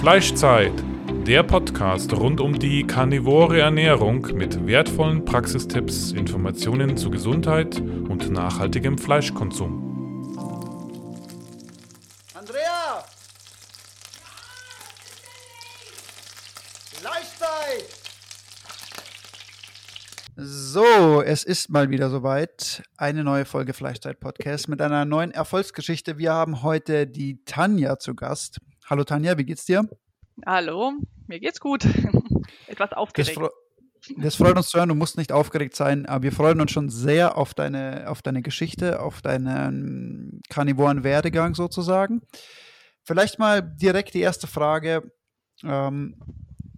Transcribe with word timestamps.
Fleischzeit, 0.00 0.72
der 1.26 1.42
Podcast 1.42 2.14
rund 2.14 2.40
um 2.40 2.58
die 2.58 2.86
karnivore 2.86 3.60
Ernährung 3.60 4.22
mit 4.32 4.66
wertvollen 4.66 5.26
Praxistipps, 5.26 6.12
Informationen 6.12 6.96
zu 6.96 7.10
Gesundheit 7.10 7.78
und 7.78 8.30
nachhaltigem 8.30 8.96
Fleischkonsum. 8.96 10.32
Andrea! 12.32 13.04
Fleischzeit! 16.94 17.84
So, 20.36 21.20
es 21.20 21.44
ist 21.44 21.68
mal 21.68 21.90
wieder 21.90 22.08
soweit. 22.08 22.82
Eine 22.96 23.22
neue 23.22 23.44
Folge 23.44 23.74
Fleischzeit 23.74 24.18
Podcast 24.18 24.66
mit 24.66 24.80
einer 24.80 25.04
neuen 25.04 25.30
Erfolgsgeschichte. 25.30 26.16
Wir 26.16 26.32
haben 26.32 26.62
heute 26.62 27.06
die 27.06 27.44
Tanja 27.44 27.98
zu 27.98 28.14
Gast. 28.14 28.60
Hallo 28.90 29.04
Tanja, 29.04 29.38
wie 29.38 29.44
geht's 29.44 29.64
dir? 29.66 29.88
Hallo, 30.44 30.94
mir 31.28 31.38
geht's 31.38 31.60
gut. 31.60 31.84
Etwas 32.66 32.92
aufgeregt. 32.92 33.38
Das, 33.38 34.14
das, 34.16 34.34
freut 34.34 34.56
uns 34.56 34.70
zu 34.70 34.78
hören, 34.78 34.88
du 34.88 34.96
musst 34.96 35.16
nicht 35.16 35.30
aufgeregt 35.30 35.76
sein, 35.76 36.06
aber 36.06 36.24
wir 36.24 36.32
freuen 36.32 36.60
uns 36.60 36.72
schon 36.72 36.88
sehr 36.88 37.38
auf 37.38 37.54
deine, 37.54 38.06
auf 38.08 38.20
deine 38.20 38.42
Geschichte, 38.42 39.00
auf 39.00 39.22
deinen 39.22 40.42
karnivoren 40.48 41.04
Werdegang 41.04 41.54
sozusagen. 41.54 42.22
Vielleicht 43.04 43.38
mal 43.38 43.62
direkt 43.62 44.14
die 44.14 44.22
erste 44.22 44.48
Frage. 44.48 45.12
Ähm, 45.62 46.16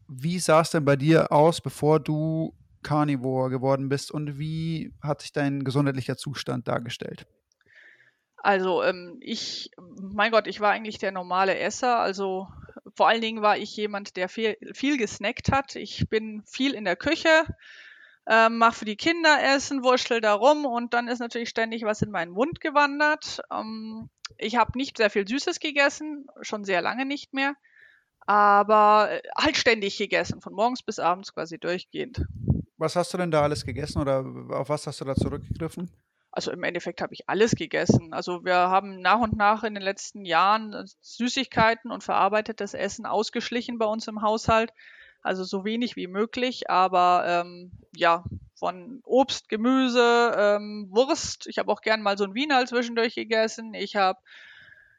wie 0.07 0.39
sah 0.39 0.61
es 0.61 0.71
denn 0.71 0.85
bei 0.85 0.97
dir 0.97 1.33
aus, 1.33 1.63
bevor 1.63 1.99
du 1.99 2.55
Carnivore 2.83 3.49
geworden 3.49 3.89
bist 3.89 4.11
und 4.11 4.39
wie 4.39 4.93
hat 5.01 5.23
sich 5.23 5.33
dein 5.33 5.65
gesundheitlicher 5.65 6.19
Zustand 6.19 6.69
dargestellt? 6.69 7.27
Also 8.43 8.83
ähm, 8.83 9.19
ich, 9.21 9.71
mein 9.79 10.33
Gott, 10.33 10.49
ich 10.49 10.59
war 10.59 10.73
eigentlich 10.73 10.99
der 10.99 11.13
normale 11.13 11.57
Esser. 11.59 12.01
Also 12.01 12.49
vor 12.95 13.09
allen 13.09 13.21
Dingen 13.21 13.41
war 13.41 13.57
ich 13.57 13.77
jemand, 13.77 14.17
der 14.17 14.29
viel, 14.29 14.57
viel 14.75 14.99
gesnackt 14.99 15.53
hat. 15.53 15.77
Ich 15.77 16.09
bin 16.09 16.43
viel 16.45 16.75
in 16.75 16.85
der 16.85 16.97
Küche, 16.97 17.45
ähm, 18.27 18.59
mache 18.59 18.81
für 18.81 18.85
die 18.85 18.97
Kinder 18.97 19.39
Essen, 19.55 19.85
wurschtel 19.85 20.21
da 20.21 20.35
rum 20.35 20.67
und 20.67 20.93
dann 20.93 21.07
ist 21.07 21.21
natürlich 21.21 21.51
ständig 21.51 21.85
was 21.85 22.03
in 22.03 22.11
meinen 22.11 22.33
Mund 22.33 22.61
gewandert. 22.61 23.41
Ähm, 23.53 24.11
ich 24.39 24.57
habe 24.57 24.77
nicht 24.77 24.97
sehr 24.97 25.11
viel 25.11 25.27
Süßes 25.27 25.61
gegessen, 25.61 26.27
schon 26.41 26.65
sehr 26.65 26.83
lange 26.83 27.07
nicht 27.07 27.33
mehr, 27.33 27.55
aber 28.27 29.09
äh, 29.11 29.23
halt 29.37 29.57
ständig 29.57 29.99
gegessen, 29.99 30.41
von 30.41 30.53
morgens 30.53 30.83
bis 30.83 30.99
abends 30.99 31.33
quasi 31.33 31.59
durchgehend. 31.59 32.25
Was 32.77 32.97
hast 32.97 33.15
du 33.15 33.19
denn 33.19 33.31
da 33.31 33.43
alles 33.43 33.65
gegessen 33.65 34.01
oder 34.01 34.25
auf 34.51 34.69
was 34.69 34.89
hast 34.89 35.01
du 35.01 35.05
da 35.05 35.15
zurückgegriffen? 35.15 35.93
Also 36.33 36.51
im 36.51 36.63
Endeffekt 36.65 37.03
habe 37.03 37.13
ich 37.13 37.29
alles 37.29 37.55
gegessen. 37.55 38.15
Also 38.15 38.45
wir 38.45 38.55
haben 38.55 39.01
nach 39.01 39.21
und 39.21 39.37
nach 39.37 39.65
in 39.65 39.75
den 39.75 39.83
letzten 39.83 40.25
Jahren 40.25 40.73
äh, 40.73 40.85
Süßigkeiten 41.03 41.91
und 41.91 42.03
verarbeitetes 42.03 42.73
Essen 42.73 43.05
ausgeschlichen 43.05 43.79
bei 43.79 43.85
uns 43.85 44.09
im 44.09 44.23
Haushalt. 44.23 44.73
Also 45.23 45.45
so 45.45 45.65
wenig 45.65 45.95
wie 45.95 46.09
möglich, 46.09 46.69
aber 46.69 47.25
ähm, 47.27 47.71
ja, 47.95 48.25
von 48.55 49.01
Obst, 49.05 49.49
Gemüse, 49.49 50.33
ähm, 50.37 50.89
Wurst. 50.91 51.47
Ich 51.47 51.59
habe 51.59 51.71
auch 51.71 51.81
gern 51.81 52.03
mal 52.03 52.19
so 52.19 52.25
ein 52.25 52.35
Wiener 52.35 52.65
zwischendurch 52.67 53.15
gegessen. 53.15 53.75
Ich 53.75 53.95
habe 53.95 54.19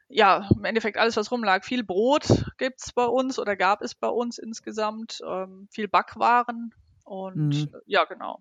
ja, 0.08 0.48
im 0.54 0.64
Endeffekt 0.64 0.96
alles, 0.96 1.16
was 1.16 1.30
rumlag. 1.30 1.64
Viel 1.64 1.82
Brot 1.82 2.44
gibt 2.58 2.80
es 2.80 2.92
bei 2.92 3.04
uns 3.04 3.38
oder 3.38 3.56
gab 3.56 3.82
es 3.82 3.94
bei 3.94 4.08
uns 4.08 4.38
insgesamt. 4.38 5.20
Ähm, 5.26 5.66
viel 5.70 5.88
Backwaren 5.88 6.72
und 7.04 7.48
mhm. 7.48 7.74
ja, 7.86 8.04
genau. 8.04 8.40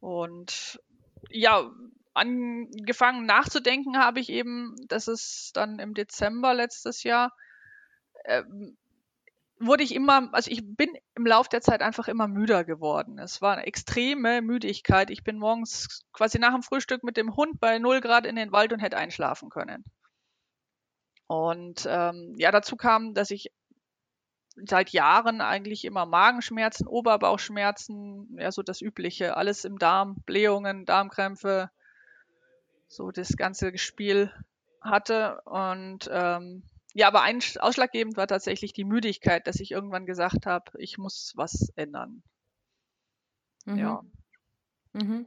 Und 0.00 0.80
ja, 1.30 1.70
angefangen 2.14 3.26
nachzudenken 3.26 3.98
habe 3.98 4.20
ich 4.20 4.28
eben, 4.28 4.74
dass 4.88 5.08
es 5.08 5.50
dann 5.54 5.78
im 5.78 5.94
Dezember 5.94 6.54
letztes 6.54 7.02
Jahr 7.04 7.32
ähm, 8.24 8.76
wurde 9.60 9.82
ich 9.82 9.94
immer, 9.94 10.28
also 10.32 10.50
ich 10.50 10.62
bin 10.64 10.90
im 11.14 11.26
Laufe 11.26 11.48
der 11.48 11.60
Zeit 11.60 11.82
einfach 11.82 12.08
immer 12.08 12.28
müder 12.28 12.64
geworden. 12.64 13.18
Es 13.18 13.42
war 13.42 13.54
eine 13.54 13.66
extreme 13.66 14.42
Müdigkeit. 14.42 15.10
Ich 15.10 15.24
bin 15.24 15.38
morgens 15.38 16.04
quasi 16.12 16.38
nach 16.38 16.52
dem 16.52 16.62
Frühstück 16.62 17.02
mit 17.02 17.16
dem 17.16 17.34
Hund 17.36 17.60
bei 17.60 17.78
0 17.78 18.00
Grad 18.00 18.26
in 18.26 18.36
den 18.36 18.52
Wald 18.52 18.72
und 18.72 18.80
hätte 18.80 18.96
einschlafen 18.96 19.48
können. 19.48 19.84
Und 21.26 21.86
ähm, 21.88 22.34
ja, 22.38 22.50
dazu 22.50 22.76
kam, 22.76 23.14
dass 23.14 23.30
ich 23.30 23.52
seit 24.66 24.90
Jahren 24.90 25.40
eigentlich 25.40 25.84
immer 25.84 26.06
Magenschmerzen, 26.06 26.86
Oberbauchschmerzen, 26.86 28.36
ja, 28.38 28.50
so 28.52 28.62
das 28.62 28.80
Übliche, 28.80 29.36
alles 29.36 29.64
im 29.64 29.78
Darm, 29.78 30.16
Blähungen, 30.26 30.84
Darmkrämpfe, 30.84 31.70
so 32.88 33.10
das 33.10 33.36
ganze 33.36 33.76
Spiel 33.78 34.32
hatte. 34.80 35.40
Und 35.44 36.08
ähm, 36.10 36.62
ja, 36.94 37.08
aber 37.08 37.22
ein 37.22 37.40
ausschlaggebend 37.58 38.16
war 38.16 38.26
tatsächlich 38.26 38.72
die 38.72 38.84
Müdigkeit, 38.84 39.46
dass 39.46 39.60
ich 39.60 39.70
irgendwann 39.70 40.06
gesagt 40.06 40.46
habe, 40.46 40.70
ich 40.78 40.98
muss 40.98 41.32
was 41.36 41.72
ändern. 41.76 42.22
Mhm. 43.66 43.76
Ja. 43.76 44.02
Mhm. 44.92 45.26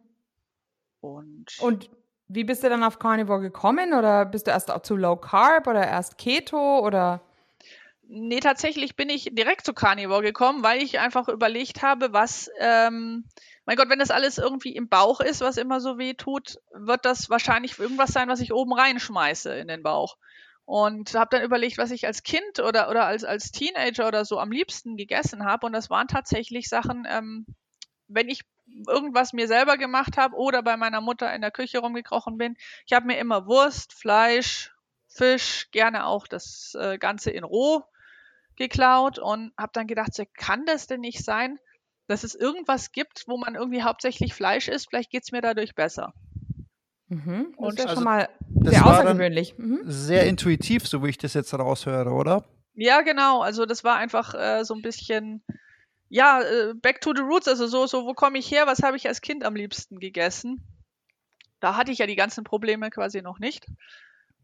Und, 0.99 1.59
Und 1.59 1.89
wie 2.27 2.43
bist 2.43 2.63
du 2.63 2.69
dann 2.69 2.83
auf 2.83 2.99
Carnivore 2.99 3.41
gekommen? 3.41 3.93
Oder 3.93 4.25
bist 4.25 4.47
du 4.47 4.51
erst 4.51 4.71
auch 4.71 4.81
zu 4.81 4.95
Low 4.95 5.15
Carb 5.15 5.67
oder 5.67 5.85
erst 5.85 6.17
Keto 6.17 6.79
oder? 6.79 7.21
Nee, 8.13 8.41
tatsächlich 8.41 8.97
bin 8.97 9.07
ich 9.07 9.29
direkt 9.31 9.65
zu 9.65 9.73
Carnivore 9.73 10.21
gekommen, 10.21 10.63
weil 10.63 10.83
ich 10.83 10.99
einfach 10.99 11.29
überlegt 11.29 11.81
habe, 11.81 12.11
was, 12.11 12.49
ähm, 12.59 13.23
mein 13.63 13.77
Gott, 13.77 13.87
wenn 13.87 13.99
das 13.99 14.11
alles 14.11 14.37
irgendwie 14.37 14.75
im 14.75 14.89
Bauch 14.89 15.21
ist, 15.21 15.39
was 15.39 15.55
immer 15.55 15.79
so 15.79 15.97
weh 15.97 16.13
tut, 16.13 16.57
wird 16.73 17.05
das 17.05 17.29
wahrscheinlich 17.29 17.79
irgendwas 17.79 18.11
sein, 18.11 18.27
was 18.27 18.41
ich 18.41 18.51
oben 18.51 18.73
reinschmeiße 18.73 19.55
in 19.55 19.69
den 19.69 19.81
Bauch. 19.81 20.17
Und 20.65 21.13
habe 21.13 21.29
dann 21.31 21.45
überlegt, 21.45 21.77
was 21.77 21.89
ich 21.91 22.05
als 22.05 22.23
Kind 22.23 22.59
oder, 22.59 22.89
oder 22.89 23.05
als, 23.05 23.23
als 23.23 23.53
Teenager 23.53 24.09
oder 24.09 24.25
so 24.25 24.39
am 24.39 24.51
liebsten 24.51 24.97
gegessen 24.97 25.45
habe. 25.45 25.65
Und 25.65 25.71
das 25.71 25.89
waren 25.89 26.09
tatsächlich 26.09 26.67
Sachen, 26.67 27.07
ähm, 27.09 27.45
wenn 28.09 28.27
ich 28.27 28.41
irgendwas 28.89 29.31
mir 29.31 29.47
selber 29.47 29.77
gemacht 29.77 30.17
habe 30.17 30.35
oder 30.35 30.63
bei 30.63 30.75
meiner 30.75 30.99
Mutter 30.99 31.33
in 31.33 31.39
der 31.39 31.51
Küche 31.51 31.79
rumgekrochen 31.79 32.37
bin. 32.37 32.57
Ich 32.85 32.91
habe 32.91 33.07
mir 33.07 33.19
immer 33.19 33.45
Wurst, 33.47 33.93
Fleisch, 33.93 34.73
Fisch, 35.07 35.69
gerne 35.71 36.05
auch 36.05 36.27
das 36.27 36.75
äh, 36.77 36.97
Ganze 36.97 37.31
in 37.31 37.45
roh 37.45 37.85
geklaut 38.61 39.17
und 39.17 39.51
habe 39.57 39.71
dann 39.73 39.87
gedacht, 39.87 40.13
so, 40.13 40.23
kann 40.37 40.65
das 40.65 40.87
denn 40.87 41.01
nicht 41.01 41.23
sein, 41.23 41.57
dass 42.07 42.23
es 42.23 42.35
irgendwas 42.35 42.91
gibt, 42.91 43.23
wo 43.27 43.37
man 43.37 43.55
irgendwie 43.55 43.81
hauptsächlich 43.81 44.33
Fleisch 44.33 44.67
isst? 44.67 44.89
Vielleicht 44.89 45.09
geht 45.09 45.23
es 45.23 45.31
mir 45.31 45.41
dadurch 45.41 45.73
besser. 45.73 46.13
Mhm. 47.07 47.53
Und 47.57 47.79
das 47.79 47.79
ist 47.79 47.79
ja 47.79 47.89
also, 47.89 47.95
schon 47.95 48.03
mal 48.03 48.29
sehr 48.63 48.85
außergewöhnlich. 48.85 49.57
Mhm. 49.57 49.81
Sehr 49.85 50.25
intuitiv, 50.25 50.87
so 50.87 51.03
wie 51.03 51.09
ich 51.09 51.17
das 51.17 51.33
jetzt 51.33 51.53
raushöre, 51.53 52.11
oder? 52.11 52.45
Ja, 52.73 53.01
genau. 53.01 53.41
Also 53.41 53.65
das 53.65 53.83
war 53.83 53.97
einfach 53.97 54.33
äh, 54.35 54.63
so 54.63 54.75
ein 54.75 54.81
bisschen, 54.81 55.43
ja, 56.07 56.41
äh, 56.41 56.73
back 56.75 57.01
to 57.01 57.13
the 57.15 57.21
roots. 57.21 57.47
Also 57.47 57.67
so, 57.67 57.87
so 57.87 58.05
wo 58.05 58.13
komme 58.13 58.37
ich 58.37 58.49
her? 58.51 58.67
Was 58.67 58.83
habe 58.83 58.95
ich 58.95 59.07
als 59.07 59.21
Kind 59.21 59.43
am 59.43 59.55
liebsten 59.55 59.99
gegessen? 59.99 60.63
Da 61.59 61.75
hatte 61.75 61.91
ich 61.91 61.97
ja 61.97 62.07
die 62.07 62.15
ganzen 62.15 62.43
Probleme 62.43 62.89
quasi 62.91 63.21
noch 63.21 63.39
nicht. 63.39 63.65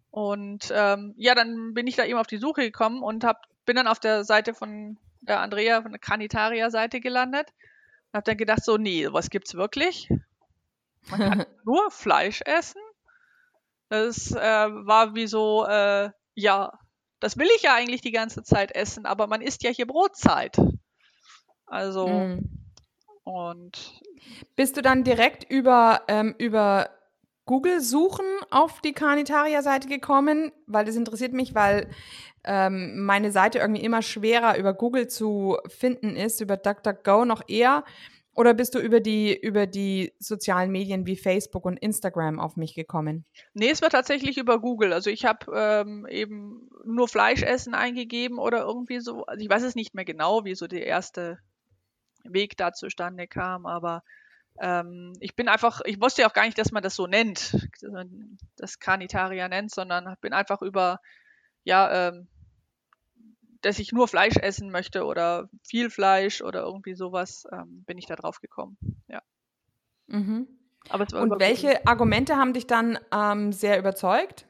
Und 0.09 0.71
ähm, 0.73 1.13
ja, 1.17 1.35
dann 1.35 1.73
bin 1.73 1.87
ich 1.87 1.95
da 1.95 2.05
eben 2.05 2.19
auf 2.19 2.27
die 2.27 2.37
Suche 2.37 2.61
gekommen 2.61 3.03
und 3.03 3.23
hab, 3.23 3.43
bin 3.65 3.75
dann 3.75 3.87
auf 3.87 3.99
der 3.99 4.23
Seite 4.23 4.53
von 4.53 4.97
der 5.21 5.39
Andrea, 5.39 5.81
von 5.81 5.91
der 5.91 5.99
Carnitaria-Seite 5.99 6.99
gelandet. 6.99 7.53
Und 8.11 8.17
hab 8.17 8.25
dann 8.25 8.37
gedacht, 8.37 8.63
so, 8.63 8.77
nee, 8.77 9.07
was 9.11 9.29
gibt's 9.29 9.55
wirklich? 9.55 10.09
Man 11.09 11.19
kann 11.19 11.45
nur 11.65 11.91
Fleisch 11.91 12.41
essen. 12.45 12.81
Das 13.89 14.31
äh, 14.31 14.37
war 14.37 15.15
wie 15.15 15.27
so, 15.27 15.65
äh, 15.65 16.09
ja, 16.35 16.71
das 17.19 17.37
will 17.37 17.47
ich 17.55 17.63
ja 17.63 17.73
eigentlich 17.73 18.01
die 18.01 18.11
ganze 18.11 18.43
Zeit 18.43 18.75
essen, 18.75 19.05
aber 19.05 19.27
man 19.27 19.41
isst 19.41 19.63
ja 19.63 19.71
hier 19.71 19.87
Brotzeit. 19.87 20.57
Also, 21.65 22.07
mm. 22.07 22.49
und. 23.23 24.01
Bist 24.55 24.77
du 24.77 24.81
dann 24.81 25.03
direkt 25.03 25.49
über, 25.49 26.01
ähm, 26.07 26.35
über 26.37 26.89
Google-Suchen 27.47 28.25
auf 28.51 28.81
die 28.81 28.93
Carnitaria-Seite 28.93 29.87
gekommen, 29.87 30.51
weil 30.67 30.85
das 30.85 30.95
interessiert 30.95 31.33
mich, 31.33 31.55
weil 31.55 31.89
ähm, 32.43 33.03
meine 33.03 33.31
Seite 33.31 33.57
irgendwie 33.57 33.83
immer 33.83 34.03
schwerer 34.03 34.57
über 34.57 34.73
Google 34.73 35.07
zu 35.07 35.57
finden 35.67 36.15
ist, 36.15 36.39
über 36.41 36.57
DuckDuckGo 36.57 37.25
noch 37.25 37.41
eher. 37.47 37.83
Oder 38.35 38.53
bist 38.53 38.75
du 38.75 38.79
über 38.79 38.99
die, 38.99 39.35
über 39.35 39.65
die 39.65 40.13
sozialen 40.19 40.71
Medien 40.71 41.07
wie 41.07 41.15
Facebook 41.15 41.65
und 41.65 41.77
Instagram 41.77 42.39
auf 42.39 42.55
mich 42.55 42.75
gekommen? 42.75 43.25
Nee, 43.55 43.71
es 43.71 43.81
war 43.81 43.89
tatsächlich 43.89 44.37
über 44.37 44.59
Google. 44.59 44.93
Also 44.93 45.09
ich 45.09 45.25
habe 45.25 45.51
ähm, 45.55 46.05
eben 46.07 46.69
nur 46.85 47.07
Fleischessen 47.07 47.73
eingegeben 47.73 48.37
oder 48.37 48.59
irgendwie 48.59 48.99
so. 48.99 49.25
Also 49.25 49.43
ich 49.43 49.49
weiß 49.49 49.63
es 49.63 49.73
nicht 49.73 49.95
mehr 49.95 50.05
genau, 50.05 50.45
wie 50.45 50.53
so 50.53 50.67
der 50.67 50.85
erste 50.85 51.39
Weg 52.23 52.57
da 52.57 52.73
zustande 52.73 53.27
kam, 53.27 53.65
aber 53.65 54.03
ähm, 54.59 55.13
ich 55.19 55.35
bin 55.35 55.47
einfach, 55.47 55.81
ich 55.85 56.01
wusste 56.01 56.21
ja 56.21 56.29
auch 56.29 56.33
gar 56.33 56.45
nicht, 56.45 56.57
dass 56.57 56.71
man 56.71 56.83
das 56.83 56.95
so 56.95 57.07
nennt, 57.07 57.69
das 58.57 58.79
Carnitaria 58.79 59.47
nennt, 59.47 59.71
sondern 59.71 60.15
bin 60.21 60.33
einfach 60.33 60.61
über, 60.61 60.99
ja, 61.63 62.09
ähm, 62.09 62.27
dass 63.61 63.79
ich 63.79 63.91
nur 63.91 64.07
Fleisch 64.07 64.37
essen 64.37 64.69
möchte 64.69 65.05
oder 65.05 65.49
viel 65.63 65.89
Fleisch 65.89 66.41
oder 66.41 66.61
irgendwie 66.61 66.93
sowas, 66.93 67.45
ähm, 67.51 67.83
bin 67.85 67.97
ich 67.97 68.05
da 68.05 68.15
drauf 68.15 68.39
gekommen. 68.39 68.77
Ja. 69.07 69.21
Mhm. 70.07 70.47
Und 70.91 71.39
welche 71.39 71.85
Argumente 71.85 72.37
haben 72.37 72.53
dich 72.53 72.65
dann 72.65 72.97
ähm, 73.11 73.51
sehr 73.51 73.77
überzeugt? 73.77 74.47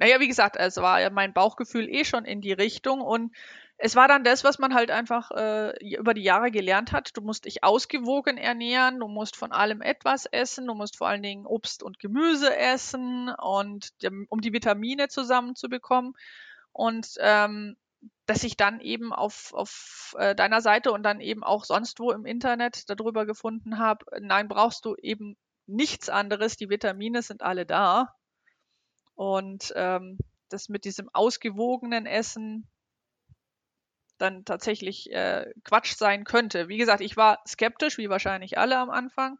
naja, 0.00 0.18
wie 0.18 0.28
gesagt, 0.28 0.56
es 0.56 0.78
war 0.78 1.00
ja 1.00 1.10
mein 1.10 1.34
Bauchgefühl 1.34 1.86
eh 1.88 2.06
schon 2.06 2.24
in 2.24 2.40
die 2.40 2.54
Richtung 2.54 3.02
und 3.02 3.36
es 3.82 3.96
war 3.96 4.08
dann 4.08 4.24
das, 4.24 4.44
was 4.44 4.58
man 4.58 4.74
halt 4.74 4.90
einfach 4.90 5.30
äh, 5.30 5.72
über 5.96 6.12
die 6.12 6.22
Jahre 6.22 6.50
gelernt 6.50 6.92
hat. 6.92 7.16
Du 7.16 7.22
musst 7.22 7.46
dich 7.46 7.64
ausgewogen 7.64 8.36
ernähren, 8.36 9.00
du 9.00 9.08
musst 9.08 9.36
von 9.36 9.52
allem 9.52 9.80
etwas 9.80 10.26
essen, 10.26 10.66
du 10.66 10.74
musst 10.74 10.98
vor 10.98 11.08
allen 11.08 11.22
Dingen 11.22 11.46
Obst 11.46 11.82
und 11.82 11.98
Gemüse 11.98 12.54
essen 12.54 13.30
und 13.30 13.90
um 14.28 14.42
die 14.42 14.52
Vitamine 14.52 15.08
zusammenzubekommen. 15.08 16.12
Und 16.72 17.14
ähm, 17.20 17.78
dass 18.26 18.44
ich 18.44 18.58
dann 18.58 18.80
eben 18.80 19.14
auf, 19.14 19.54
auf 19.54 20.14
äh, 20.18 20.34
deiner 20.34 20.60
Seite 20.60 20.92
und 20.92 21.02
dann 21.02 21.20
eben 21.20 21.42
auch 21.42 21.64
sonst 21.64 22.00
wo 22.00 22.12
im 22.12 22.26
Internet 22.26 22.88
darüber 22.90 23.24
gefunden 23.24 23.78
habe, 23.78 24.04
nein, 24.20 24.46
brauchst 24.46 24.84
du 24.84 24.94
eben 24.96 25.38
nichts 25.66 26.10
anderes, 26.10 26.58
die 26.58 26.68
Vitamine 26.68 27.22
sind 27.22 27.40
alle 27.42 27.64
da. 27.64 28.14
Und 29.14 29.72
ähm, 29.74 30.18
das 30.50 30.68
mit 30.68 30.84
diesem 30.84 31.08
ausgewogenen 31.14 32.04
Essen 32.04 32.69
dann 34.20 34.44
tatsächlich 34.44 35.10
äh, 35.12 35.52
Quatsch 35.64 35.94
sein 35.96 36.24
könnte. 36.24 36.68
Wie 36.68 36.78
gesagt, 36.78 37.00
ich 37.00 37.16
war 37.16 37.40
skeptisch, 37.46 37.98
wie 37.98 38.10
wahrscheinlich 38.10 38.58
alle 38.58 38.78
am 38.78 38.90
Anfang. 38.90 39.38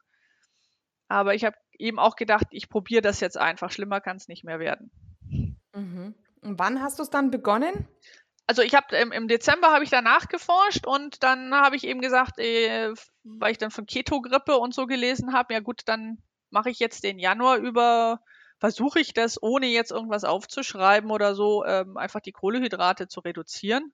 Aber 1.09 1.35
ich 1.35 1.45
habe 1.45 1.57
eben 1.79 1.99
auch 1.99 2.17
gedacht, 2.17 2.47
ich 2.51 2.69
probiere 2.69 3.03
das 3.03 3.21
jetzt 3.21 3.37
einfach. 3.37 3.71
Schlimmer 3.71 4.01
kann 4.01 4.17
es 4.17 4.29
nicht 4.29 4.45
mehr 4.45 4.59
werden. 4.59 4.91
Mhm. 5.75 6.15
Und 6.43 6.59
wann 6.59 6.81
hast 6.81 6.99
du 6.99 7.03
es 7.03 7.11
dann 7.11 7.31
begonnen? 7.31 7.89
Also 8.47 8.63
ich 8.63 8.75
habe 8.75 8.97
im, 8.97 9.13
im, 9.13 9.29
Dezember 9.29 9.69
habe 9.73 9.85
ich 9.85 9.91
danach 9.91 10.29
geforscht 10.29 10.87
und 10.87 11.23
dann 11.23 11.55
habe 11.55 11.77
ich 11.77 11.85
eben 11.85 12.01
gesagt, 12.01 12.39
äh, 12.39 12.93
weil 13.23 13.53
ich 13.53 13.59
dann 13.59 13.71
von 13.71 13.87
Keto-Grippe 13.87 14.57
und 14.57 14.75
so 14.75 14.87
gelesen 14.87 15.33
habe, 15.33 15.55
ja 15.55 15.61
gut, 15.61 15.83
dann 15.87 16.23
mache 16.51 16.71
ich 16.71 16.81
jetzt 16.81 17.05
den 17.05 17.21
Januar 17.21 17.59
über, 17.59 18.21
versuche 18.59 18.99
ich 18.99 19.15
das, 19.15 19.41
ohne 19.41 19.67
jetzt 19.67 19.93
irgendwas 19.93 20.25
aufzuschreiben 20.25 21.11
oder 21.13 21.37
so, 21.37 21.65
ähm, 21.65 21.97
einfach 21.97 22.21
die 22.21 22.33
Kohlehydrate 22.33 23.07
zu 23.07 23.21
reduzieren 23.21 23.93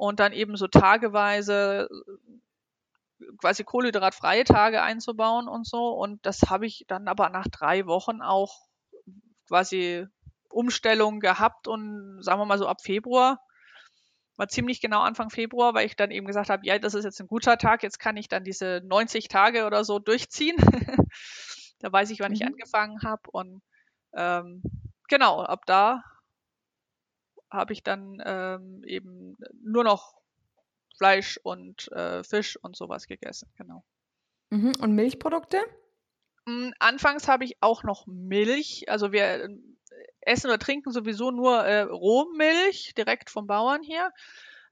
und 0.00 0.18
dann 0.18 0.32
eben 0.32 0.56
so 0.56 0.66
tageweise 0.66 1.86
quasi 3.36 3.64
kohlenhydratfreie 3.64 4.44
Tage 4.44 4.82
einzubauen 4.82 5.46
und 5.46 5.66
so. 5.66 5.90
Und 5.90 6.24
das 6.24 6.40
habe 6.48 6.64
ich 6.64 6.86
dann 6.88 7.06
aber 7.06 7.28
nach 7.28 7.46
drei 7.48 7.84
Wochen 7.84 8.22
auch 8.22 8.66
quasi 9.46 10.06
Umstellung 10.48 11.20
gehabt 11.20 11.68
und 11.68 12.22
sagen 12.22 12.40
wir 12.40 12.46
mal 12.46 12.56
so 12.56 12.66
ab 12.66 12.80
Februar, 12.82 13.40
war 14.36 14.48
ziemlich 14.48 14.80
genau 14.80 15.02
Anfang 15.02 15.28
Februar, 15.28 15.74
weil 15.74 15.84
ich 15.84 15.96
dann 15.96 16.10
eben 16.10 16.26
gesagt 16.26 16.48
habe, 16.48 16.64
ja, 16.64 16.78
das 16.78 16.94
ist 16.94 17.04
jetzt 17.04 17.20
ein 17.20 17.28
guter 17.28 17.58
Tag, 17.58 17.82
jetzt 17.82 17.98
kann 17.98 18.16
ich 18.16 18.28
dann 18.28 18.42
diese 18.42 18.80
90 18.82 19.28
Tage 19.28 19.66
oder 19.66 19.84
so 19.84 19.98
durchziehen. 19.98 20.56
da 21.80 21.92
weiß 21.92 22.08
ich, 22.08 22.20
wann 22.20 22.30
mhm. 22.30 22.36
ich 22.36 22.46
angefangen 22.46 23.02
habe 23.04 23.30
und 23.32 23.60
ähm, 24.14 24.62
genau, 25.08 25.42
ab 25.42 25.66
da 25.66 26.02
habe 27.50 27.72
ich 27.72 27.82
dann 27.82 28.22
ähm, 28.24 28.82
eben 28.84 29.36
nur 29.62 29.84
noch 29.84 30.20
Fleisch 30.96 31.38
und 31.42 31.90
äh, 31.92 32.22
Fisch 32.22 32.56
und 32.62 32.76
sowas 32.76 33.06
gegessen, 33.06 33.50
genau. 33.56 33.84
Mhm. 34.50 34.72
Und 34.80 34.94
Milchprodukte? 34.94 35.58
Mm, 36.46 36.70
anfangs 36.78 37.28
habe 37.28 37.44
ich 37.44 37.62
auch 37.62 37.84
noch 37.84 38.06
Milch. 38.06 38.88
Also 38.88 39.12
wir 39.12 39.22
äh, 39.22 39.48
essen 40.20 40.48
oder 40.48 40.58
trinken 40.58 40.92
sowieso 40.92 41.30
nur 41.30 41.64
äh, 41.64 41.82
Rohmilch 41.82 42.94
direkt 42.96 43.30
vom 43.30 43.46
Bauern 43.46 43.82
hier. 43.82 44.12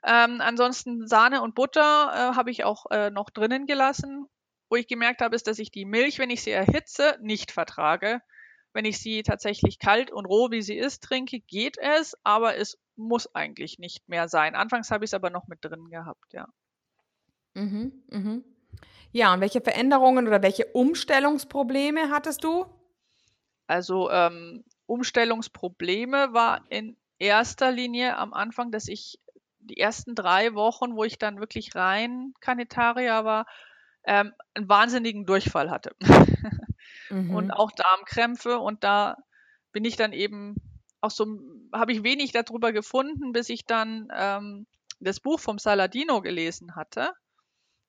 Ähm, 0.04 0.40
ansonsten 0.40 1.06
Sahne 1.06 1.42
und 1.42 1.54
Butter 1.54 1.80
äh, 2.12 2.36
habe 2.36 2.50
ich 2.50 2.64
auch 2.64 2.86
äh, 2.90 3.10
noch 3.10 3.30
drinnen 3.30 3.66
gelassen. 3.66 4.26
Wo 4.70 4.76
ich 4.76 4.86
gemerkt 4.86 5.22
habe, 5.22 5.34
ist, 5.34 5.46
dass 5.46 5.58
ich 5.58 5.70
die 5.70 5.86
Milch, 5.86 6.18
wenn 6.18 6.30
ich 6.30 6.42
sie 6.42 6.50
erhitze, 6.50 7.18
nicht 7.22 7.52
vertrage. 7.52 8.20
Wenn 8.72 8.84
ich 8.84 8.98
sie 8.98 9.22
tatsächlich 9.22 9.78
kalt 9.78 10.10
und 10.10 10.26
roh, 10.26 10.50
wie 10.50 10.62
sie 10.62 10.76
ist, 10.76 11.02
trinke, 11.02 11.40
geht 11.40 11.78
es, 11.78 12.16
aber 12.22 12.56
es 12.56 12.78
muss 12.96 13.34
eigentlich 13.34 13.78
nicht 13.78 14.08
mehr 14.08 14.28
sein. 14.28 14.54
Anfangs 14.54 14.90
habe 14.90 15.04
ich 15.04 15.10
es 15.10 15.14
aber 15.14 15.30
noch 15.30 15.48
mit 15.48 15.64
drin 15.64 15.88
gehabt, 15.88 16.32
ja. 16.32 16.48
Mhm, 17.54 17.92
mhm. 18.10 18.44
Ja, 19.10 19.32
und 19.32 19.40
welche 19.40 19.60
Veränderungen 19.60 20.26
oder 20.28 20.42
welche 20.42 20.66
Umstellungsprobleme 20.66 22.10
hattest 22.10 22.44
du? 22.44 22.66
Also 23.66 24.10
ähm, 24.10 24.64
Umstellungsprobleme 24.86 26.32
war 26.32 26.64
in 26.70 26.96
erster 27.18 27.70
Linie 27.72 28.16
am 28.16 28.32
Anfang, 28.32 28.70
dass 28.70 28.88
ich 28.88 29.18
die 29.60 29.78
ersten 29.78 30.14
drei 30.14 30.54
Wochen, 30.54 30.96
wo 30.96 31.04
ich 31.04 31.18
dann 31.18 31.40
wirklich 31.40 31.74
rein 31.74 32.32
Kanetaria 32.40 33.24
war, 33.24 33.46
ähm, 34.04 34.32
einen 34.54 34.68
wahnsinnigen 34.68 35.26
Durchfall 35.26 35.70
hatte. 35.70 35.94
Mhm. 37.10 37.34
Und 37.34 37.50
auch 37.50 37.70
Darmkrämpfe. 37.72 38.58
Und 38.58 38.84
da 38.84 39.16
bin 39.72 39.84
ich 39.84 39.96
dann 39.96 40.12
eben 40.12 40.56
auch 41.00 41.10
so, 41.10 41.26
habe 41.72 41.92
ich 41.92 42.02
wenig 42.02 42.32
darüber 42.32 42.72
gefunden, 42.72 43.32
bis 43.32 43.48
ich 43.48 43.64
dann 43.64 44.08
ähm, 44.14 44.66
das 45.00 45.20
Buch 45.20 45.38
vom 45.38 45.58
Saladino 45.58 46.20
gelesen 46.20 46.74
hatte, 46.74 47.12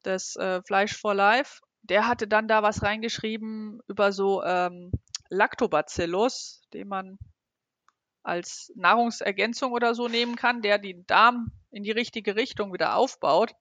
das 0.04 0.36
äh, 0.36 0.62
Fleisch 0.64 0.96
for 0.96 1.14
Life. 1.14 1.62
Der 1.82 2.08
hatte 2.08 2.28
dann 2.28 2.48
da 2.48 2.62
was 2.62 2.84
reingeschrieben 2.84 3.80
über 3.88 4.12
so 4.12 4.44
ähm, 4.44 4.92
Lactobacillus, 5.30 6.62
den 6.74 6.88
man 6.88 7.18
als 8.22 8.72
Nahrungsergänzung 8.76 9.72
oder 9.72 9.96
so 9.96 10.08
nehmen 10.08 10.36
kann, 10.36 10.62
der 10.62 10.78
den 10.78 11.06
Darm 11.08 11.52
in 11.72 11.84
die 11.84 11.92
richtige 11.92 12.36
Richtung 12.36 12.74
wieder 12.74 12.96
aufbaut. 12.96 13.54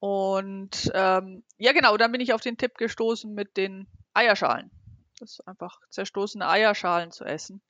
Und 0.00 0.90
ähm, 0.94 1.44
ja, 1.58 1.72
genau, 1.72 1.96
dann 1.98 2.10
bin 2.10 2.22
ich 2.22 2.32
auf 2.32 2.40
den 2.40 2.56
Tipp 2.56 2.76
gestoßen 2.78 3.32
mit 3.32 3.56
den 3.56 3.86
Eierschalen. 4.14 4.70
Das 5.18 5.32
ist 5.32 5.46
einfach 5.46 5.78
zerstoßene 5.90 6.48
Eierschalen 6.48 7.12
zu 7.12 7.24
essen. 7.24 7.60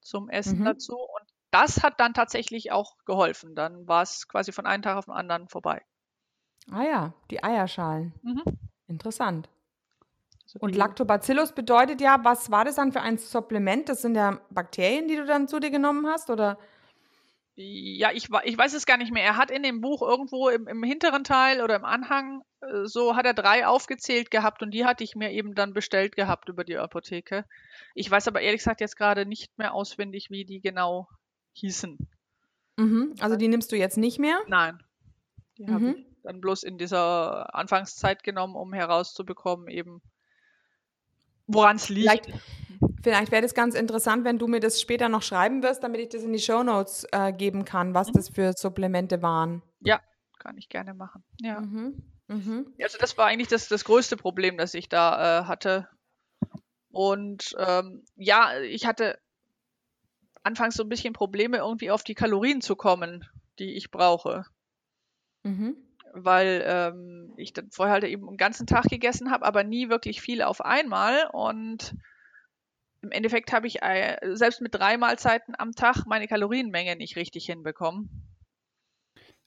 Zum 0.00 0.30
Essen 0.30 0.60
mhm. 0.60 0.64
dazu. 0.64 0.96
Und 0.96 1.28
das 1.50 1.82
hat 1.82 2.00
dann 2.00 2.14
tatsächlich 2.14 2.72
auch 2.72 2.96
geholfen. 3.04 3.54
Dann 3.54 3.86
war 3.86 4.02
es 4.02 4.26
quasi 4.28 4.50
von 4.52 4.66
einem 4.66 4.82
Tag 4.82 4.96
auf 4.96 5.04
den 5.04 5.14
anderen 5.14 5.48
vorbei. 5.48 5.84
Ah 6.70 6.82
ja, 6.82 7.14
die 7.30 7.44
Eierschalen. 7.44 8.14
Mhm. 8.22 8.42
Interessant. 8.86 9.50
Also 10.44 10.58
und 10.60 10.74
Lactobacillus 10.74 11.52
bedeutet 11.52 12.00
ja, 12.00 12.24
was 12.24 12.50
war 12.50 12.64
das 12.64 12.76
dann 12.76 12.92
für 12.92 13.02
ein 13.02 13.18
Supplement? 13.18 13.88
Das 13.88 14.00
sind 14.00 14.14
ja 14.14 14.40
Bakterien, 14.50 15.08
die 15.08 15.16
du 15.16 15.26
dann 15.26 15.48
zu 15.48 15.60
dir 15.60 15.70
genommen 15.70 16.06
hast, 16.06 16.30
oder? 16.30 16.58
Ja, 17.58 18.10
ich, 18.12 18.28
ich 18.44 18.58
weiß 18.58 18.74
es 18.74 18.84
gar 18.84 18.98
nicht 18.98 19.12
mehr. 19.12 19.24
Er 19.24 19.38
hat 19.38 19.50
in 19.50 19.62
dem 19.62 19.80
Buch 19.80 20.02
irgendwo 20.02 20.50
im, 20.50 20.68
im 20.68 20.82
hinteren 20.82 21.24
Teil 21.24 21.62
oder 21.62 21.74
im 21.74 21.86
Anhang, 21.86 22.42
äh, 22.60 22.84
so 22.84 23.16
hat 23.16 23.24
er 23.24 23.32
drei 23.32 23.66
aufgezählt 23.66 24.30
gehabt 24.30 24.62
und 24.62 24.72
die 24.72 24.84
hatte 24.84 25.02
ich 25.02 25.16
mir 25.16 25.30
eben 25.30 25.54
dann 25.54 25.72
bestellt 25.72 26.16
gehabt 26.16 26.50
über 26.50 26.64
die 26.64 26.76
Apotheke. 26.76 27.46
Ich 27.94 28.10
weiß 28.10 28.28
aber 28.28 28.42
ehrlich 28.42 28.60
gesagt 28.60 28.82
jetzt 28.82 28.96
gerade 28.96 29.24
nicht 29.24 29.56
mehr 29.56 29.72
auswendig, 29.72 30.28
wie 30.28 30.44
die 30.44 30.60
genau 30.60 31.08
hießen. 31.54 31.96
Mhm, 32.76 33.14
also 33.20 33.36
die 33.36 33.48
nimmst 33.48 33.72
du 33.72 33.76
jetzt 33.76 33.96
nicht 33.96 34.18
mehr? 34.18 34.38
Nein. 34.48 34.82
Die 35.56 35.64
mhm. 35.64 35.72
habe 35.72 35.90
ich 35.92 36.06
dann 36.24 36.42
bloß 36.42 36.62
in 36.62 36.76
dieser 36.76 37.54
Anfangszeit 37.54 38.22
genommen, 38.22 38.54
um 38.54 38.74
herauszubekommen, 38.74 39.68
eben 39.68 40.02
woran 41.46 41.76
es 41.76 41.88
liegt. 41.88 42.26
Vielleicht, 42.26 42.28
vielleicht 43.06 43.30
wäre 43.30 43.42
das 43.42 43.54
ganz 43.54 43.76
interessant, 43.76 44.24
wenn 44.24 44.36
du 44.36 44.48
mir 44.48 44.58
das 44.58 44.80
später 44.80 45.08
noch 45.08 45.22
schreiben 45.22 45.62
wirst, 45.62 45.84
damit 45.84 46.00
ich 46.00 46.08
das 46.08 46.24
in 46.24 46.32
die 46.32 46.40
Show 46.40 46.64
Notes 46.64 47.06
äh, 47.12 47.32
geben 47.32 47.64
kann, 47.64 47.94
was 47.94 48.08
mhm. 48.08 48.12
das 48.14 48.28
für 48.30 48.52
Supplemente 48.52 49.22
waren. 49.22 49.62
Ja, 49.78 50.00
kann 50.40 50.58
ich 50.58 50.68
gerne 50.68 50.92
machen. 50.92 51.22
Ja. 51.40 51.60
Mhm. 51.60 52.02
Mhm. 52.26 52.74
Also 52.82 52.98
das 52.98 53.16
war 53.16 53.26
eigentlich 53.26 53.46
das, 53.46 53.68
das 53.68 53.84
größte 53.84 54.16
Problem, 54.16 54.58
das 54.58 54.74
ich 54.74 54.88
da 54.88 55.42
äh, 55.42 55.44
hatte. 55.44 55.88
Und 56.90 57.54
ähm, 57.58 58.02
ja, 58.16 58.58
ich 58.60 58.86
hatte 58.86 59.20
anfangs 60.42 60.74
so 60.74 60.82
ein 60.82 60.88
bisschen 60.88 61.12
Probleme, 61.12 61.58
irgendwie 61.58 61.92
auf 61.92 62.02
die 62.02 62.16
Kalorien 62.16 62.60
zu 62.60 62.74
kommen, 62.74 63.24
die 63.60 63.74
ich 63.74 63.92
brauche. 63.92 64.46
Mhm 65.44 65.76
weil 66.18 66.64
ähm, 66.66 67.34
ich 67.36 67.52
dann 67.52 67.70
vorher 67.70 67.92
halt 67.92 68.04
eben 68.04 68.26
einen 68.26 68.38
ganzen 68.38 68.66
Tag 68.66 68.84
gegessen 68.84 69.30
habe, 69.30 69.44
aber 69.44 69.64
nie 69.64 69.90
wirklich 69.90 70.22
viel 70.22 70.40
auf 70.40 70.64
einmal. 70.64 71.28
Und 71.30 71.94
im 73.02 73.10
Endeffekt 73.10 73.52
habe 73.52 73.66
ich 73.66 73.82
äh, 73.82 74.16
selbst 74.32 74.60
mit 74.60 74.74
drei 74.74 74.96
Mahlzeiten 74.96 75.54
am 75.58 75.72
Tag 75.72 76.06
meine 76.06 76.28
Kalorienmenge 76.28 76.96
nicht 76.96 77.16
richtig 77.16 77.46
hinbekommen. 77.46 78.10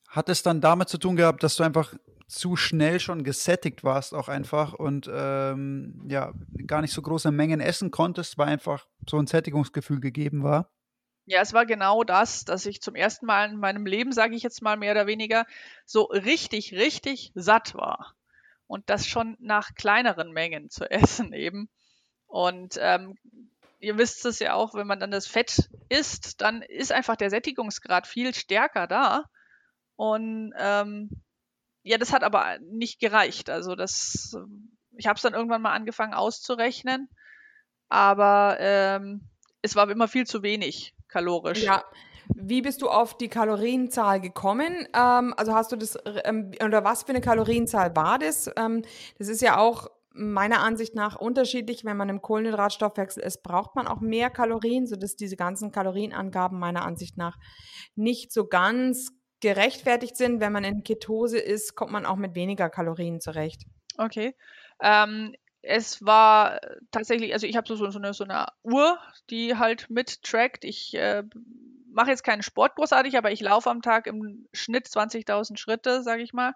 Hat 0.08 0.29
es 0.29 0.44
dann 0.44 0.62
damit 0.62 0.89
zu 0.89 0.98
tun 0.98 1.15
gehabt, 1.15 1.44
dass 1.44 1.56
du 1.56 1.63
einfach 1.63 1.94
zu 2.29 2.56
schnell 2.56 3.00
schon 3.00 3.24
gesättigt 3.24 3.84
warst, 3.84 4.13
auch 4.13 4.29
einfach 4.29 4.74
und 4.74 5.10
ähm, 5.12 6.06
ja, 6.08 6.32
gar 6.68 6.82
nicht 6.82 6.94
so 6.94 7.01
große 7.01 7.32
Mengen 7.32 7.60
essen 7.60 7.89
konntest, 7.91 8.38
weil 8.38 8.48
einfach 8.48 8.88
so 9.08 9.18
ein 9.18 9.27
Sättigungsgefühl 9.27 10.00
gegeben 10.00 10.44
war? 10.44 10.72
Ja, 11.25 11.41
es 11.41 11.53
war 11.53 11.65
genau 11.65 12.03
das, 12.03 12.46
dass 12.46 12.65
ich 12.65 12.82
zum 12.82 12.96
ersten 12.96 13.25
Mal 13.25 13.51
in 13.51 13.60
meinem 13.60 13.86
Leben, 13.86 14.12
sage 14.12 14.36
ich 14.36 14.44
jetzt 14.44 14.62
mal 14.62 14.77
mehr 14.77 14.94
oder 14.94 15.06
weniger, 15.06 15.46
so 15.86 16.03
richtig, 16.03 16.74
richtig 16.74 17.32
satt 17.36 17.75
war. 17.75 18.15
Und 18.68 18.89
das 18.89 19.08
schon 19.08 19.36
nach 19.39 19.74
kleineren 19.75 20.32
Mengen 20.32 20.70
zu 20.70 20.89
essen 20.91 21.34
eben. 21.34 21.70
Und 22.30 22.78
ähm, 22.80 23.18
ihr 23.80 23.98
wisst 23.98 24.24
es 24.26 24.40
ja 24.40 24.54
auch, 24.54 24.76
wenn 24.76 24.88
man 24.88 25.00
dann 25.00 25.12
das 25.12 25.26
Fett 25.26 25.70
isst, 25.90 26.42
dann 26.42 26.62
ist 26.62 26.92
einfach 26.92 27.16
der 27.16 27.32
Sättigungsgrad 27.32 28.06
viel 28.08 28.34
stärker 28.36 28.88
da. 28.88 29.26
Und 29.96 30.54
ähm, 30.58 31.10
ja, 31.82 31.98
das 31.98 32.14
hat 32.14 32.24
aber 32.24 32.60
nicht 32.60 33.00
gereicht. 33.00 33.50
Also 33.50 33.76
das, 33.76 34.38
ich 34.96 35.08
habe 35.08 35.16
es 35.18 35.24
dann 35.24 35.34
irgendwann 35.34 35.64
mal 35.64 35.74
angefangen 35.74 36.14
auszurechnen. 36.14 37.10
Aber 37.90 38.58
ähm, 38.60 39.28
es 39.64 39.76
war 39.76 39.90
immer 39.90 40.08
viel 40.08 40.28
zu 40.28 40.44
wenig 40.44 40.94
kalorisch. 41.08 41.64
Ja. 41.64 41.84
Wie 42.36 42.62
bist 42.62 42.84
du 42.84 42.90
auf 42.90 43.18
die 43.18 43.28
Kalorienzahl 43.28 44.22
gekommen? 44.22 44.88
Ähm, 44.94 45.34
also 45.36 45.56
hast 45.56 45.72
du 45.72 45.78
das, 45.78 45.98
ähm, 46.26 46.52
oder 46.64 46.84
was 46.84 47.04
für 47.04 47.10
eine 47.10 47.22
Kalorienzahl 47.22 47.96
war 47.96 48.20
das? 48.20 48.52
Ähm, 48.56 48.84
das 49.18 49.30
ist 49.30 49.42
ja 49.42 49.58
auch 49.58 49.90
meiner 50.20 50.62
Ansicht 50.62 50.96
nach 50.96 51.16
unterschiedlich, 51.16 51.86
wenn 51.86 51.98
man 51.98 52.10
im 52.10 52.22
Kohlenhydratstoffwechsel 52.22 53.24
ist, 53.24 53.42
braucht 53.42 53.76
man 53.76 53.88
auch 53.88 54.02
mehr 54.02 54.30
Kalorien, 54.30 54.86
sodass 54.86 55.16
diese 55.16 55.36
ganzen 55.36 55.72
Kalorienangaben 55.72 56.60
meiner 56.60 56.86
Ansicht 56.86 57.18
nach 57.18 57.38
nicht 57.96 58.32
so 58.32 58.46
ganz 58.48 59.12
gerechtfertigt 59.40 60.18
sind. 60.18 60.42
Wenn 60.42 60.52
man 60.52 60.64
in 60.64 60.84
Ketose 60.84 61.40
ist, 61.40 61.76
kommt 61.76 61.92
man 61.92 62.06
auch 62.06 62.18
mit 62.18 62.36
weniger 62.36 62.70
Kalorien 62.70 63.22
zurecht. 63.22 63.64
Okay. 63.98 64.36
Ähm, 64.82 65.36
es 65.62 66.06
war 66.06 66.60
tatsächlich, 66.92 67.34
also 67.34 67.48
ich 67.48 67.56
habe 67.56 67.68
so, 67.68 67.76
so, 67.90 67.98
eine, 67.98 68.14
so 68.14 68.24
eine 68.24 68.48
Uhr, 68.64 68.98
die 69.30 69.58
halt 69.58 69.90
mittrackt. 69.90 70.64
Ich 70.64 70.94
äh, 70.96 71.24
mache 71.92 72.12
jetzt 72.12 72.24
keinen 72.24 72.44
Sport 72.44 72.76
großartig, 72.76 73.18
aber 73.18 73.32
ich 73.32 73.42
laufe 73.42 73.70
am 73.70 73.82
Tag 73.82 74.08
im 74.08 74.48
Schnitt 74.54 74.88
20.000 74.88 75.58
Schritte, 75.58 76.04
sage 76.04 76.24
ich 76.24 76.34
mal. 76.34 76.54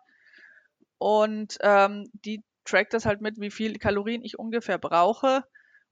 Und 0.97 1.57
ähm, 1.61 2.09
die 2.13 2.43
trackt 2.65 2.93
das 2.93 3.05
halt 3.05 3.21
mit, 3.21 3.39
wie 3.39 3.51
viel 3.51 3.77
Kalorien 3.77 4.23
ich 4.23 4.39
ungefähr 4.39 4.77
brauche. 4.77 5.43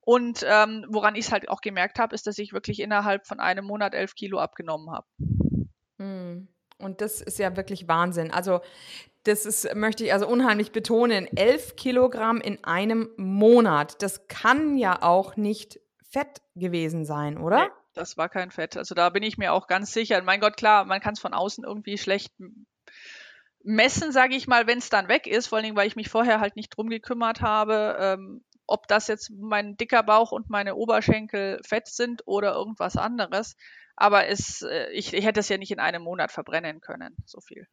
Und 0.01 0.44
ähm, 0.48 0.86
woran 0.90 1.16
ich 1.16 1.25
es 1.25 1.32
halt 1.32 1.50
auch 1.50 1.62
gemerkt 1.62 2.00
habe, 2.00 2.16
ist, 2.16 2.25
dass 2.25 2.40
ich 2.40 2.54
wirklich 2.54 2.80
innerhalb 2.80 3.28
von 3.28 3.40
einem 3.40 3.66
Monat 3.66 3.94
elf 3.94 4.16
Kilo 4.16 4.40
abgenommen 4.40 4.92
habe. 4.92 5.06
Hm. 6.00 6.48
Und 6.80 7.01
das 7.01 7.22
ist 7.22 7.38
ja 7.38 7.56
wirklich 7.56 7.88
Wahnsinn. 7.88 8.32
Also 8.32 8.62
das 9.24 9.46
ist, 9.46 9.75
möchte 9.75 10.04
ich 10.04 10.13
also 10.13 10.28
unheimlich 10.28 10.72
betonen, 10.72 11.28
elf 11.38 11.75
Kilogramm 11.75 12.42
in 12.42 12.63
einem 12.63 13.10
Monat. 13.18 14.01
Das 14.01 14.28
kann 14.28 14.78
ja 14.78 15.04
auch 15.04 15.36
nicht 15.38 15.80
Fett 16.10 16.42
gewesen 16.56 17.06
sein, 17.06 17.38
oder? 17.38 17.66
Nee, 17.66 17.72
das 17.94 18.18
war 18.18 18.30
kein 18.30 18.50
Fett. 18.50 18.78
Also 18.78 18.96
da 18.96 19.10
bin 19.10 19.22
ich 19.22 19.38
mir 19.38 19.54
auch 19.54 19.68
ganz 19.68 19.94
sicher. 19.94 20.22
Mein 20.24 20.40
Gott, 20.40 20.58
klar, 20.58 20.86
man 20.86 21.00
kann 21.00 21.13
es 21.13 21.20
von 21.20 21.34
außen 21.34 21.63
irgendwie 21.63 22.00
schlecht 22.00 22.34
messen, 23.63 24.12
sage 24.12 24.36
ich 24.36 24.48
mal, 24.48 24.68
wenn 24.68 24.80
es 24.80 24.89
dann 24.89 25.08
weg 25.08 25.27
ist, 25.27 25.48
vor 25.48 25.58
allen 25.58 25.65
Dingen, 25.65 25.75
weil 25.75 25.88
ich 25.88 25.96
mich 25.96 26.10
vorher 26.10 26.39
halt 26.39 26.56
nicht 26.56 26.70
drum 26.70 26.89
gekümmert 26.89 27.41
habe, 27.41 27.98
ähm, 28.00 28.44
ob 28.68 28.88
das 28.88 29.08
jetzt 29.08 29.32
mein 29.32 29.75
dicker 29.77 30.03
Bauch 30.03 30.32
und 30.32 30.50
meine 30.50 30.75
Oberschenkel 30.75 31.60
fett 31.65 31.88
sind 31.88 32.24
oder 32.25 32.53
irgendwas 32.53 32.96
anderes. 32.96 33.56
Aber 33.96 34.27
es, 34.27 34.62
äh, 34.62 34.89
ich, 34.91 35.13
ich 35.13 35.25
hätte 35.25 35.41
es 35.41 35.50
ja 35.50 35.58
nicht 35.58 35.72
in 35.72 35.80
einem 35.80 36.03
Monat 36.03 36.32
verbrennen 36.32 36.82
können, 36.82 37.15
so 37.25 37.41
viel. 37.41 37.68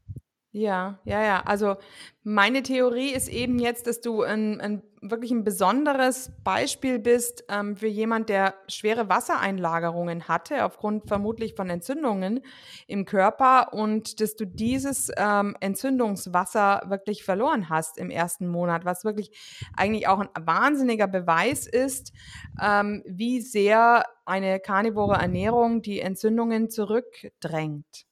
Ja, 0.52 0.98
ja, 1.04 1.22
ja. 1.22 1.42
Also 1.44 1.76
meine 2.24 2.62
Theorie 2.62 3.10
ist 3.12 3.28
eben 3.28 3.58
jetzt, 3.58 3.86
dass 3.86 4.00
du 4.00 4.22
ein, 4.22 4.60
ein 4.62 4.82
wirklich 5.02 5.30
ein 5.30 5.44
besonderes 5.44 6.32
Beispiel 6.42 6.98
bist 6.98 7.44
ähm, 7.50 7.76
für 7.76 7.86
jemand, 7.86 8.30
der 8.30 8.54
schwere 8.66 9.08
Wassereinlagerungen 9.10 10.26
hatte, 10.26 10.64
aufgrund 10.64 11.06
vermutlich 11.06 11.54
von 11.54 11.68
Entzündungen 11.68 12.40
im 12.86 13.04
Körper 13.04 13.74
und 13.74 14.20
dass 14.22 14.36
du 14.36 14.46
dieses 14.46 15.10
ähm, 15.18 15.54
Entzündungswasser 15.60 16.82
wirklich 16.86 17.24
verloren 17.24 17.68
hast 17.68 17.98
im 17.98 18.08
ersten 18.10 18.48
Monat, 18.48 18.86
was 18.86 19.04
wirklich 19.04 19.30
eigentlich 19.76 20.08
auch 20.08 20.18
ein 20.18 20.28
wahnsinniger 20.40 21.06
Beweis 21.08 21.66
ist, 21.66 22.12
ähm, 22.60 23.04
wie 23.06 23.42
sehr 23.42 24.04
eine 24.24 24.60
karnivore 24.60 25.16
Ernährung 25.16 25.82
die 25.82 26.00
Entzündungen 26.00 26.70
zurückdrängt. 26.70 28.06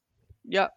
Ja, 0.44 0.70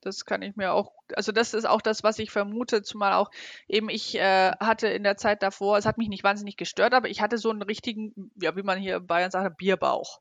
das 0.00 0.24
kann 0.24 0.42
ich 0.42 0.56
mir 0.56 0.72
auch, 0.72 0.92
also 1.14 1.32
das 1.32 1.54
ist 1.54 1.66
auch 1.66 1.82
das, 1.82 2.02
was 2.02 2.18
ich 2.18 2.30
vermute, 2.30 2.82
zumal 2.82 3.12
auch 3.14 3.30
eben 3.68 3.88
ich 3.88 4.16
äh, 4.16 4.52
hatte 4.60 4.88
in 4.88 5.02
der 5.02 5.16
Zeit 5.16 5.42
davor, 5.42 5.78
es 5.78 5.86
hat 5.86 5.98
mich 5.98 6.08
nicht 6.08 6.24
wahnsinnig 6.24 6.56
gestört, 6.56 6.94
aber 6.94 7.08
ich 7.08 7.20
hatte 7.20 7.38
so 7.38 7.50
einen 7.50 7.62
richtigen, 7.62 8.32
ja, 8.40 8.56
wie 8.56 8.62
man 8.62 8.78
hier 8.78 8.96
in 8.96 9.06
Bayern 9.06 9.30
sagt, 9.30 9.56
Bierbauch. 9.56 10.20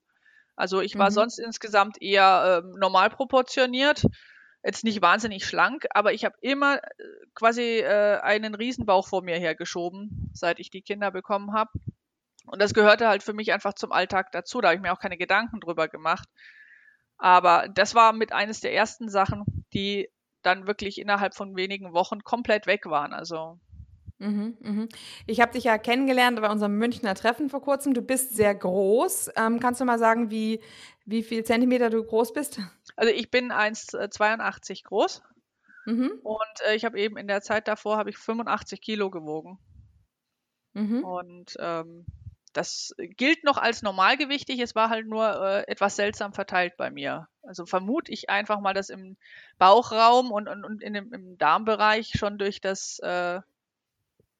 Also 0.55 0.81
ich 0.81 0.97
war 0.97 1.09
mhm. 1.09 1.13
sonst 1.13 1.39
insgesamt 1.39 2.01
eher 2.01 2.63
äh, 2.63 2.77
normal 2.77 3.09
proportioniert, 3.09 4.03
jetzt 4.63 4.83
nicht 4.83 5.01
wahnsinnig 5.01 5.45
schlank, 5.45 5.85
aber 5.91 6.13
ich 6.13 6.25
habe 6.25 6.35
immer 6.41 6.77
äh, 6.77 7.03
quasi 7.33 7.79
äh, 7.79 8.19
einen 8.19 8.55
Riesenbauch 8.55 9.07
vor 9.07 9.23
mir 9.23 9.37
hergeschoben, 9.37 10.29
seit 10.33 10.59
ich 10.59 10.69
die 10.69 10.81
Kinder 10.81 11.11
bekommen 11.11 11.53
habe. 11.53 11.71
Und 12.45 12.61
das 12.61 12.73
gehörte 12.73 13.07
halt 13.07 13.23
für 13.23 13.33
mich 13.33 13.53
einfach 13.53 13.73
zum 13.73 13.91
Alltag 13.91 14.31
dazu. 14.31 14.59
Da 14.59 14.69
habe 14.69 14.75
ich 14.75 14.81
mir 14.81 14.91
auch 14.91 14.99
keine 14.99 15.17
Gedanken 15.17 15.59
drüber 15.59 15.87
gemacht. 15.87 16.27
Aber 17.19 17.67
das 17.67 17.95
war 17.95 18.13
mit 18.13 18.31
eines 18.31 18.61
der 18.61 18.73
ersten 18.73 19.09
Sachen, 19.09 19.43
die 19.73 20.09
dann 20.41 20.67
wirklich 20.67 20.99
innerhalb 20.99 21.35
von 21.35 21.55
wenigen 21.55 21.93
Wochen 21.93 22.23
komplett 22.23 22.67
weg 22.67 22.85
waren. 22.85 23.13
Also 23.13 23.59
Mhm, 24.19 24.57
mhm. 24.59 24.89
Ich 25.27 25.39
habe 25.39 25.53
dich 25.53 25.63
ja 25.63 25.77
kennengelernt 25.77 26.41
bei 26.41 26.49
unserem 26.49 26.77
Münchner 26.77 27.15
Treffen 27.15 27.49
vor 27.49 27.61
kurzem. 27.61 27.93
Du 27.93 28.01
bist 28.01 28.35
sehr 28.35 28.53
groß. 28.53 29.31
Ähm, 29.37 29.61
kannst 29.61 29.79
du 29.79 29.85
mal 29.85 29.97
sagen, 29.97 30.29
wie, 30.29 30.61
wie 31.05 31.23
viel 31.23 31.45
Zentimeter 31.45 31.89
du 31.89 32.03
groß 32.03 32.33
bist? 32.33 32.59
Also 32.97 33.13
ich 33.13 33.31
bin 33.31 33.51
1,82 33.51 34.71
äh, 34.71 34.81
groß. 34.83 35.23
Mhm. 35.85 36.19
Und 36.21 36.61
äh, 36.67 36.75
ich 36.75 36.83
habe 36.83 36.99
eben 36.99 37.15
in 37.17 37.27
der 37.27 37.41
Zeit 37.41 37.69
davor 37.69 37.97
habe 37.97 38.09
ich 38.09 38.17
85 38.17 38.81
Kilo 38.81 39.09
gewogen. 39.09 39.57
Mhm. 40.73 41.03
Und 41.03 41.55
ähm, 41.59 42.05
das 42.53 42.95
gilt 42.97 43.43
noch 43.43 43.57
als 43.57 43.81
normalgewichtig, 43.81 44.59
es 44.59 44.75
war 44.75 44.89
halt 44.89 45.07
nur 45.07 45.41
äh, 45.41 45.71
etwas 45.71 45.95
seltsam 45.95 46.33
verteilt 46.33 46.77
bei 46.77 46.89
mir. 46.89 47.27
Also 47.43 47.65
vermute 47.65 48.11
ich 48.11 48.29
einfach 48.29 48.59
mal, 48.59 48.73
dass 48.73 48.89
im 48.89 49.17
Bauchraum 49.57 50.31
und, 50.31 50.47
und, 50.47 50.65
und 50.65 50.81
in 50.81 50.93
dem, 50.93 51.13
im 51.13 51.37
Darmbereich 51.37 52.11
schon 52.15 52.37
durch 52.37 52.61
das 52.61 52.99
äh, 52.99 53.39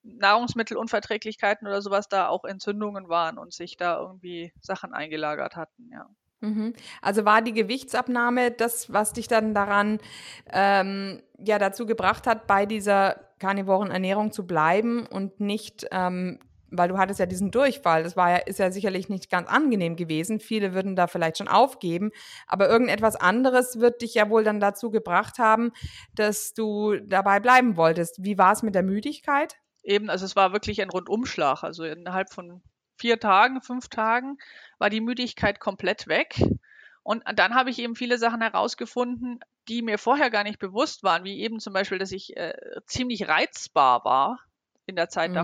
Nahrungsmittelunverträglichkeiten 0.02 1.66
oder 1.68 1.82
sowas 1.82 2.08
da 2.08 2.28
auch 2.28 2.44
Entzündungen 2.44 3.08
waren 3.08 3.38
und 3.38 3.52
sich 3.52 3.76
da 3.76 3.98
irgendwie 3.98 4.52
Sachen 4.60 4.92
eingelagert 4.92 5.56
hatten, 5.56 5.90
ja. 5.92 6.06
Mhm. 6.42 6.72
Also 7.02 7.26
war 7.26 7.42
die 7.42 7.52
Gewichtsabnahme 7.52 8.50
das, 8.50 8.90
was 8.90 9.12
dich 9.12 9.28
dann 9.28 9.52
daran 9.52 9.98
ähm, 10.50 11.22
ja 11.38 11.58
dazu 11.58 11.84
gebracht 11.84 12.26
hat, 12.26 12.46
bei 12.46 12.64
dieser 12.64 13.20
karnivoren 13.38 13.90
Ernährung 13.90 14.32
zu 14.32 14.46
bleiben 14.46 15.06
und 15.06 15.40
nicht 15.40 15.86
ähm, 15.90 16.38
weil 16.70 16.88
du 16.88 16.98
hattest 16.98 17.20
ja 17.20 17.26
diesen 17.26 17.50
Durchfall. 17.50 18.02
Das 18.02 18.16
war 18.16 18.30
ja, 18.30 18.36
ist 18.36 18.58
ja 18.58 18.70
sicherlich 18.70 19.08
nicht 19.08 19.30
ganz 19.30 19.48
angenehm 19.48 19.96
gewesen. 19.96 20.40
Viele 20.40 20.74
würden 20.74 20.96
da 20.96 21.06
vielleicht 21.06 21.38
schon 21.38 21.48
aufgeben. 21.48 22.10
Aber 22.46 22.68
irgendetwas 22.68 23.16
anderes 23.16 23.80
wird 23.80 24.02
dich 24.02 24.14
ja 24.14 24.30
wohl 24.30 24.44
dann 24.44 24.60
dazu 24.60 24.90
gebracht 24.90 25.38
haben, 25.38 25.72
dass 26.14 26.54
du 26.54 26.96
dabei 26.96 27.40
bleiben 27.40 27.76
wolltest. 27.76 28.22
Wie 28.22 28.38
war 28.38 28.52
es 28.52 28.62
mit 28.62 28.74
der 28.74 28.82
Müdigkeit? 28.82 29.56
Eben, 29.82 30.10
also 30.10 30.24
es 30.24 30.36
war 30.36 30.52
wirklich 30.52 30.80
ein 30.82 30.90
Rundumschlag. 30.90 31.62
Also 31.62 31.84
innerhalb 31.84 32.32
von 32.32 32.62
vier 32.96 33.18
Tagen, 33.18 33.62
fünf 33.62 33.88
Tagen 33.88 34.36
war 34.78 34.90
die 34.90 35.00
Müdigkeit 35.00 35.58
komplett 35.58 36.06
weg. 36.06 36.40
Und 37.02 37.24
dann 37.34 37.54
habe 37.54 37.70
ich 37.70 37.78
eben 37.78 37.96
viele 37.96 38.18
Sachen 38.18 38.42
herausgefunden, 38.42 39.40
die 39.68 39.82
mir 39.82 39.98
vorher 39.98 40.30
gar 40.30 40.44
nicht 40.44 40.58
bewusst 40.58 41.02
waren, 41.02 41.24
wie 41.24 41.40
eben 41.40 41.60
zum 41.60 41.72
Beispiel, 41.72 41.98
dass 41.98 42.12
ich 42.12 42.36
äh, 42.36 42.52
ziemlich 42.86 43.26
reizbar 43.28 44.04
war 44.04 44.38
in 44.86 44.96
der 44.96 45.08
Zeit 45.08 45.30
mm. 45.30 45.34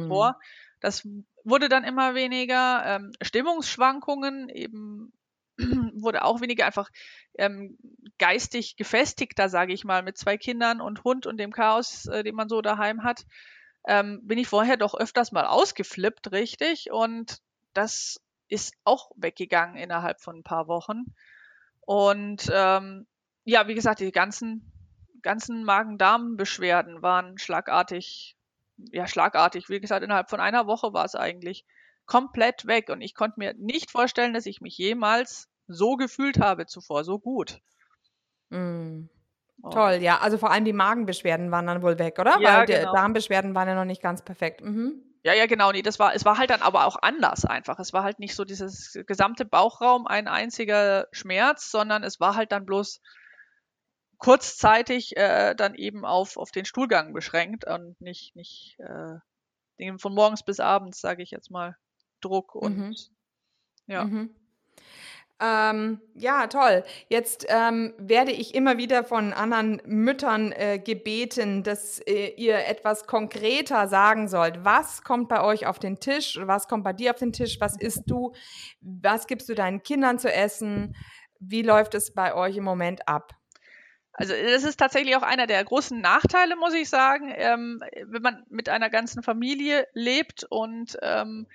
Das 0.80 1.06
wurde 1.44 1.68
dann 1.68 1.84
immer 1.84 2.14
weniger. 2.14 2.82
Ähm, 2.84 3.12
Stimmungsschwankungen 3.22 4.48
eben 4.48 5.12
wurde 5.58 6.24
auch 6.24 6.40
weniger 6.40 6.66
einfach 6.66 6.90
ähm, 7.38 7.78
geistig 8.18 8.76
gefestigter, 8.76 9.48
sage 9.48 9.72
ich 9.72 9.84
mal, 9.84 10.02
mit 10.02 10.18
zwei 10.18 10.36
Kindern 10.36 10.80
und 10.80 11.04
Hund 11.04 11.26
und 11.26 11.38
dem 11.38 11.52
Chaos, 11.52 12.06
äh, 12.06 12.22
den 12.22 12.34
man 12.34 12.48
so 12.48 12.60
daheim 12.60 13.02
hat. 13.04 13.24
Ähm, 13.86 14.20
bin 14.24 14.38
ich 14.38 14.48
vorher 14.48 14.76
doch 14.76 14.94
öfters 14.94 15.32
mal 15.32 15.46
ausgeflippt, 15.46 16.32
richtig. 16.32 16.90
Und 16.90 17.38
das 17.72 18.20
ist 18.48 18.74
auch 18.84 19.10
weggegangen 19.16 19.76
innerhalb 19.76 20.20
von 20.20 20.38
ein 20.38 20.42
paar 20.42 20.68
Wochen. 20.68 21.04
Und 21.80 22.50
ähm, 22.52 23.06
ja, 23.44 23.68
wie 23.68 23.74
gesagt, 23.74 24.00
die 24.00 24.10
ganzen, 24.10 24.72
ganzen 25.22 25.64
Magen-Darm-Beschwerden 25.64 27.00
waren 27.00 27.38
schlagartig 27.38 28.36
ja, 28.76 29.06
schlagartig. 29.06 29.68
Wie 29.68 29.80
gesagt, 29.80 30.04
innerhalb 30.04 30.30
von 30.30 30.40
einer 30.40 30.66
Woche 30.66 30.92
war 30.92 31.04
es 31.04 31.14
eigentlich 31.14 31.64
komplett 32.06 32.66
weg. 32.66 32.88
Und 32.88 33.00
ich 33.00 33.14
konnte 33.14 33.38
mir 33.38 33.54
nicht 33.54 33.90
vorstellen, 33.90 34.34
dass 34.34 34.46
ich 34.46 34.60
mich 34.60 34.76
jemals 34.78 35.48
so 35.66 35.96
gefühlt 35.96 36.40
habe 36.40 36.66
zuvor, 36.66 37.04
so 37.04 37.18
gut. 37.18 37.60
Mm. 38.50 39.04
Oh. 39.62 39.70
Toll, 39.70 39.94
ja. 40.02 40.18
Also 40.18 40.38
vor 40.38 40.50
allem 40.50 40.64
die 40.64 40.72
Magenbeschwerden 40.72 41.50
waren 41.50 41.66
dann 41.66 41.82
wohl 41.82 41.98
weg, 41.98 42.18
oder? 42.18 42.38
Ja, 42.40 42.58
Weil 42.58 42.66
genau. 42.66 42.90
die 42.90 42.96
Darmbeschwerden 42.96 43.54
waren 43.54 43.68
ja 43.68 43.74
noch 43.74 43.86
nicht 43.86 44.02
ganz 44.02 44.22
perfekt. 44.22 44.60
Mhm. 44.60 45.02
Ja, 45.22 45.34
ja, 45.34 45.46
genau. 45.46 45.72
Nee, 45.72 45.82
das 45.82 45.98
war, 45.98 46.14
es 46.14 46.24
war 46.24 46.38
halt 46.38 46.50
dann 46.50 46.62
aber 46.62 46.86
auch 46.86 46.96
anders 47.02 47.44
einfach. 47.44 47.80
Es 47.80 47.92
war 47.92 48.04
halt 48.04 48.20
nicht 48.20 48.36
so 48.36 48.44
dieses 48.44 48.96
gesamte 49.06 49.44
Bauchraum 49.44 50.06
ein 50.06 50.28
einziger 50.28 51.08
Schmerz, 51.10 51.70
sondern 51.70 52.04
es 52.04 52.20
war 52.20 52.36
halt 52.36 52.52
dann 52.52 52.64
bloß 52.64 53.00
kurzzeitig 54.18 55.16
äh, 55.16 55.54
dann 55.54 55.74
eben 55.74 56.04
auf, 56.04 56.36
auf 56.36 56.50
den 56.50 56.64
Stuhlgang 56.64 57.12
beschränkt 57.12 57.66
und 57.66 58.00
nicht, 58.00 58.34
nicht 58.36 58.78
äh, 58.78 59.18
von 59.98 60.14
morgens 60.14 60.42
bis 60.42 60.60
abends, 60.60 61.00
sage 61.00 61.22
ich 61.22 61.30
jetzt 61.30 61.50
mal, 61.50 61.76
Druck 62.20 62.54
und 62.54 62.78
mhm. 62.78 62.96
ja. 63.86 64.04
Mhm. 64.04 64.34
Ähm, 65.38 66.00
ja, 66.14 66.46
toll. 66.46 66.82
Jetzt 67.10 67.44
ähm, 67.50 67.92
werde 67.98 68.32
ich 68.32 68.54
immer 68.54 68.78
wieder 68.78 69.04
von 69.04 69.34
anderen 69.34 69.82
Müttern 69.84 70.52
äh, 70.52 70.78
gebeten, 70.78 71.62
dass 71.62 71.98
äh, 71.98 72.28
ihr 72.36 72.66
etwas 72.66 73.06
konkreter 73.06 73.86
sagen 73.86 74.28
sollt. 74.28 74.64
Was 74.64 75.02
kommt 75.02 75.28
bei 75.28 75.42
euch 75.42 75.66
auf 75.66 75.78
den 75.78 76.00
Tisch? 76.00 76.38
Was 76.40 76.68
kommt 76.68 76.84
bei 76.84 76.94
dir 76.94 77.10
auf 77.10 77.18
den 77.18 77.34
Tisch? 77.34 77.60
Was 77.60 77.76
isst 77.76 78.04
du? 78.06 78.32
Was 78.80 79.26
gibst 79.26 79.50
du 79.50 79.54
deinen 79.54 79.82
Kindern 79.82 80.18
zu 80.18 80.32
essen? 80.32 80.96
Wie 81.38 81.62
läuft 81.62 81.94
es 81.94 82.14
bei 82.14 82.34
euch 82.34 82.56
im 82.56 82.64
Moment 82.64 83.06
ab? 83.06 83.34
Also 84.18 84.32
das 84.32 84.64
ist 84.64 84.78
tatsächlich 84.78 85.14
auch 85.14 85.22
einer 85.22 85.46
der 85.46 85.62
großen 85.62 86.00
Nachteile, 86.00 86.56
muss 86.56 86.72
ich 86.72 86.88
sagen, 86.88 87.32
ähm, 87.36 87.82
wenn 88.06 88.22
man 88.22 88.44
mit 88.48 88.70
einer 88.70 88.88
ganzen 88.88 89.22
Familie 89.22 89.86
lebt 89.92 90.44
und 90.44 90.96
ähm, 91.02 91.46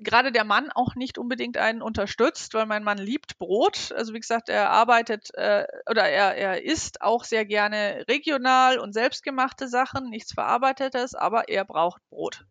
gerade 0.00 0.32
der 0.32 0.44
Mann 0.44 0.70
auch 0.70 0.94
nicht 0.94 1.18
unbedingt 1.18 1.58
einen 1.58 1.82
unterstützt, 1.82 2.54
weil 2.54 2.64
mein 2.64 2.82
Mann 2.82 2.96
liebt 2.96 3.38
Brot. 3.38 3.92
Also 3.92 4.14
wie 4.14 4.20
gesagt, 4.20 4.48
er 4.48 4.70
arbeitet 4.70 5.34
äh, 5.34 5.66
oder 5.88 6.08
er, 6.08 6.34
er 6.34 6.64
isst 6.64 7.02
auch 7.02 7.24
sehr 7.24 7.44
gerne 7.44 8.04
regional 8.08 8.78
und 8.78 8.94
selbstgemachte 8.94 9.68
Sachen, 9.68 10.08
nichts 10.08 10.32
Verarbeitetes, 10.32 11.14
aber 11.14 11.50
er 11.50 11.66
braucht 11.66 12.00
Brot. 12.08 12.46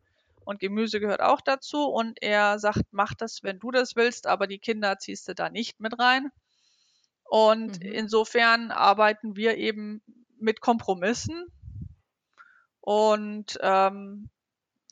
Und 0.45 0.60
Gemüse 0.60 1.00
gehört 1.00 1.21
auch 1.21 1.41
dazu. 1.41 1.86
Und 1.86 2.21
er 2.21 2.60
sagt, 2.60 2.83
mach 2.91 3.15
das, 3.15 3.41
wenn 3.41 3.60
du 3.60 3.71
das 3.71 3.95
willst, 3.95 4.27
aber 4.27 4.45
die 4.45 4.60
Kinder 4.60 5.00
ziehst 5.00 5.27
du 5.27 5.33
da 5.33 5.50
nicht 5.50 5.79
mit 5.79 5.98
rein. 6.00 6.31
Und 7.31 7.81
mhm. 7.81 7.91
insofern 7.93 8.71
arbeiten 8.71 9.38
wir 9.38 9.55
eben 9.55 10.03
mit 10.38 10.59
Kompromissen. 10.59 11.45
Und 12.81 13.57
ähm, 13.61 14.29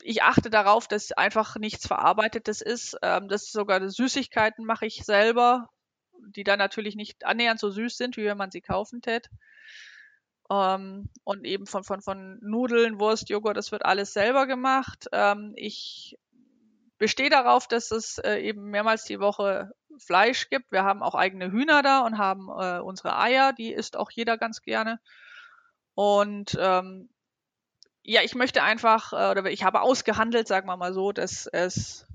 ich 0.00 0.22
achte 0.22 0.48
darauf, 0.48 0.88
dass 0.88 1.12
einfach 1.12 1.56
nichts 1.56 1.86
Verarbeitetes 1.86 2.62
ist. 2.62 2.96
Ähm, 3.02 3.28
dass 3.28 3.52
sogar 3.52 3.86
Süßigkeiten 3.86 4.64
mache 4.64 4.86
ich 4.86 5.04
selber, 5.04 5.68
die 6.34 6.42
dann 6.42 6.58
natürlich 6.58 6.96
nicht 6.96 7.26
annähernd 7.26 7.60
so 7.60 7.70
süß 7.70 7.98
sind, 7.98 8.16
wie 8.16 8.24
wenn 8.24 8.38
man 8.38 8.50
sie 8.50 8.62
kaufen 8.62 9.02
tät. 9.02 9.28
Ähm, 10.50 11.10
und 11.24 11.44
eben 11.44 11.66
von, 11.66 11.84
von, 11.84 12.00
von 12.00 12.38
Nudeln, 12.40 12.98
Wurst, 12.98 13.28
Joghurt, 13.28 13.58
das 13.58 13.70
wird 13.70 13.84
alles 13.84 14.14
selber 14.14 14.46
gemacht. 14.46 15.08
Ähm, 15.12 15.52
ich 15.56 16.16
bestehe 17.00 17.30
darauf, 17.30 17.66
dass 17.66 17.90
es 17.90 18.18
äh, 18.18 18.36
eben 18.36 18.70
mehrmals 18.70 19.04
die 19.04 19.20
Woche 19.20 19.72
Fleisch 19.98 20.50
gibt. 20.50 20.70
Wir 20.70 20.84
haben 20.84 21.02
auch 21.02 21.14
eigene 21.14 21.50
Hühner 21.50 21.82
da 21.82 22.00
und 22.00 22.18
haben 22.18 22.48
äh, 22.48 22.78
unsere 22.78 23.18
Eier, 23.18 23.54
die 23.54 23.72
isst 23.72 23.96
auch 23.96 24.10
jeder 24.10 24.36
ganz 24.36 24.60
gerne. 24.60 25.00
Und 25.94 26.56
ähm, 26.60 27.08
ja, 28.02 28.20
ich 28.22 28.34
möchte 28.34 28.62
einfach, 28.62 29.14
äh, 29.14 29.30
oder 29.30 29.46
ich 29.46 29.64
habe 29.64 29.80
ausgehandelt, 29.80 30.46
sagen 30.46 30.68
wir 30.68 30.76
mal 30.76 30.92
so, 30.92 31.10
dass 31.10 31.46
es 31.46 32.06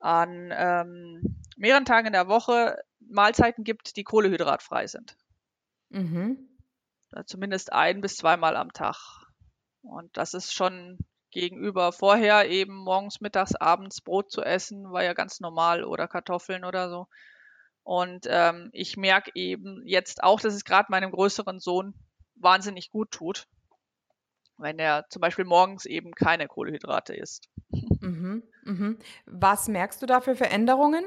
an 0.00 0.50
ähm, 0.56 1.42
mehreren 1.58 1.84
Tagen 1.84 2.06
in 2.06 2.12
der 2.14 2.26
Woche 2.26 2.82
Mahlzeiten 3.00 3.62
gibt, 3.62 3.96
die 3.96 4.04
kohlehydratfrei 4.04 4.86
sind. 4.86 5.18
Mhm. 5.90 6.48
Zumindest 7.26 7.74
ein 7.74 8.00
bis 8.00 8.16
zweimal 8.16 8.56
am 8.56 8.72
Tag. 8.72 9.26
Und 9.82 10.16
das 10.16 10.32
ist 10.32 10.54
schon 10.54 10.98
gegenüber 11.34 11.92
vorher 11.92 12.48
eben 12.48 12.74
morgens, 12.74 13.20
mittags, 13.20 13.54
abends 13.54 14.00
Brot 14.00 14.30
zu 14.30 14.42
essen, 14.42 14.90
war 14.90 15.04
ja 15.04 15.12
ganz 15.12 15.40
normal 15.40 15.84
oder 15.84 16.08
Kartoffeln 16.08 16.64
oder 16.64 16.88
so. 16.88 17.06
Und 17.82 18.26
ähm, 18.30 18.70
ich 18.72 18.96
merke 18.96 19.30
eben 19.34 19.82
jetzt 19.84 20.22
auch, 20.22 20.40
dass 20.40 20.54
es 20.54 20.64
gerade 20.64 20.90
meinem 20.90 21.10
größeren 21.10 21.60
Sohn 21.60 21.94
wahnsinnig 22.36 22.90
gut 22.90 23.10
tut 23.10 23.46
wenn 24.58 24.78
er 24.78 25.06
zum 25.08 25.20
Beispiel 25.20 25.44
morgens 25.44 25.84
eben 25.84 26.12
keine 26.12 26.46
Kohlenhydrate 26.46 27.14
isst. 27.14 27.48
Mhm, 28.00 28.42
mhm. 28.62 28.98
Was 29.26 29.68
merkst 29.68 30.00
du 30.02 30.06
da 30.06 30.20
für 30.20 30.36
Veränderungen? 30.36 31.04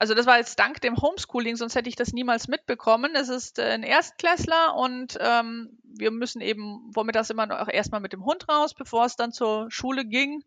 Also 0.00 0.14
das 0.14 0.24
war 0.24 0.38
jetzt 0.38 0.58
dank 0.58 0.80
dem 0.80 0.96
Homeschooling, 0.96 1.56
sonst 1.56 1.74
hätte 1.74 1.90
ich 1.90 1.94
das 1.94 2.14
niemals 2.14 2.48
mitbekommen. 2.48 3.14
Es 3.14 3.28
ist 3.28 3.58
äh, 3.58 3.64
ein 3.64 3.82
Erstklässler 3.82 4.74
und 4.74 5.18
ähm, 5.20 5.78
wir 5.82 6.10
müssen 6.10 6.40
eben 6.40 6.90
vormittags 6.94 7.28
immer 7.28 7.44
noch 7.44 7.68
erstmal 7.68 8.00
mit 8.00 8.14
dem 8.14 8.24
Hund 8.24 8.48
raus, 8.48 8.72
bevor 8.72 9.04
es 9.04 9.16
dann 9.16 9.30
zur 9.30 9.70
Schule 9.70 10.06
ging. 10.06 10.42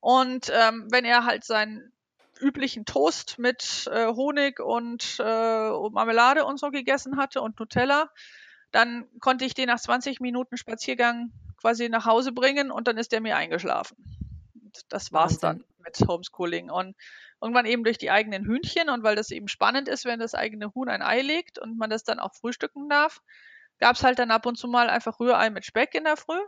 Und 0.00 0.50
ähm, 0.50 0.88
wenn 0.90 1.04
er 1.04 1.26
halt 1.26 1.44
seinen 1.44 1.92
üblichen 2.40 2.86
Toast 2.86 3.38
mit 3.38 3.86
äh, 3.92 4.06
Honig 4.06 4.60
und 4.60 5.20
äh, 5.20 5.70
Marmelade 5.90 6.46
und 6.46 6.58
so 6.58 6.70
gegessen 6.70 7.18
hatte 7.18 7.42
und 7.42 7.60
Nutella, 7.60 8.08
dann 8.72 9.04
konnte 9.20 9.44
ich 9.44 9.52
den 9.52 9.66
nach 9.66 9.78
20 9.78 10.20
Minuten 10.20 10.56
Spaziergang 10.56 11.32
quasi 11.60 11.90
nach 11.90 12.06
Hause 12.06 12.32
bringen 12.32 12.70
und 12.70 12.88
dann 12.88 12.96
ist 12.96 13.12
der 13.12 13.20
mir 13.20 13.36
eingeschlafen. 13.36 13.98
Und 14.54 14.86
das 14.88 15.12
war's 15.12 15.42
Wahnsinn. 15.42 15.64
dann 15.76 15.84
mit 15.84 16.08
Homeschooling. 16.08 16.70
Und 16.70 16.96
irgendwann 17.46 17.66
eben 17.66 17.84
durch 17.84 17.96
die 17.96 18.10
eigenen 18.10 18.44
Hühnchen 18.44 18.90
und 18.90 19.04
weil 19.04 19.14
das 19.14 19.30
eben 19.30 19.46
spannend 19.46 19.86
ist, 19.86 20.04
wenn 20.04 20.18
das 20.18 20.34
eigene 20.34 20.74
Huhn 20.74 20.88
ein 20.88 21.00
Ei 21.00 21.22
legt 21.22 21.60
und 21.60 21.78
man 21.78 21.88
das 21.88 22.02
dann 22.02 22.18
auch 22.18 22.34
frühstücken 22.34 22.88
darf, 22.88 23.22
gab 23.78 23.94
es 23.94 24.02
halt 24.02 24.18
dann 24.18 24.32
ab 24.32 24.46
und 24.46 24.58
zu 24.58 24.66
mal 24.66 24.90
einfach 24.90 25.20
Rührei 25.20 25.48
mit 25.50 25.64
Speck 25.64 25.94
in 25.94 26.02
der 26.02 26.16
Früh. 26.16 26.40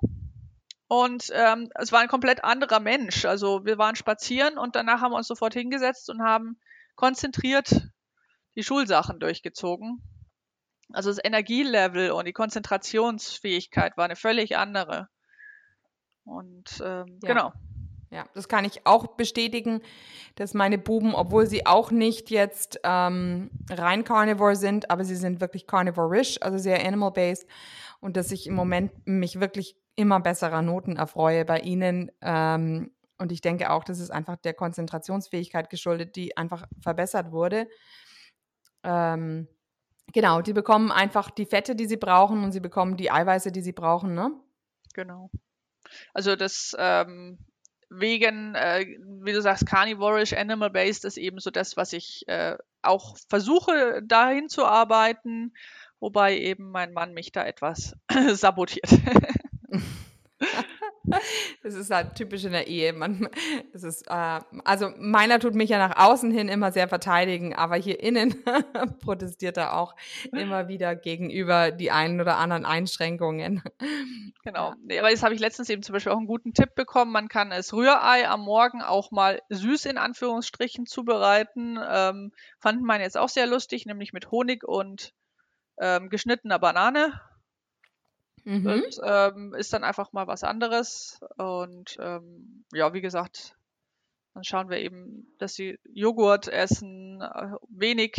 Und 0.88 1.30
ähm, 1.32 1.70
es 1.76 1.92
war 1.92 2.00
ein 2.00 2.08
komplett 2.08 2.42
anderer 2.42 2.80
Mensch. 2.80 3.26
Also 3.26 3.64
wir 3.64 3.78
waren 3.78 3.94
spazieren 3.94 4.58
und 4.58 4.74
danach 4.74 5.00
haben 5.00 5.12
wir 5.12 5.18
uns 5.18 5.28
sofort 5.28 5.54
hingesetzt 5.54 6.10
und 6.10 6.20
haben 6.20 6.58
konzentriert 6.96 7.88
die 8.56 8.64
Schulsachen 8.64 9.20
durchgezogen. 9.20 10.02
Also 10.92 11.10
das 11.10 11.22
Energielevel 11.22 12.10
und 12.10 12.26
die 12.26 12.32
Konzentrationsfähigkeit 12.32 13.96
war 13.96 14.06
eine 14.06 14.16
völlig 14.16 14.56
andere. 14.56 15.08
Und 16.24 16.82
ähm, 16.84 17.20
ja. 17.22 17.28
genau. 17.28 17.52
Ja, 18.10 18.24
das 18.34 18.48
kann 18.48 18.64
ich 18.64 18.86
auch 18.86 19.16
bestätigen, 19.16 19.82
dass 20.36 20.54
meine 20.54 20.78
Buben, 20.78 21.14
obwohl 21.14 21.46
sie 21.46 21.66
auch 21.66 21.90
nicht 21.90 22.30
jetzt 22.30 22.80
ähm, 22.84 23.50
rein 23.70 24.04
Carnivore 24.04 24.56
sind, 24.56 24.90
aber 24.90 25.04
sie 25.04 25.16
sind 25.16 25.40
wirklich 25.40 25.66
carnivore-ish, 25.66 26.38
also 26.40 26.56
sehr 26.56 26.86
animal-based 26.86 27.46
und 28.00 28.16
dass 28.16 28.32
ich 28.32 28.46
im 28.46 28.54
Moment 28.54 28.92
mich 29.06 29.40
wirklich 29.40 29.76
immer 29.94 30.20
besserer 30.20 30.62
Noten 30.62 30.96
erfreue 30.96 31.44
bei 31.44 31.60
ihnen. 31.60 32.10
Ähm, 32.22 32.92
und 33.18 33.32
ich 33.32 33.40
denke 33.40 33.70
auch, 33.70 33.84
das 33.84 33.98
ist 33.98 34.10
einfach 34.10 34.36
der 34.36 34.54
Konzentrationsfähigkeit 34.54 35.68
geschuldet, 35.68 36.16
die 36.16 36.36
einfach 36.36 36.66
verbessert 36.80 37.32
wurde. 37.32 37.68
Ähm, 38.84 39.48
Genau, 40.12 40.40
die 40.40 40.52
bekommen 40.52 40.90
einfach 40.90 41.30
die 41.30 41.44
Fette, 41.44 41.76
die 41.76 41.86
sie 41.86 41.96
brauchen 41.96 42.42
und 42.42 42.52
sie 42.52 42.60
bekommen 42.60 42.96
die 42.96 43.10
Eiweiße, 43.10 43.52
die 43.52 43.60
sie 43.60 43.72
brauchen, 43.72 44.14
ne? 44.14 44.32
Genau. 44.94 45.30
Also 46.14 46.34
das 46.34 46.74
ähm, 46.78 47.38
Vegan, 47.90 48.54
äh, 48.54 48.86
wie 49.22 49.32
du 49.32 49.40
sagst, 49.40 49.66
carnivorisch, 49.66 50.32
animal-based 50.34 51.04
ist 51.04 51.16
eben 51.16 51.38
so 51.38 51.50
das, 51.50 51.76
was 51.76 51.92
ich 51.92 52.26
äh, 52.28 52.56
auch 52.82 53.16
versuche, 53.28 54.02
dahin 54.04 54.48
zu 54.48 54.66
arbeiten, 54.66 55.54
wobei 56.00 56.38
eben 56.38 56.70
mein 56.70 56.92
Mann 56.92 57.14
mich 57.14 57.32
da 57.32 57.44
etwas 57.44 57.94
sabotiert. 58.34 58.90
Das 61.62 61.74
ist 61.74 61.90
halt 61.90 62.14
typisch 62.14 62.44
in 62.44 62.52
der 62.52 62.68
Ehe. 62.68 62.92
Man, 62.92 63.28
das 63.72 63.82
ist, 63.82 64.06
äh, 64.08 64.40
also 64.64 64.90
meiner 64.98 65.38
tut 65.38 65.54
mich 65.54 65.70
ja 65.70 65.78
nach 65.78 65.96
außen 65.96 66.30
hin 66.30 66.48
immer 66.48 66.72
sehr 66.72 66.88
verteidigen, 66.88 67.54
aber 67.54 67.76
hier 67.76 68.00
innen 68.00 68.34
protestiert 69.00 69.56
er 69.56 69.76
auch 69.76 69.94
immer 70.32 70.68
wieder 70.68 70.94
gegenüber 70.96 71.70
die 71.70 71.90
einen 71.90 72.20
oder 72.20 72.36
anderen 72.36 72.64
Einschränkungen. 72.64 73.62
Genau. 74.44 74.74
Ja. 74.88 75.00
Aber 75.00 75.10
jetzt 75.10 75.22
habe 75.22 75.34
ich 75.34 75.40
letztens 75.40 75.68
eben 75.68 75.82
zum 75.82 75.92
Beispiel 75.92 76.12
auch 76.12 76.16
einen 76.16 76.26
guten 76.26 76.54
Tipp 76.54 76.74
bekommen. 76.74 77.12
Man 77.12 77.28
kann 77.28 77.50
das 77.50 77.72
Rührei 77.72 78.28
am 78.28 78.40
Morgen 78.40 78.82
auch 78.82 79.10
mal 79.10 79.42
süß 79.50 79.86
in 79.86 79.98
Anführungsstrichen 79.98 80.86
zubereiten. 80.86 81.78
Ähm, 81.86 82.32
fanden 82.58 82.84
meine 82.84 83.04
jetzt 83.04 83.18
auch 83.18 83.28
sehr 83.28 83.46
lustig, 83.46 83.84
nämlich 83.84 84.12
mit 84.12 84.30
Honig 84.30 84.64
und 84.64 85.12
ähm, 85.80 86.08
geschnittener 86.08 86.58
Banane 86.58 87.20
Mhm. 88.48 88.82
Das 88.86 88.98
ähm, 89.04 89.54
ist 89.54 89.74
dann 89.74 89.84
einfach 89.84 90.14
mal 90.14 90.26
was 90.26 90.42
anderes. 90.42 91.20
Und 91.36 91.98
ähm, 92.00 92.64
ja, 92.72 92.94
wie 92.94 93.02
gesagt, 93.02 93.54
dann 94.32 94.42
schauen 94.42 94.70
wir 94.70 94.78
eben, 94.78 95.34
dass 95.36 95.52
sie 95.52 95.78
Joghurt 95.92 96.48
essen, 96.48 97.20
äh, 97.20 97.50
wenig 97.68 98.16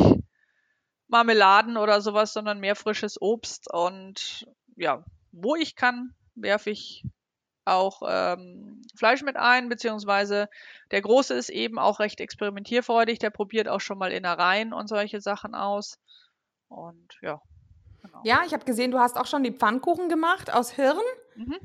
Marmeladen 1.08 1.78
oder 1.78 2.00
sowas, 2.02 2.32
sondern 2.32 2.60
mehr 2.60 2.76
frisches 2.76 3.20
Obst. 3.20 3.74
Und 3.74 4.46
ja, 4.76 5.04
wo 5.32 5.56
ich 5.56 5.76
kann, 5.76 6.14
werfe 6.36 6.70
ich 6.70 7.04
auch 7.66 8.04
ähm, 8.08 8.84
Fleisch 8.96 9.24
mit 9.24 9.36
ein, 9.36 9.68
beziehungsweise 9.68 10.48
der 10.92 11.02
Große 11.02 11.34
ist 11.34 11.50
eben 11.50 11.80
auch 11.80 12.00
recht 12.00 12.20
experimentierfreudig, 12.20 13.18
der 13.18 13.32
probiert 13.32 13.68
auch 13.68 13.82
schon 13.82 13.98
mal 13.98 14.12
Innereien 14.12 14.74
und 14.74 14.90
solche 14.90 15.22
Sachen 15.22 15.56
aus. 15.56 15.98
Und 16.68 17.18
ja, 17.24 17.42
Genau. 18.02 18.22
Ja, 18.24 18.42
ich 18.46 18.54
habe 18.54 18.66
gesehen, 18.66 18.92
du 18.92 19.00
hast 19.00 19.18
auch 19.18 19.26
schon 19.26 19.44
die 19.44 19.52
Pfannkuchen 19.52 20.10
gemacht 20.10 20.52
aus 20.54 20.72
Hirn. 20.72 20.98
Mhm. 21.36 21.58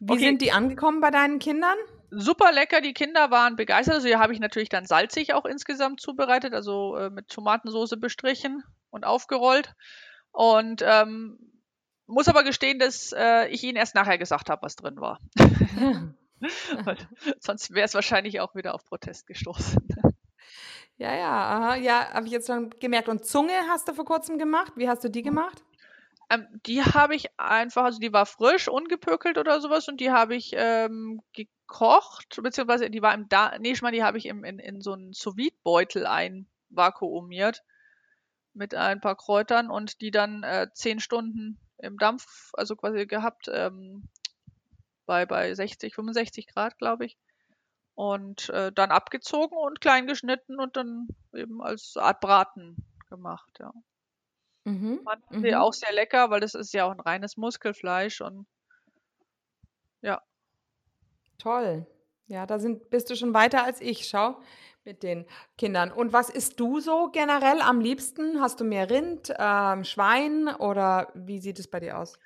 Wie 0.00 0.12
okay. 0.12 0.20
sind 0.20 0.42
die 0.42 0.52
angekommen 0.52 1.00
bei 1.00 1.10
deinen 1.10 1.38
Kindern? 1.38 1.76
Super 2.10 2.52
lecker, 2.52 2.80
die 2.80 2.94
Kinder 2.94 3.30
waren 3.30 3.56
begeistert. 3.56 3.96
Also 3.96 4.08
hier 4.08 4.18
habe 4.18 4.32
ich 4.32 4.40
natürlich 4.40 4.68
dann 4.68 4.86
salzig 4.86 5.34
auch 5.34 5.44
insgesamt 5.44 6.00
zubereitet, 6.00 6.54
also 6.54 6.96
äh, 6.96 7.10
mit 7.10 7.28
Tomatensauce 7.28 8.00
bestrichen 8.00 8.64
und 8.90 9.04
aufgerollt. 9.04 9.74
Und 10.32 10.82
ähm, 10.84 11.38
muss 12.06 12.28
aber 12.28 12.42
gestehen, 12.42 12.78
dass 12.78 13.12
äh, 13.16 13.48
ich 13.48 13.62
ihnen 13.62 13.76
erst 13.76 13.94
nachher 13.94 14.18
gesagt 14.18 14.50
habe, 14.50 14.62
was 14.62 14.76
drin 14.76 14.96
war. 14.96 15.20
sonst 17.40 17.72
wäre 17.72 17.84
es 17.84 17.94
wahrscheinlich 17.94 18.40
auch 18.40 18.54
wieder 18.54 18.74
auf 18.74 18.84
Protest 18.84 19.26
gestoßen. 19.26 19.76
Ja, 21.00 21.14
ja, 21.16 21.32
aha, 21.32 21.76
ja, 21.76 22.12
habe 22.12 22.26
ich 22.26 22.32
jetzt 22.32 22.46
schon 22.46 22.68
gemerkt. 22.78 23.08
Und 23.08 23.24
Zunge 23.24 23.54
hast 23.68 23.88
du 23.88 23.94
vor 23.94 24.04
kurzem 24.04 24.36
gemacht. 24.36 24.74
Wie 24.76 24.86
hast 24.86 25.02
du 25.02 25.08
die 25.08 25.22
gemacht? 25.22 25.64
Ähm, 26.28 26.46
die 26.66 26.82
habe 26.84 27.14
ich 27.14 27.28
einfach, 27.38 27.84
also 27.84 27.98
die 27.98 28.12
war 28.12 28.26
frisch, 28.26 28.68
ungepökelt 28.68 29.38
oder 29.38 29.62
sowas 29.62 29.88
und 29.88 29.98
die 29.98 30.10
habe 30.10 30.34
ich 30.34 30.52
ähm, 30.54 31.22
gekocht, 31.32 32.38
beziehungsweise 32.42 32.90
die 32.90 33.00
war 33.00 33.14
im 33.14 33.30
da 33.30 33.56
nee, 33.58 33.72
ich 33.72 33.80
meine, 33.80 33.96
die 33.96 34.04
habe 34.04 34.18
ich 34.18 34.26
im, 34.26 34.44
in, 34.44 34.58
in 34.58 34.82
so 34.82 34.92
einen 34.92 35.14
sous 35.14 35.34
beutel 35.64 36.06
einvakuumiert 36.06 37.62
mit 38.52 38.74
ein 38.74 39.00
paar 39.00 39.16
Kräutern 39.16 39.70
und 39.70 40.02
die 40.02 40.10
dann 40.10 40.42
äh, 40.42 40.68
zehn 40.74 41.00
Stunden 41.00 41.58
im 41.78 41.96
Dampf, 41.96 42.50
also 42.52 42.76
quasi 42.76 43.06
gehabt, 43.06 43.48
ähm, 43.50 44.06
bei, 45.06 45.24
bei 45.24 45.54
60, 45.54 45.94
65 45.94 46.46
Grad, 46.46 46.76
glaube 46.76 47.06
ich. 47.06 47.16
Und 48.00 48.48
äh, 48.48 48.72
dann 48.72 48.92
abgezogen 48.92 49.58
und 49.58 49.82
klein 49.82 50.06
geschnitten 50.06 50.58
und 50.58 50.74
dann 50.78 51.08
eben 51.34 51.60
als 51.60 51.98
Art 51.98 52.20
Braten 52.20 52.76
gemacht, 53.10 53.58
ja. 53.58 53.74
Mhm. 54.64 55.02
Fanden 55.04 55.42
sie 55.42 55.50
mhm. 55.50 55.58
auch 55.58 55.74
sehr 55.74 55.92
lecker, 55.92 56.30
weil 56.30 56.40
das 56.40 56.54
ist 56.54 56.72
ja 56.72 56.86
auch 56.86 56.92
ein 56.92 57.00
reines 57.00 57.36
Muskelfleisch 57.36 58.22
und 58.22 58.46
ja. 60.00 60.22
Toll. 61.36 61.86
Ja, 62.26 62.46
da 62.46 62.58
sind, 62.58 62.88
bist 62.88 63.10
du 63.10 63.16
schon 63.16 63.34
weiter 63.34 63.64
als 63.64 63.82
ich. 63.82 64.08
Schau, 64.08 64.40
mit 64.82 65.02
den 65.02 65.26
Kindern. 65.58 65.92
Und 65.92 66.14
was 66.14 66.30
isst 66.30 66.58
du 66.58 66.80
so 66.80 67.10
generell 67.10 67.60
am 67.60 67.82
liebsten? 67.82 68.40
Hast 68.40 68.60
du 68.60 68.64
mehr 68.64 68.88
Rind, 68.88 69.30
ähm, 69.38 69.84
Schwein 69.84 70.48
oder 70.48 71.12
wie 71.14 71.38
sieht 71.38 71.58
es 71.58 71.68
bei 71.68 71.80
dir 71.80 71.98
aus? 71.98 72.18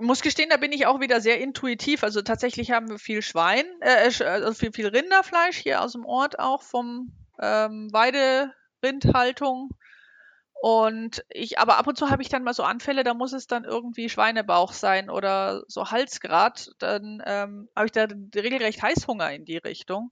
Muss 0.00 0.22
gestehen, 0.22 0.50
da 0.50 0.56
bin 0.56 0.72
ich 0.72 0.86
auch 0.86 1.00
wieder 1.00 1.20
sehr 1.20 1.40
intuitiv. 1.40 2.02
Also 2.02 2.22
tatsächlich 2.22 2.70
haben 2.70 2.88
wir 2.88 2.98
viel 2.98 3.22
Schwein, 3.22 3.64
äh, 3.80 4.08
äh 4.08 4.24
also 4.24 4.52
viel, 4.52 4.72
viel 4.72 4.88
Rinderfleisch 4.88 5.56
hier 5.56 5.82
aus 5.82 5.92
dem 5.92 6.04
Ort 6.04 6.38
auch 6.38 6.62
vom 6.62 7.12
ähm, 7.40 7.88
Weiderindhaltung. 7.92 9.70
Und 10.62 11.24
ich, 11.30 11.58
aber 11.58 11.78
ab 11.78 11.86
und 11.86 11.96
zu 11.96 12.10
habe 12.10 12.20
ich 12.20 12.28
dann 12.28 12.44
mal 12.44 12.52
so 12.52 12.62
Anfälle, 12.62 13.02
da 13.02 13.14
muss 13.14 13.32
es 13.32 13.46
dann 13.46 13.64
irgendwie 13.64 14.10
Schweinebauch 14.10 14.74
sein 14.74 15.08
oder 15.08 15.62
so 15.68 15.90
Halsgrad. 15.90 16.70
Dann 16.78 17.22
ähm, 17.24 17.68
habe 17.74 17.86
ich 17.86 17.92
da 17.92 18.06
regelrecht 18.34 18.82
Heißhunger 18.82 19.32
in 19.32 19.46
die 19.46 19.56
Richtung. 19.56 20.10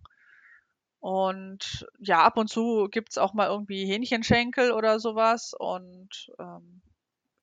Und 1.01 1.87
ja, 1.99 2.23
ab 2.23 2.39
und 2.39 2.49
zu 2.49 2.89
gibt 2.91 3.11
es 3.11 3.19
auch 3.19 3.35
mal 3.35 3.49
irgendwie 3.49 3.85
Hähnchenschenkel 3.85 4.73
oder 4.73 4.99
sowas. 5.01 5.53
Und 5.57 6.31
ähm, 6.39 6.81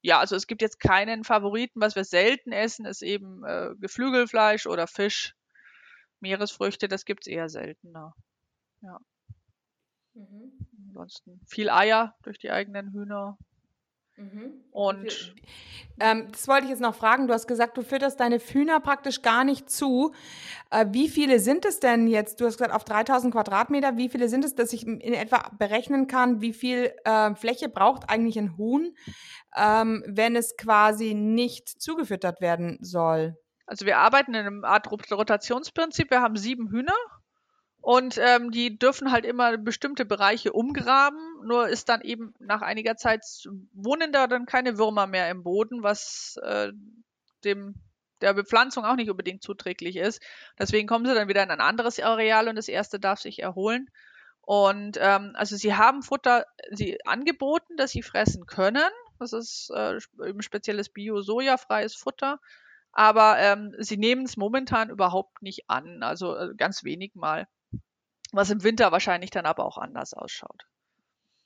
ja, 0.05 0.19
also 0.19 0.35
es 0.35 0.45
gibt 0.45 0.61
jetzt 0.61 0.79
keinen 0.79 1.23
Favoriten. 1.23 1.81
Was 1.81 1.95
wir 1.95 2.03
selten 2.03 2.51
essen, 2.51 2.85
ist 2.85 3.01
eben 3.01 3.43
äh, 3.43 3.71
Geflügelfleisch 3.79 4.67
oder 4.67 4.85
Fisch. 4.85 5.35
Meeresfrüchte, 6.19 6.87
das 6.87 7.05
gibt 7.05 7.25
es 7.25 7.27
eher 7.27 7.49
seltener. 7.49 8.13
Ja. 8.81 8.99
Mhm. 10.13 10.51
Ansonsten 10.89 11.41
viel 11.47 11.71
Eier 11.71 12.15
durch 12.21 12.37
die 12.37 12.51
eigenen 12.51 12.91
Hühner. 12.93 13.39
Mhm. 14.17 14.63
Und 14.71 15.35
ähm, 15.99 16.27
das 16.31 16.47
wollte 16.47 16.63
ich 16.63 16.69
jetzt 16.69 16.81
noch 16.81 16.95
fragen. 16.95 17.27
Du 17.27 17.33
hast 17.33 17.47
gesagt, 17.47 17.77
du 17.77 17.81
fütterst 17.81 18.19
deine 18.19 18.39
Hühner 18.39 18.79
praktisch 18.79 19.21
gar 19.21 19.43
nicht 19.43 19.69
zu. 19.69 20.13
Äh, 20.71 20.85
wie 20.91 21.09
viele 21.09 21.39
sind 21.39 21.65
es 21.65 21.79
denn 21.79 22.07
jetzt? 22.07 22.39
Du 22.39 22.45
hast 22.45 22.57
gesagt, 22.57 22.73
auf 22.73 22.83
3000 22.85 23.33
Quadratmeter. 23.33 23.97
Wie 23.97 24.09
viele 24.09 24.29
sind 24.29 24.45
es, 24.45 24.55
dass 24.55 24.73
ich 24.73 24.87
in 24.87 25.01
etwa 25.01 25.49
berechnen 25.57 26.07
kann, 26.07 26.41
wie 26.41 26.53
viel 26.53 26.93
äh, 27.03 27.35
Fläche 27.35 27.69
braucht 27.69 28.09
eigentlich 28.09 28.39
ein 28.39 28.57
Huhn, 28.57 28.95
ähm, 29.55 30.03
wenn 30.07 30.35
es 30.35 30.55
quasi 30.55 31.13
nicht 31.13 31.67
zugefüttert 31.67 32.39
werden 32.41 32.77
soll? 32.81 33.37
Also 33.65 33.85
wir 33.85 33.97
arbeiten 33.97 34.33
in 34.33 34.45
einem 34.45 34.63
Art 34.63 34.89
Rotationsprinzip. 34.91 36.09
Wir 36.11 36.21
haben 36.21 36.37
sieben 36.37 36.69
Hühner 36.69 36.93
und 37.85 38.17
ähm, 38.17 38.49
die 38.49 38.79
dürfen 38.79 39.11
halt 39.11 39.25
immer 39.25 39.59
bestimmte 39.59 40.05
Bereiche 40.05 40.53
umgraben. 40.53 41.19
Nur 41.43 41.69
ist 41.69 41.87
dann 41.87 42.01
eben 42.01 42.33
nach 42.39 42.63
einiger 42.63 42.95
Zeit 42.95 43.23
wohnen 43.73 44.11
da 44.11 44.25
dann 44.25 44.47
keine 44.47 44.79
Würmer 44.79 45.05
mehr 45.05 45.29
im 45.29 45.43
Boden, 45.43 45.83
was 45.83 46.35
äh, 46.41 46.71
dem 47.43 47.75
der 48.21 48.33
Bepflanzung 48.33 48.85
auch 48.85 48.95
nicht 48.95 49.11
unbedingt 49.11 49.43
zuträglich 49.43 49.97
ist. 49.97 50.19
Deswegen 50.57 50.87
kommen 50.87 51.05
sie 51.05 51.13
dann 51.13 51.27
wieder 51.27 51.43
in 51.43 51.51
ein 51.51 51.61
anderes 51.61 51.99
Areal 51.99 52.47
und 52.47 52.55
das 52.55 52.69
erste 52.69 52.99
darf 52.99 53.19
sich 53.19 53.43
erholen. 53.43 53.91
Und 54.41 54.97
ähm, 54.99 55.33
also 55.35 55.55
sie 55.55 55.75
haben 55.75 56.01
Futter 56.01 56.47
sie 56.71 56.97
angeboten, 57.05 57.77
dass 57.77 57.91
sie 57.91 58.01
fressen 58.01 58.47
können. 58.47 58.89
Das 59.19 59.31
ist 59.31 59.69
äh, 59.75 59.99
eben 60.27 60.41
spezielles 60.41 60.89
bio-sojafreies 60.89 61.93
Futter. 61.93 62.39
Aber 62.93 63.37
ähm, 63.37 63.75
sie 63.77 63.97
nehmen 63.97 64.25
es 64.25 64.37
momentan 64.37 64.89
überhaupt 64.89 65.43
nicht 65.43 65.69
an, 65.69 66.01
also 66.01 66.35
äh, 66.35 66.55
ganz 66.55 66.83
wenig 66.83 67.13
mal 67.13 67.45
was 68.35 68.49
im 68.49 68.63
Winter 68.63 68.91
wahrscheinlich 68.91 69.31
dann 69.31 69.45
aber 69.45 69.65
auch 69.65 69.77
anders 69.77 70.13
ausschaut. 70.13 70.65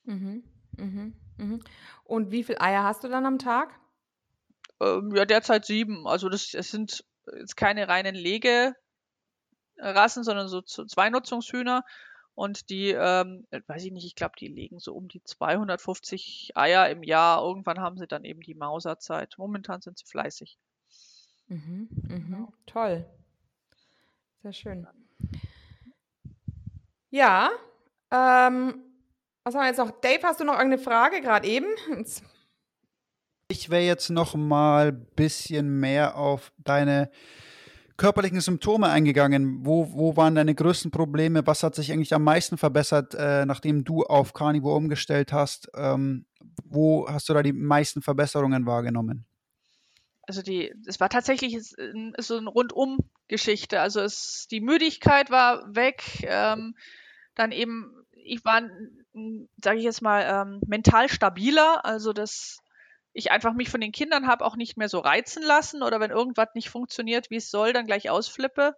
Mhm, 0.03 0.43
mhm, 0.77 1.15
mhm. 1.37 1.63
Und 2.03 2.31
wie 2.31 2.43
viele 2.43 2.61
Eier 2.61 2.83
hast 2.83 3.03
du 3.03 3.07
dann 3.07 3.25
am 3.25 3.39
Tag? 3.39 3.79
Ähm, 4.79 5.13
ja, 5.15 5.25
derzeit 5.25 5.65
sieben. 5.65 6.07
Also 6.07 6.29
das, 6.29 6.51
das 6.51 6.71
sind 6.71 7.03
jetzt 7.37 7.57
keine 7.57 7.87
reinen 7.87 8.15
Legerassen, 8.15 8.75
sondern 10.23 10.47
so 10.47 10.61
zwei 10.61 11.09
Nutzungshühner. 11.09 11.83
Und 12.33 12.69
die, 12.69 12.91
ähm, 12.91 13.45
weiß 13.67 13.83
ich 13.83 13.91
nicht, 13.91 14.05
ich 14.05 14.15
glaube, 14.15 14.35
die 14.39 14.47
legen 14.47 14.79
so 14.79 14.93
um 14.93 15.09
die 15.09 15.21
250 15.21 16.51
Eier 16.55 16.89
im 16.89 17.03
Jahr. 17.03 17.43
Irgendwann 17.43 17.79
haben 17.79 17.97
sie 17.97 18.07
dann 18.07 18.23
eben 18.23 18.39
die 18.39 18.55
Mauserzeit. 18.55 19.35
Momentan 19.37 19.81
sind 19.81 19.97
sie 19.97 20.05
fleißig. 20.05 20.57
Mhm, 21.47 21.89
mhm. 21.91 22.47
Toll. 22.65 23.05
Sehr 24.41 24.53
schön. 24.53 24.87
Ja, 27.11 27.49
ähm, 28.11 28.83
was 29.43 29.55
haben 29.55 29.61
wir 29.61 29.67
jetzt 29.67 29.77
noch? 29.77 29.91
Dave, 30.01 30.21
hast 30.23 30.39
du 30.39 30.43
noch 30.43 30.53
irgendeine 30.53 30.81
Frage 30.81 31.21
gerade 31.21 31.47
eben? 31.47 31.67
Ich 33.51 33.71
wäre 33.71 33.81
jetzt 33.81 34.11
noch 34.11 34.35
mal 34.35 34.89
ein 34.89 35.07
bisschen 35.15 35.79
mehr 35.79 36.15
auf 36.15 36.51
deine 36.59 37.09
körperlichen 37.97 38.41
Symptome 38.41 38.89
eingegangen. 38.89 39.65
Wo, 39.65 39.91
wo 39.91 40.15
waren 40.15 40.35
deine 40.35 40.53
größten 40.53 40.91
Probleme? 40.91 41.45
Was 41.47 41.63
hat 41.63 41.73
sich 41.73 41.91
eigentlich 41.91 42.13
am 42.13 42.23
meisten 42.23 42.59
verbessert, 42.59 43.15
äh, 43.15 43.47
nachdem 43.47 43.83
du 43.83 44.03
auf 44.03 44.33
Carnivore 44.33 44.75
umgestellt 44.75 45.33
hast? 45.33 45.67
Ähm, 45.75 46.27
wo 46.63 47.07
hast 47.09 47.27
du 47.27 47.33
da 47.33 47.41
die 47.41 47.53
meisten 47.53 48.03
Verbesserungen 48.03 48.67
wahrgenommen? 48.67 49.25
Also 50.29 50.43
die, 50.43 50.71
es 50.85 50.99
war 50.99 51.09
tatsächlich 51.09 51.57
so 52.19 52.37
eine 52.37 52.49
Rundum-Geschichte. 52.51 53.81
Also 53.81 53.99
es, 53.99 54.47
die 54.51 54.61
Müdigkeit 54.61 55.31
war 55.31 55.75
weg. 55.75 56.03
Ähm, 56.21 56.75
dann 57.33 57.51
eben, 57.51 58.05
ich 58.11 58.45
war, 58.45 58.61
sage 59.57 59.79
ich 59.79 59.83
jetzt 59.85 60.03
mal, 60.03 60.21
ähm, 60.21 60.61
mental 60.67 61.09
stabiler, 61.09 61.83
also 61.83 62.13
dass 62.13 62.59
ich 63.11 63.31
einfach 63.31 63.53
mich 63.53 63.71
von 63.71 63.81
den 63.81 63.91
Kindern 63.91 64.27
habe 64.27 64.45
auch 64.45 64.55
nicht 64.55 64.77
mehr 64.77 64.87
so 64.87 64.99
reizen 64.99 65.41
lassen 65.41 65.81
oder 65.81 65.99
wenn 65.99 66.11
irgendwas 66.11 66.49
nicht 66.53 66.69
funktioniert, 66.69 67.31
wie 67.31 67.37
es 67.37 67.49
soll, 67.49 67.73
dann 67.73 67.87
gleich 67.87 68.11
ausflippe. 68.11 68.75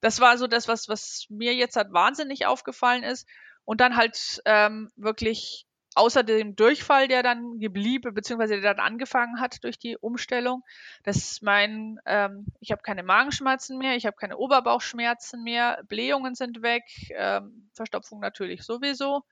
Das 0.00 0.18
war 0.18 0.38
so 0.38 0.46
das, 0.46 0.66
was, 0.66 0.88
was 0.88 1.26
mir 1.28 1.54
jetzt 1.54 1.76
halt 1.76 1.92
wahnsinnig 1.92 2.46
aufgefallen 2.46 3.02
ist. 3.02 3.28
Und 3.66 3.82
dann 3.82 3.96
halt 3.96 4.40
ähm, 4.46 4.90
wirklich 4.96 5.66
außer 5.94 6.22
dem 6.22 6.54
Durchfall, 6.54 7.08
der 7.08 7.22
dann 7.22 7.58
geblieben, 7.58 8.14
beziehungsweise 8.14 8.60
der 8.60 8.74
dann 8.74 8.84
angefangen 8.84 9.40
hat 9.40 9.64
durch 9.64 9.78
die 9.78 9.96
Umstellung, 9.96 10.62
dass 11.02 11.42
mein, 11.42 11.98
ähm, 12.06 12.46
ich 12.60 12.70
habe 12.70 12.82
keine 12.82 13.02
Magenschmerzen 13.02 13.78
mehr, 13.78 13.96
ich 13.96 14.06
habe 14.06 14.16
keine 14.16 14.36
Oberbauchschmerzen 14.36 15.42
mehr, 15.42 15.82
Blähungen 15.88 16.34
sind 16.34 16.62
weg, 16.62 16.84
ähm, 17.10 17.70
Verstopfung 17.74 18.20
natürlich 18.20 18.62
sowieso. 18.62 19.24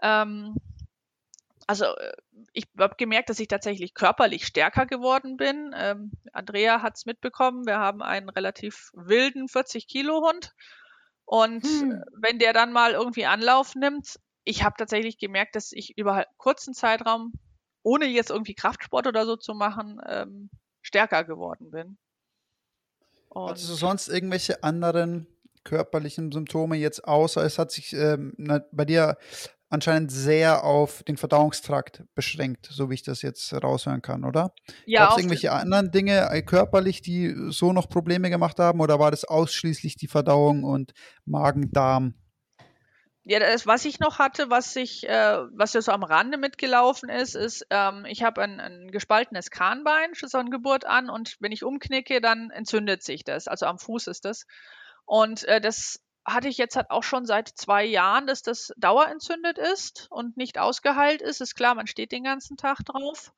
Ähm, 0.00 0.56
also 1.66 1.84
äh, 1.84 2.12
ich 2.52 2.66
habe 2.78 2.96
gemerkt, 2.96 3.30
dass 3.30 3.40
ich 3.40 3.48
tatsächlich 3.48 3.94
körperlich 3.94 4.46
stärker 4.46 4.86
geworden 4.86 5.36
bin. 5.36 5.74
Ähm, 5.76 6.12
Andrea 6.32 6.82
hat 6.82 6.96
es 6.96 7.06
mitbekommen, 7.06 7.66
wir 7.66 7.78
haben 7.78 8.02
einen 8.02 8.28
relativ 8.28 8.90
wilden 8.94 9.48
40 9.48 9.86
Kilo 9.86 10.26
Hund. 10.26 10.52
Und 11.24 11.64
hm. 11.64 12.02
wenn 12.14 12.38
der 12.38 12.52
dann 12.52 12.72
mal 12.72 12.92
irgendwie 12.92 13.26
Anlauf 13.26 13.74
nimmt, 13.74 14.18
ich 14.44 14.64
habe 14.64 14.74
tatsächlich 14.78 15.18
gemerkt, 15.18 15.56
dass 15.56 15.72
ich 15.72 15.96
über 15.96 16.14
einen 16.14 16.24
kurzen 16.36 16.74
Zeitraum, 16.74 17.32
ohne 17.82 18.06
jetzt 18.06 18.30
irgendwie 18.30 18.54
Kraftsport 18.54 19.06
oder 19.06 19.26
so 19.26 19.36
zu 19.36 19.54
machen, 19.54 20.00
ähm, 20.06 20.50
stärker 20.82 21.24
geworden 21.24 21.70
bin. 21.70 21.98
Und 23.28 23.52
du 23.52 23.74
sonst 23.74 24.08
irgendwelche 24.08 24.62
anderen 24.62 25.26
körperlichen 25.64 26.32
Symptome 26.32 26.76
jetzt, 26.76 27.04
außer 27.04 27.44
es 27.44 27.58
hat 27.58 27.70
sich 27.70 27.92
ähm, 27.92 28.34
bei 28.72 28.84
dir 28.84 29.16
anscheinend 29.70 30.12
sehr 30.12 30.64
auf 30.64 31.02
den 31.04 31.16
Verdauungstrakt 31.16 32.04
beschränkt, 32.14 32.68
so 32.70 32.90
wie 32.90 32.94
ich 32.94 33.02
das 33.02 33.22
jetzt 33.22 33.54
raushören 33.54 34.02
kann, 34.02 34.24
oder? 34.24 34.52
Ja. 34.84 35.06
Gab 35.06 35.12
es 35.12 35.18
irgendwelche 35.18 35.52
anderen 35.52 35.90
Dinge 35.90 36.28
äh, 36.30 36.42
körperlich, 36.42 37.00
die 37.00 37.34
so 37.48 37.72
noch 37.72 37.88
Probleme 37.88 38.28
gemacht 38.28 38.58
haben, 38.58 38.80
oder 38.80 38.98
war 38.98 39.10
das 39.10 39.24
ausschließlich 39.24 39.96
die 39.96 40.08
Verdauung 40.08 40.64
und 40.64 40.92
Magen-Darm? 41.24 42.14
Ja, 43.24 43.38
das, 43.38 43.66
was 43.68 43.84
ich 43.84 44.00
noch 44.00 44.18
hatte, 44.18 44.50
was 44.50 44.74
ich, 44.74 45.08
äh, 45.08 45.38
was 45.52 45.74
ja 45.74 45.80
so 45.80 45.92
am 45.92 46.02
Rande 46.02 46.38
mitgelaufen 46.38 47.08
ist, 47.08 47.36
ist, 47.36 47.64
ähm, 47.70 48.04
ich 48.04 48.24
habe 48.24 48.42
ein, 48.42 48.58
ein 48.58 48.90
gespaltenes 48.90 49.50
Kahnbein 49.50 50.16
schon 50.16 50.28
von 50.28 50.50
Geburt 50.50 50.84
an 50.84 51.08
und 51.08 51.36
wenn 51.38 51.52
ich 51.52 51.62
umknicke, 51.62 52.20
dann 52.20 52.50
entzündet 52.50 53.04
sich 53.04 53.22
das. 53.22 53.46
Also 53.46 53.66
am 53.66 53.78
Fuß 53.78 54.08
ist 54.08 54.24
das. 54.24 54.44
Und 55.04 55.44
äh, 55.44 55.60
das 55.60 56.00
hatte 56.24 56.48
ich 56.48 56.58
jetzt 56.58 56.74
halt 56.74 56.90
auch 56.90 57.04
schon 57.04 57.24
seit 57.24 57.48
zwei 57.48 57.84
Jahren, 57.84 58.26
dass 58.26 58.42
das 58.42 58.72
dauerentzündet 58.76 59.58
ist 59.58 60.08
und 60.10 60.36
nicht 60.36 60.58
ausgeheilt 60.58 61.22
ist. 61.22 61.40
Ist 61.40 61.54
klar, 61.54 61.74
man 61.76 61.86
steht 61.86 62.10
den 62.10 62.24
ganzen 62.24 62.56
Tag 62.56 62.78
drauf. 62.84 63.32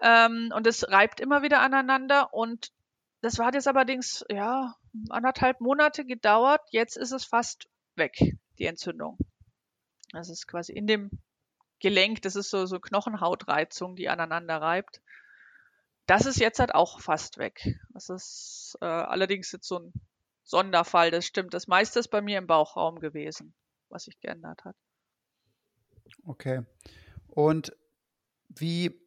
Ähm, 0.00 0.52
und 0.54 0.66
es 0.66 0.88
reibt 0.88 1.18
immer 1.18 1.42
wieder 1.42 1.60
aneinander. 1.60 2.32
Und 2.32 2.70
das 3.20 3.38
hat 3.38 3.54
jetzt 3.54 3.66
allerdings, 3.66 4.24
ja, 4.30 4.76
anderthalb 5.10 5.60
Monate 5.60 6.04
gedauert. 6.04 6.62
Jetzt 6.70 6.96
ist 6.96 7.12
es 7.12 7.24
fast 7.24 7.68
weg, 7.96 8.16
die 8.58 8.66
Entzündung. 8.66 9.18
Das 10.12 10.28
ist 10.28 10.46
quasi 10.46 10.72
in 10.72 10.86
dem 10.86 11.10
Gelenk, 11.80 12.22
das 12.22 12.36
ist 12.36 12.50
so, 12.50 12.66
so 12.66 12.80
Knochenhautreizung, 12.80 13.94
die 13.94 14.08
aneinander 14.08 14.60
reibt. 14.60 15.00
Das 16.06 16.26
ist 16.26 16.40
jetzt 16.40 16.58
halt 16.58 16.74
auch 16.74 17.00
fast 17.00 17.38
weg. 17.38 17.78
Das 17.92 18.08
ist 18.08 18.76
äh, 18.80 18.86
allerdings 18.86 19.52
jetzt 19.52 19.68
so 19.68 19.78
ein 19.78 19.92
Sonderfall, 20.42 21.10
das 21.10 21.26
stimmt. 21.26 21.52
Das 21.52 21.66
meiste 21.66 22.00
ist 22.00 22.08
bei 22.08 22.22
mir 22.22 22.38
im 22.38 22.46
Bauchraum 22.46 23.00
gewesen, 23.00 23.54
was 23.90 24.04
sich 24.04 24.18
geändert 24.18 24.64
hat. 24.64 24.74
Okay. 26.24 26.62
Und 27.28 27.76
wie, 28.48 28.98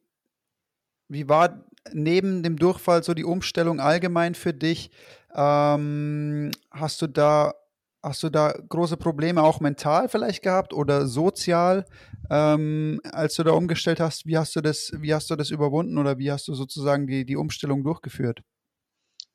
wie 1.08 1.28
war 1.28 1.64
neben 1.92 2.44
dem 2.44 2.56
Durchfall 2.56 3.02
so 3.02 3.12
die 3.12 3.24
Umstellung 3.24 3.80
allgemein 3.80 4.36
für 4.36 4.54
dich? 4.54 4.92
Ähm, 5.34 6.52
hast 6.70 7.02
du 7.02 7.08
da 7.08 7.54
Hast 8.02 8.22
du 8.24 8.30
da 8.30 8.52
große 8.68 8.96
Probleme 8.96 9.42
auch 9.42 9.60
mental 9.60 10.08
vielleicht 10.08 10.42
gehabt 10.42 10.72
oder 10.72 11.06
sozial, 11.06 11.84
ähm, 12.30 13.00
als 13.04 13.36
du 13.36 13.44
da 13.44 13.52
umgestellt 13.52 14.00
hast? 14.00 14.26
Wie 14.26 14.36
hast 14.36 14.56
du 14.56 14.60
das, 14.60 14.90
wie 14.96 15.14
hast 15.14 15.30
du 15.30 15.36
das 15.36 15.50
überwunden 15.50 15.96
oder 15.98 16.18
wie 16.18 16.32
hast 16.32 16.48
du 16.48 16.54
sozusagen 16.54 17.06
die, 17.06 17.24
die 17.24 17.36
Umstellung 17.36 17.84
durchgeführt? 17.84 18.42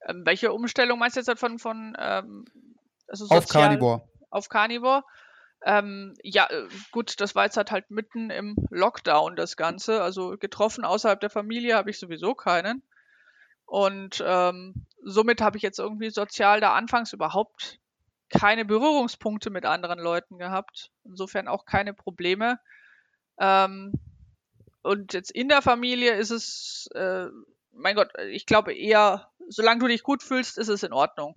Ähm, 0.06 0.24
welche 0.26 0.52
Umstellung 0.52 1.00
meinst 1.00 1.16
du 1.16 1.22
jetzt 1.22 1.40
von, 1.40 1.60
von 1.60 1.96
ähm, 1.98 2.44
also 3.08 3.26
sozial, 3.26 3.40
auf 3.40 3.48
Carnivore? 3.48 4.10
Auf 4.30 4.50
Carnivore. 4.50 5.04
Ähm, 5.66 6.14
ja, 6.22 6.48
äh, 6.50 6.68
gut, 6.92 7.22
das 7.22 7.36
war 7.36 7.46
jetzt 7.46 7.56
halt, 7.56 7.72
halt 7.72 7.90
mitten 7.90 8.30
im 8.30 8.56
Lockdown 8.70 9.38
das 9.38 9.56
Ganze. 9.56 10.02
Also 10.02 10.38
getroffen 10.38 10.84
außerhalb 10.84 11.22
der 11.22 11.30
Familie 11.30 11.76
habe 11.76 11.90
ich 11.90 12.00
sowieso 12.00 12.36
keinen. 12.36 12.84
Und 13.66 14.24
ähm, 14.26 14.86
somit 15.04 15.42
habe 15.42 15.58
ich 15.58 15.64
jetzt 15.64 15.80
irgendwie 15.80 16.10
sozial 16.10 16.62
da 16.62 16.74
anfangs 16.74 17.14
überhaupt 17.14 17.80
keine 18.30 18.66
Berührungspunkte 18.66 19.50
mit 19.50 19.66
anderen 19.66 20.00
Leuten 20.00 20.38
gehabt. 20.38 20.92
Insofern 21.04 21.48
auch 21.48 21.66
keine 21.66 21.94
Probleme. 21.94 22.60
Ähm, 23.40 23.94
und 24.82 25.14
jetzt 25.14 25.32
in 25.32 25.50
der 25.50 25.62
Familie 25.62 26.14
ist 26.14 26.32
es, 26.32 26.90
äh, 26.96 27.28
mein 27.72 27.96
Gott, 27.96 28.12
ich 28.30 28.46
glaube 28.46 28.74
eher 28.74 29.30
solange 29.48 29.80
du 29.80 29.88
dich 29.88 30.04
gut 30.04 30.24
fühlst, 30.24 30.58
ist 30.58 30.68
es 30.68 30.84
in 30.84 30.94
Ordnung. 30.94 31.34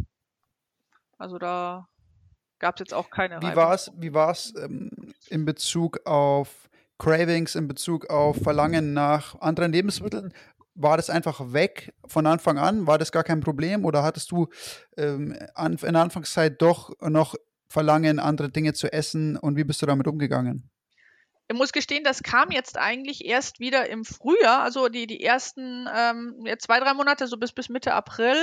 Also 1.19 1.39
da 1.39 1.89
gab 2.59 2.77
es 2.77 2.81
jetzt 2.81 2.95
auch 2.95 3.11
keine 3.11 3.41
Wie 3.41 3.57
war 3.57 3.75
es 3.75 3.91
wie 3.97 4.13
war's, 4.13 4.55
ähm, 4.57 4.91
in 5.29 5.45
Bezug 5.45 6.07
auf 6.07 6.69
Cravings, 6.99 7.55
in 7.55 7.69
Bezug 7.69 8.11
auf 8.11 8.37
Verlangen 8.43 8.93
nach 8.93 9.41
anderen 9.41 9.73
Lebensmitteln? 9.73 10.35
War 10.75 10.97
das 10.97 11.11
einfach 11.11 11.53
weg 11.53 11.93
von 12.07 12.27
Anfang 12.27 12.59
an? 12.59 12.87
War 12.87 12.99
das 12.99 13.13
gar 13.13 13.25
kein 13.25 13.41
Problem? 13.41 13.85
Oder 13.85 14.03
hattest 14.03 14.31
du 14.31 14.49
ähm, 14.97 15.33
in 15.33 15.77
der 15.77 16.03
Anfangszeit 16.03 16.61
doch 16.63 16.91
noch 17.01 17.35
Verlangen, 17.69 18.19
andere 18.19 18.51
Dinge 18.51 18.73
zu 18.73 18.93
essen? 18.93 19.37
Und 19.37 19.57
wie 19.57 19.65
bist 19.65 19.83
du 19.83 19.87
damit 19.87 20.07
umgegangen? 20.07 20.71
Ich 21.49 21.57
muss 21.57 21.73
gestehen, 21.73 22.05
das 22.05 22.23
kam 22.23 22.53
jetzt 22.53 22.79
eigentlich 22.79 23.25
erst 23.25 23.59
wieder 23.59 23.91
im 23.91 24.05
Frühjahr, 24.05 24.63
also 24.63 24.89
die, 24.89 25.09
die 25.09 25.21
ersten 25.21 25.89
ähm, 25.93 26.47
zwei, 26.61 26.79
drei 26.79 26.95
Monate, 26.95 27.27
so 27.27 27.37
bis, 27.37 27.53
bis 27.53 27.69
Mitte 27.69 27.93
April, 27.93 28.37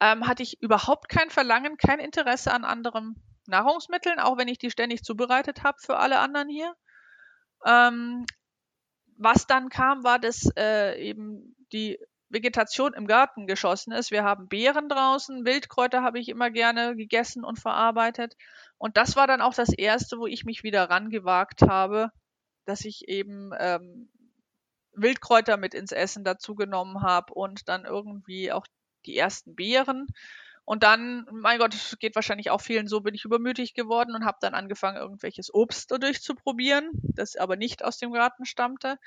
ähm, 0.00 0.26
hatte 0.26 0.42
ich 0.42 0.62
überhaupt 0.62 1.10
kein 1.10 1.28
Verlangen, 1.28 1.76
kein 1.76 1.98
Interesse 1.98 2.50
an 2.50 2.64
anderen 2.64 3.22
Nahrungsmitteln, 3.46 4.20
auch 4.20 4.38
wenn 4.38 4.48
ich 4.48 4.56
die 4.56 4.70
ständig 4.70 5.02
zubereitet 5.02 5.64
habe 5.64 5.78
für 5.80 5.98
alle 5.98 6.18
anderen 6.18 6.48
hier. 6.48 6.74
Ähm, 7.66 8.24
was 9.18 9.46
dann 9.46 9.68
kam, 9.68 10.04
war, 10.04 10.18
dass 10.18 10.48
äh, 10.56 10.98
eben 11.00 11.54
die 11.72 11.98
Vegetation 12.30 12.92
im 12.94 13.06
Garten 13.06 13.46
geschossen 13.46 13.92
ist. 13.92 14.10
Wir 14.10 14.22
haben 14.22 14.48
Beeren 14.48 14.88
draußen, 14.88 15.44
Wildkräuter 15.44 16.02
habe 16.02 16.18
ich 16.18 16.28
immer 16.28 16.50
gerne 16.50 16.94
gegessen 16.94 17.44
und 17.44 17.58
verarbeitet. 17.58 18.36
Und 18.76 18.96
das 18.96 19.16
war 19.16 19.26
dann 19.26 19.40
auch 19.40 19.54
das 19.54 19.72
erste, 19.72 20.18
wo 20.18 20.26
ich 20.26 20.44
mich 20.44 20.62
wieder 20.62 20.88
rangewagt 20.90 21.62
habe, 21.62 22.10
dass 22.64 22.84
ich 22.84 23.08
eben 23.08 23.50
ähm, 23.58 24.10
Wildkräuter 24.92 25.56
mit 25.56 25.74
ins 25.74 25.92
Essen 25.92 26.22
dazugenommen 26.22 27.02
habe 27.02 27.32
und 27.34 27.68
dann 27.68 27.84
irgendwie 27.84 28.52
auch 28.52 28.66
die 29.06 29.16
ersten 29.16 29.54
Beeren. 29.54 30.06
Und 30.68 30.82
dann, 30.82 31.26
mein 31.32 31.58
Gott, 31.58 31.96
geht 31.98 32.14
wahrscheinlich 32.14 32.50
auch 32.50 32.60
vielen 32.60 32.88
so, 32.88 33.00
bin 33.00 33.14
ich 33.14 33.24
übermütig 33.24 33.72
geworden 33.72 34.14
und 34.14 34.26
habe 34.26 34.36
dann 34.42 34.52
angefangen, 34.52 34.98
irgendwelches 34.98 35.52
Obst 35.54 35.90
durchzuprobieren, 35.90 36.90
das 37.14 37.36
aber 37.36 37.56
nicht 37.56 37.82
aus 37.82 37.96
dem 37.96 38.12
Garten 38.12 38.44
stammte. 38.44 38.98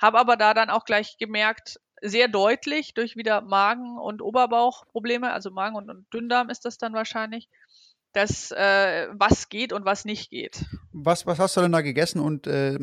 Habe 0.00 0.20
aber 0.20 0.36
da 0.36 0.54
dann 0.54 0.70
auch 0.70 0.84
gleich 0.84 1.18
gemerkt, 1.18 1.80
sehr 2.00 2.28
deutlich 2.28 2.94
durch 2.94 3.16
wieder 3.16 3.40
Magen- 3.40 3.98
und 3.98 4.22
Oberbauchprobleme, 4.22 5.32
also 5.32 5.50
Magen- 5.50 5.74
und, 5.74 5.90
und 5.90 6.14
Dünndarm 6.14 6.48
ist 6.48 6.64
das 6.64 6.78
dann 6.78 6.92
wahrscheinlich, 6.92 7.48
dass 8.12 8.50
äh, 8.50 9.08
was 9.12 9.48
geht 9.48 9.72
und 9.72 9.84
was 9.84 10.04
nicht 10.04 10.30
geht. 10.30 10.64
Was, 10.92 11.26
was 11.26 11.38
hast 11.38 11.56
du 11.56 11.60
denn 11.60 11.72
da 11.72 11.80
gegessen 11.80 12.20
und 12.20 12.46
äh, 12.46 12.78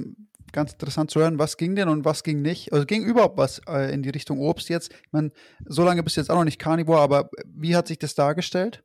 ganz 0.54 0.74
interessant 0.74 1.12
zu 1.12 1.20
hören, 1.20 1.40
was 1.40 1.58
ging 1.58 1.76
denn 1.76 1.90
und 1.90 2.06
was 2.06 2.24
ging 2.24 2.42
nicht? 2.42 2.72
Also 2.74 2.86
ging 2.86 3.04
überhaupt 3.04 3.38
was 3.38 3.62
äh, 3.68 3.94
in 3.94 4.04
die 4.04 4.10
Richtung 4.10 4.40
Obst 4.40 4.70
jetzt? 4.70 4.92
Ich 4.92 5.12
meine, 5.12 5.32
so 5.66 5.84
lange 5.84 6.04
bist 6.04 6.18
du 6.18 6.22
jetzt 6.22 6.30
auch 6.30 6.36
noch 6.36 6.46
nicht 6.46 6.60
Carnivore, 6.60 7.02
aber 7.02 7.30
wie 7.46 7.76
hat 7.76 7.88
sich 7.88 8.00
das 8.00 8.16
dargestellt? 8.16 8.84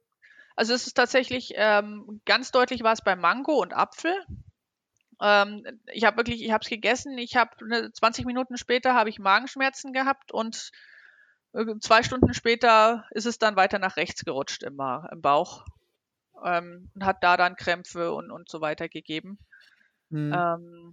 Also 0.57 0.75
es 0.75 0.87
ist 0.87 0.95
tatsächlich 0.95 1.55
ähm, 1.57 2.21
ganz 2.27 2.51
deutlich 2.51 2.83
war 2.83 2.93
es 2.93 3.03
bei 3.03 3.17
Mango 3.17 3.61
und 3.63 3.73
Apfel. 3.73 4.15
Ähm, 5.21 5.65
ich 5.93 6.05
habe 6.05 6.19
wirklich, 6.19 6.43
ich 6.43 6.51
habe 6.51 6.63
es 6.63 6.69
gegessen. 6.69 7.17
Ich 7.17 7.37
habe 7.37 7.51
ne, 7.67 7.91
20 7.93 8.27
Minuten 8.27 8.57
später 8.57 8.95
habe 8.95 9.09
ich 9.09 9.19
Magenschmerzen 9.19 9.93
gehabt 9.93 10.33
und 10.33 10.73
äh, 11.55 11.65
zwei 11.81 12.03
Stunden 12.03 12.35
später 12.35 13.07
ist 13.13 13.27
es 13.27 13.39
dann 13.39 13.57
weiter 13.57 13.79
nach 13.79 13.97
rechts 13.97 14.25
gerutscht 14.25 14.63
im, 14.63 14.79
im 15.11 15.23
Bauch 15.23 15.65
ähm, 16.45 16.91
und 16.95 17.05
hat 17.05 17.23
da 17.23 17.37
dann 17.37 17.57
Krämpfe 17.57 18.13
und, 18.13 18.31
und 18.31 18.51
so 18.51 18.61
weiter 18.61 18.89
gegeben. 18.89 19.39
Hm. 20.11 20.33
Ähm, 20.33 20.93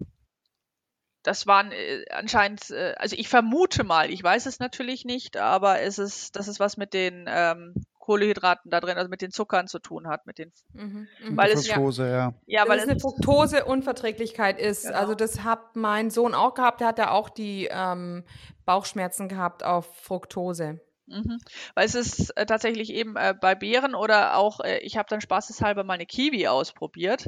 das 1.23 1.47
waren 1.47 1.71
äh, 1.71 2.05
anscheinend, 2.12 2.69
äh, 2.71 2.95
also 2.97 3.15
ich 3.17 3.29
vermute 3.29 3.83
mal, 3.83 4.09
ich 4.09 4.23
weiß 4.23 4.45
es 4.45 4.59
natürlich 4.59 5.05
nicht, 5.05 5.38
aber 5.38 5.81
es 5.81 5.99
ist, 5.99 6.35
das 6.35 6.47
ist 6.47 6.59
was 6.59 6.77
mit 6.77 6.93
den 6.93 7.25
ähm, 7.27 7.73
Kohlehydraten 7.99 8.71
da 8.71 8.79
drin, 8.79 8.97
also 8.97 9.09
mit 9.09 9.21
den 9.21 9.31
Zuckern 9.31 9.67
zu 9.67 9.79
tun 9.79 10.07
hat, 10.07 10.25
mit 10.25 10.39
den, 10.39 10.51
mhm, 10.73 11.07
mhm. 11.23 11.38
weil 11.38 11.51
es 11.51 11.67
Fructose, 11.67 12.09
ja, 12.09 12.33
ja, 12.47 12.67
weil 12.67 12.79
es 12.79 12.88
eine 12.88 12.99
Fructoseunverträglichkeit 12.99 14.59
ist. 14.59 14.88
Genau. 14.88 14.97
Also 14.97 15.13
das 15.13 15.43
hat 15.43 15.75
mein 15.75 16.09
Sohn 16.09 16.33
auch 16.33 16.55
gehabt, 16.55 16.81
der 16.81 16.88
hat 16.88 16.97
ja 16.97 17.12
auch 17.12 17.29
die 17.29 17.67
ähm, 17.69 18.23
Bauchschmerzen 18.65 19.27
gehabt 19.27 19.63
auf 19.63 19.93
Fructose. 19.95 20.79
Mhm. 21.10 21.39
Weil 21.74 21.86
es 21.86 21.95
ist 21.95 22.30
äh, 22.38 22.45
tatsächlich 22.45 22.93
eben 22.93 23.15
äh, 23.15 23.34
bei 23.39 23.56
Beeren 23.56 23.95
oder 23.95 24.38
auch, 24.38 24.60
äh, 24.60 24.78
ich 24.80 24.98
habe 24.98 25.10
dann 25.10 25.22
spaßeshalber 25.22 25.84
mal 25.84 25.95
eine 25.95 26.06
Kiwi 26.06 26.48
ausprobiert. 26.48 27.28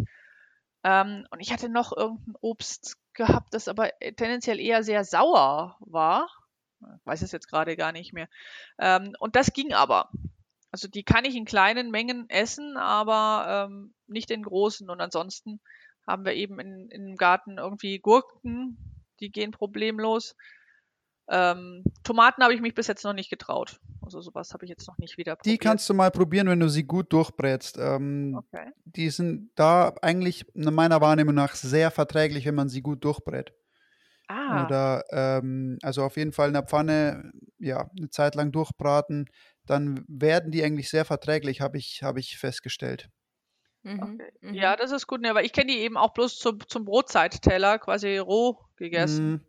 Ähm, 0.83 1.25
und 1.31 1.39
ich 1.39 1.51
hatte 1.51 1.69
noch 1.69 1.95
irgendein 1.95 2.35
Obst 2.41 2.97
gehabt, 3.13 3.53
das 3.53 3.67
aber 3.67 4.01
äh, 4.01 4.13
tendenziell 4.13 4.59
eher 4.59 4.83
sehr 4.83 5.03
sauer 5.03 5.77
war. 5.79 6.29
Ich 6.81 7.05
weiß 7.05 7.21
es 7.21 7.31
jetzt 7.31 7.47
gerade 7.47 7.75
gar 7.75 7.91
nicht 7.91 8.13
mehr. 8.13 8.27
Ähm, 8.79 9.15
und 9.19 9.35
das 9.35 9.53
ging 9.53 9.73
aber. 9.73 10.09
Also 10.71 10.87
die 10.87 11.03
kann 11.03 11.25
ich 11.25 11.35
in 11.35 11.45
kleinen 11.45 11.91
Mengen 11.91 12.29
essen, 12.29 12.77
aber 12.77 13.67
ähm, 13.69 13.93
nicht 14.07 14.31
in 14.31 14.43
großen. 14.43 14.89
Und 14.89 15.01
ansonsten 15.01 15.59
haben 16.07 16.25
wir 16.25 16.33
eben 16.33 16.59
in, 16.59 16.89
im 16.89 17.15
Garten 17.15 17.57
irgendwie 17.57 17.99
Gurken, 17.99 18.77
die 19.19 19.31
gehen 19.31 19.51
problemlos. 19.51 20.35
Ähm, 21.29 21.83
Tomaten 22.03 22.43
habe 22.43 22.53
ich 22.53 22.61
mich 22.61 22.73
bis 22.73 22.87
jetzt 22.87 23.03
noch 23.03 23.13
nicht 23.13 23.29
getraut. 23.29 23.79
Also 24.01 24.21
sowas 24.21 24.53
habe 24.53 24.65
ich 24.65 24.69
jetzt 24.69 24.87
noch 24.87 24.97
nicht 24.97 25.17
wieder 25.17 25.35
probiert. 25.35 25.53
Die 25.53 25.57
kannst 25.57 25.89
du 25.89 25.93
mal 25.93 26.11
probieren, 26.11 26.47
wenn 26.47 26.59
du 26.59 26.67
sie 26.67 26.83
gut 26.83 27.13
durchbrätst. 27.13 27.77
Ähm, 27.77 28.35
okay. 28.37 28.71
Die 28.85 29.09
sind 29.09 29.51
da 29.55 29.93
eigentlich 30.01 30.45
meiner 30.53 30.99
Wahrnehmung 31.01 31.35
nach 31.35 31.55
sehr 31.55 31.91
verträglich, 31.91 32.45
wenn 32.45 32.55
man 32.55 32.69
sie 32.69 32.81
gut 32.81 33.03
durchbrät. 33.05 33.53
Ah. 34.27 34.65
Oder 34.65 35.03
ähm, 35.11 35.77
also 35.81 36.03
auf 36.03 36.17
jeden 36.17 36.31
Fall 36.31 36.47
in 36.47 36.53
der 36.53 36.63
Pfanne 36.63 37.31
ja 37.59 37.89
eine 37.97 38.09
Zeit 38.09 38.35
lang 38.35 38.51
durchbraten, 38.51 39.29
dann 39.65 40.03
werden 40.07 40.51
die 40.51 40.63
eigentlich 40.63 40.89
sehr 40.89 41.05
verträglich, 41.05 41.61
habe 41.61 41.77
ich, 41.77 42.01
hab 42.01 42.17
ich 42.17 42.37
festgestellt. 42.37 43.09
Mhm. 43.83 43.99
Okay. 44.01 44.31
Mhm. 44.41 44.53
Ja, 44.53 44.75
das 44.75 44.91
ist 44.91 45.07
gut, 45.07 45.21
ne, 45.21 45.29
aber 45.29 45.43
ich 45.43 45.53
kenne 45.53 45.71
die 45.71 45.79
eben 45.79 45.97
auch 45.97 46.13
bloß 46.13 46.37
zum, 46.37 46.59
zum 46.67 46.85
Brotzeit-Teller 46.85 47.79
quasi 47.79 48.17
roh 48.17 48.59
gegessen. 48.77 49.31
Mhm. 49.31 49.41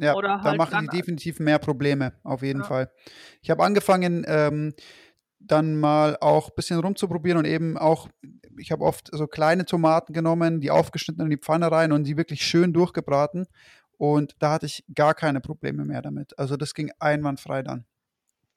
Ja, 0.00 0.14
Oder 0.14 0.28
da 0.28 0.42
halt 0.42 0.58
machen 0.58 0.88
die 0.90 0.96
definitiv 0.96 1.40
mehr 1.40 1.58
Probleme, 1.58 2.12
auf 2.22 2.42
jeden 2.42 2.60
ja. 2.60 2.66
Fall. 2.66 2.90
Ich 3.42 3.50
habe 3.50 3.62
angefangen, 3.62 4.24
ähm, 4.26 4.74
dann 5.40 5.78
mal 5.78 6.16
auch 6.20 6.48
ein 6.48 6.54
bisschen 6.54 6.78
rumzuprobieren 6.80 7.38
und 7.38 7.46
eben 7.46 7.78
auch, 7.78 8.08
ich 8.58 8.72
habe 8.72 8.84
oft 8.84 9.08
so 9.12 9.26
kleine 9.26 9.64
Tomaten 9.64 10.12
genommen, 10.12 10.60
die 10.60 10.70
aufgeschnitten 10.70 11.24
in 11.24 11.30
die 11.30 11.38
Pfanne 11.38 11.70
rein 11.70 11.92
und 11.92 12.04
die 12.04 12.16
wirklich 12.16 12.44
schön 12.44 12.72
durchgebraten. 12.72 13.46
Und 13.96 14.34
da 14.38 14.52
hatte 14.52 14.66
ich 14.66 14.84
gar 14.94 15.14
keine 15.14 15.40
Probleme 15.40 15.84
mehr 15.84 16.02
damit. 16.02 16.38
Also 16.38 16.56
das 16.56 16.74
ging 16.74 16.90
einwandfrei 16.98 17.62
dann. 17.62 17.84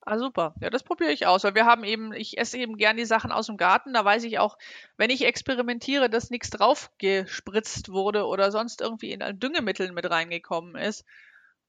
Ah, 0.05 0.19
super. 0.19 0.53
Ja, 0.59 0.69
das 0.69 0.83
probiere 0.83 1.11
ich 1.11 1.27
aus, 1.27 1.45
weil 1.45 1.55
wir 1.55 1.65
haben 1.65 1.85
eben, 1.85 2.11
ich 2.11 2.37
esse 2.37 2.57
eben 2.57 2.75
gern 2.75 2.97
die 2.97 3.05
Sachen 3.05 3.31
aus 3.31 3.47
dem 3.47 3.55
Garten. 3.55 3.93
Da 3.93 4.03
weiß 4.03 4.25
ich 4.25 4.37
auch, 4.39 4.57
wenn 4.97 5.09
ich 5.09 5.25
experimentiere, 5.25 6.09
dass 6.09 6.29
nichts 6.29 6.49
drauf 6.49 6.91
gespritzt 6.97 7.89
wurde 7.89 8.25
oder 8.25 8.51
sonst 8.51 8.81
irgendwie 8.81 9.11
in 9.11 9.39
Düngemitteln 9.39 9.93
mit 9.93 10.09
reingekommen 10.09 10.75
ist. 10.75 11.05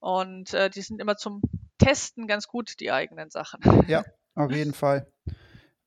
Und 0.05 0.53
äh, 0.53 0.69
die 0.69 0.83
sind 0.83 1.01
immer 1.01 1.17
zum 1.17 1.41
Testen 1.79 2.27
ganz 2.27 2.47
gut, 2.47 2.79
die 2.79 2.91
eigenen 2.91 3.31
Sachen. 3.31 3.59
Ja, 3.87 4.05
auf 4.35 4.51
jeden 4.51 4.75
Fall. 4.75 5.07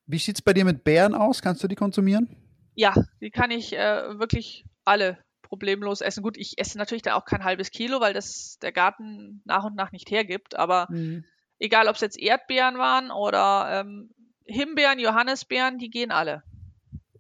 Wie 0.07 0.19
sieht 0.19 0.39
es 0.39 0.43
bei 0.43 0.53
dir 0.53 0.65
mit 0.65 0.83
Beeren 0.83 1.15
aus? 1.15 1.41
Kannst 1.41 1.63
du 1.63 1.69
die 1.69 1.77
konsumieren? 1.77 2.29
Ja, 2.75 2.95
die 3.21 3.31
kann 3.31 3.53
ich 3.53 3.75
äh, 3.75 4.19
wirklich 4.19 4.65
alle 4.85 5.19
problemlos 5.43 6.01
essen. 6.01 6.25
Gut, 6.25 6.37
ich 6.37 6.59
esse 6.59 6.79
natürlich 6.79 7.03
dann 7.03 7.15
auch 7.15 7.27
kein 7.27 7.45
halbes 7.45 7.71
Kilo, 7.71 8.01
weil 8.01 8.13
das 8.13 8.59
der 8.61 8.73
Garten 8.73 9.41
nach 9.45 9.63
und 9.63 9.77
nach 9.77 9.93
nicht 9.93 10.11
hergibt. 10.11 10.59
Aber 10.59 10.89
mhm. 10.91 11.25
egal, 11.61 11.87
ob 11.87 11.95
es 11.95 12.01
jetzt 12.01 12.19
Erdbeeren 12.19 12.77
waren 12.77 13.13
oder 13.13 13.69
ähm, 13.71 14.11
Himbeeren, 14.47 14.99
Johannisbeeren, 14.99 15.79
die 15.79 15.91
gehen 15.91 16.11
alle. 16.11 16.43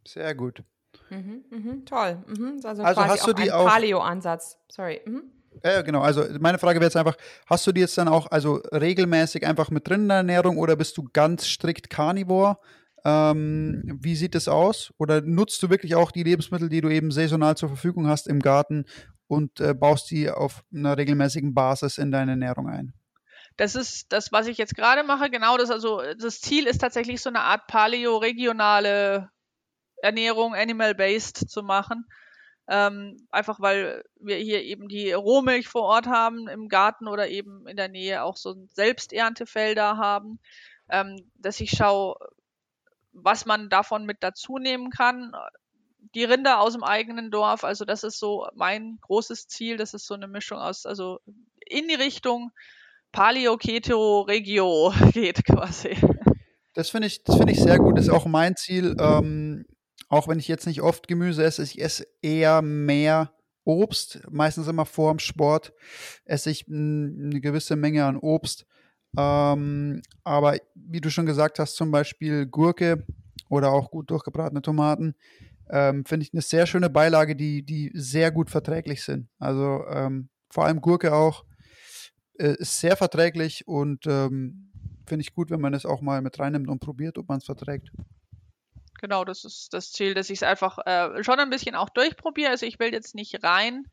Sehr 0.05 0.35
gut. 0.35 0.65
Mhm, 1.11 1.45
mh, 1.51 1.85
toll. 1.87 2.25
Mhm, 2.27 2.61
also, 2.65 2.83
also 2.83 3.07
hast 3.07 3.25
du 3.29 3.35
die 3.35 3.53
auch 3.53 3.69
Paleo-Ansatz. 3.69 4.59
Sorry. 4.69 5.01
Mhm. 5.07 5.31
Ja, 5.65 5.83
genau. 5.83 6.01
Also 6.01 6.25
meine 6.41 6.59
Frage 6.59 6.81
wäre 6.81 6.87
jetzt 6.87 6.97
einfach, 6.97 7.17
hast 7.47 7.67
du 7.67 7.73
die 7.73 7.81
jetzt 7.81 7.99
dann 7.99 8.09
auch 8.09 8.31
also 8.31 8.57
regelmäßig 8.73 9.47
einfach 9.47 9.71
mit 9.71 9.89
drin 9.89 10.03
in 10.03 10.09
der 10.09 10.17
Ernährung 10.19 10.59
oder 10.59 10.77
bist 10.77 10.97
du 10.97 11.09
ganz 11.13 11.47
strikt 11.47 11.91
Carnivore? 11.91 12.59
Ähm, 13.05 13.99
wie 14.01 14.17
sieht 14.17 14.35
es 14.35 14.49
aus? 14.49 14.93
Oder 14.99 15.21
nutzt 15.21 15.63
du 15.63 15.71
wirklich 15.71 15.95
auch 15.95 16.11
die 16.11 16.25
Lebensmittel, 16.25 16.69
die 16.69 16.81
du 16.81 16.89
eben 16.89 17.11
saisonal 17.11 17.57
zur 17.57 17.69
Verfügung 17.69 18.07
hast 18.07 18.29
im 18.29 18.41
Garten 18.41 18.85
und 19.27 19.61
äh, 19.61 19.75
baust 19.75 20.11
die 20.11 20.31
auf 20.31 20.65
einer 20.75 20.97
regelmäßigen 20.97 21.55
Basis 21.55 21.99
in 21.99 22.11
deine 22.11 22.33
Ernährung 22.33 22.69
ein? 22.69 22.95
Das 23.57 23.75
ist 23.75 24.13
das, 24.13 24.31
was 24.31 24.47
ich 24.47 24.57
jetzt 24.57 24.77
gerade 24.77 25.03
mache. 25.03 25.31
Genau 25.31 25.57
das. 25.57 25.71
Also 25.71 26.01
das 26.19 26.41
Ziel 26.41 26.67
ist 26.67 26.79
tatsächlich 26.79 27.21
so 27.21 27.29
eine 27.29 27.41
Art 27.41 27.67
Paleo-regionale 27.67 29.31
Ernährung, 30.01 30.55
animal-based 30.55 31.51
zu 31.51 31.63
machen. 31.63 32.07
Ähm, 32.71 33.17
einfach 33.31 33.61
weil 33.61 34.05
wir 34.21 34.37
hier 34.37 34.63
eben 34.63 34.89
die 34.89 35.13
Rohmilch 35.13 35.69
vor 35.69 35.83
Ort 35.83 36.07
haben 36.07 36.49
im 36.49 36.69
Garten 36.69 37.09
oder 37.09 37.29
eben 37.29 37.67
in 37.67 37.79
der 37.79 37.89
Nähe 37.89 38.23
auch 38.23 38.37
so 38.37 38.55
Selbsterntefelder 38.75 39.97
haben, 39.97 40.39
ähm, 40.91 41.31
dass 41.37 41.61
ich 41.61 41.71
schaue, 41.71 42.17
was 43.13 43.47
man 43.47 43.71
davon 43.71 44.05
mit 44.05 44.19
dazu 44.21 44.59
nehmen 44.59 44.91
kann. 44.91 45.33
Die 46.15 46.25
Rinder 46.25 46.61
aus 46.61 46.75
dem 46.75 46.85
eigenen 46.85 47.31
Dorf, 47.31 47.65
also 47.65 47.87
das 47.87 48.05
ist 48.05 48.19
so 48.19 48.47
mein 48.55 48.99
großes 49.01 49.49
Ziel. 49.49 49.79
Das 49.79 49.95
ist 49.95 50.07
so 50.07 50.15
eine 50.15 50.29
Mischung 50.29 50.59
aus, 50.59 50.85
also 50.85 51.21
in 51.67 51.89
die 51.89 51.95
Richtung 51.95 52.51
Paleo, 53.13 53.57
Keto, 53.57 54.21
Regio 54.23 54.93
geht 55.13 55.45
quasi. 55.45 55.97
Das 56.75 56.91
finde 56.91 57.09
ich, 57.09 57.25
das 57.25 57.41
ich 57.47 57.61
sehr 57.61 57.79
gut. 57.79 57.99
Das 57.99 58.07
ist 58.07 58.13
auch 58.13 58.27
mein 58.27 58.57
Ziel. 58.57 58.97
Ähm, 59.01 59.65
auch 60.09 60.29
wenn 60.29 60.39
ich 60.39 60.49
jetzt 60.49 60.67
nicht 60.67 60.83
oft 60.83 61.09
Gemüse 61.09 61.45
esse, 61.45 61.63
ich 61.63 61.81
esse 61.81 62.07
eher 62.23 62.63
mehr 62.63 63.33
Obst, 63.65 64.21
meistens 64.31 64.67
immer 64.67 64.87
vor 64.87 65.13
dem 65.13 65.19
Sport 65.19 65.75
esse 66.25 66.51
ich 66.51 66.67
eine 66.69 67.41
gewisse 67.41 67.77
Menge 67.77 68.05
an 68.05 68.17
Obst. 68.17 68.67
Ähm, 69.17 70.03
aber 70.25 70.57
wie 70.75 71.01
du 71.01 71.11
schon 71.11 71.27
gesagt 71.27 71.59
hast, 71.59 71.77
zum 71.77 71.91
Beispiel 71.91 72.47
Gurke 72.47 73.05
oder 73.51 73.71
auch 73.71 73.91
gut 73.91 74.11
durchgebratene 74.11 74.63
Tomaten, 74.63 75.15
ähm, 75.71 76.05
finde 76.05 76.25
ich 76.25 76.33
eine 76.33 76.43
sehr 76.43 76.67
schöne 76.67 76.89
Beilage, 76.89 77.37
die, 77.37 77.63
die 77.63 77.91
sehr 77.95 78.31
gut 78.31 78.49
verträglich 78.49 79.03
sind. 79.03 79.29
Also 79.39 79.85
ähm, 79.91 80.31
vor 80.51 80.65
allem 80.65 80.81
Gurke 80.81 81.13
auch 81.15 81.45
äh, 82.39 82.55
ist 82.59 82.81
sehr 82.81 82.97
verträglich 82.97 83.67
und 83.69 84.07
ähm, 84.07 84.71
finde 85.07 85.23
ich 85.23 85.35
gut, 85.35 85.51
wenn 85.51 85.61
man 85.61 85.75
es 85.75 85.85
auch 85.85 86.01
mal 86.01 86.23
mit 86.23 86.39
reinnimmt 86.39 86.69
und 86.69 86.81
probiert, 86.81 87.19
ob 87.19 87.29
man 87.29 87.39
es 87.39 87.45
verträgt. 87.45 87.91
Genau, 89.01 89.25
das 89.25 89.45
ist 89.45 89.73
das 89.73 89.93
Ziel, 89.93 90.15
dass 90.15 90.31
ich 90.31 90.39
es 90.39 90.43
einfach 90.43 90.79
äh, 90.85 91.23
schon 91.23 91.39
ein 91.39 91.51
bisschen 91.51 91.75
auch 91.75 91.89
durchprobiere. 91.89 92.51
Also 92.51 92.67
ich 92.67 92.79
will 92.79 92.93
jetzt 92.93 93.15
nicht 93.15 93.43
rein 93.45 93.87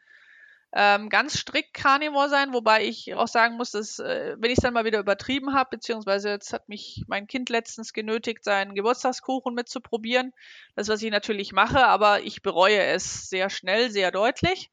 ähm, 0.78 1.08
ganz 1.08 1.38
strikt 1.40 1.74
Carnivore 1.74 2.28
sein, 2.28 2.52
wobei 2.54 2.84
ich 2.84 3.16
auch 3.16 3.30
sagen 3.30 3.56
muss, 3.56 3.72
dass 3.72 3.98
äh, 4.00 4.36
wenn 4.38 4.52
ich 4.52 4.58
es 4.58 4.62
dann 4.62 4.74
mal 4.74 4.84
wieder 4.84 5.00
übertrieben 5.00 5.54
habe, 5.54 5.70
beziehungsweise 5.72 6.30
jetzt 6.30 6.52
hat 6.52 6.68
mich 6.68 7.06
mein 7.08 7.28
Kind 7.28 7.50
letztens 7.50 7.94
genötigt, 7.94 8.44
seinen 8.44 8.76
Geburtstagskuchen 8.76 9.56
mitzuprobieren. 9.56 10.34
Das, 10.76 10.90
was 10.90 11.02
ich 11.02 11.12
natürlich 11.12 11.54
mache, 11.54 11.86
aber 11.86 12.24
ich 12.24 12.42
bereue 12.42 12.84
es 12.84 13.30
sehr 13.30 13.50
schnell, 13.50 13.90
sehr 13.90 14.12
deutlich. 14.12 14.70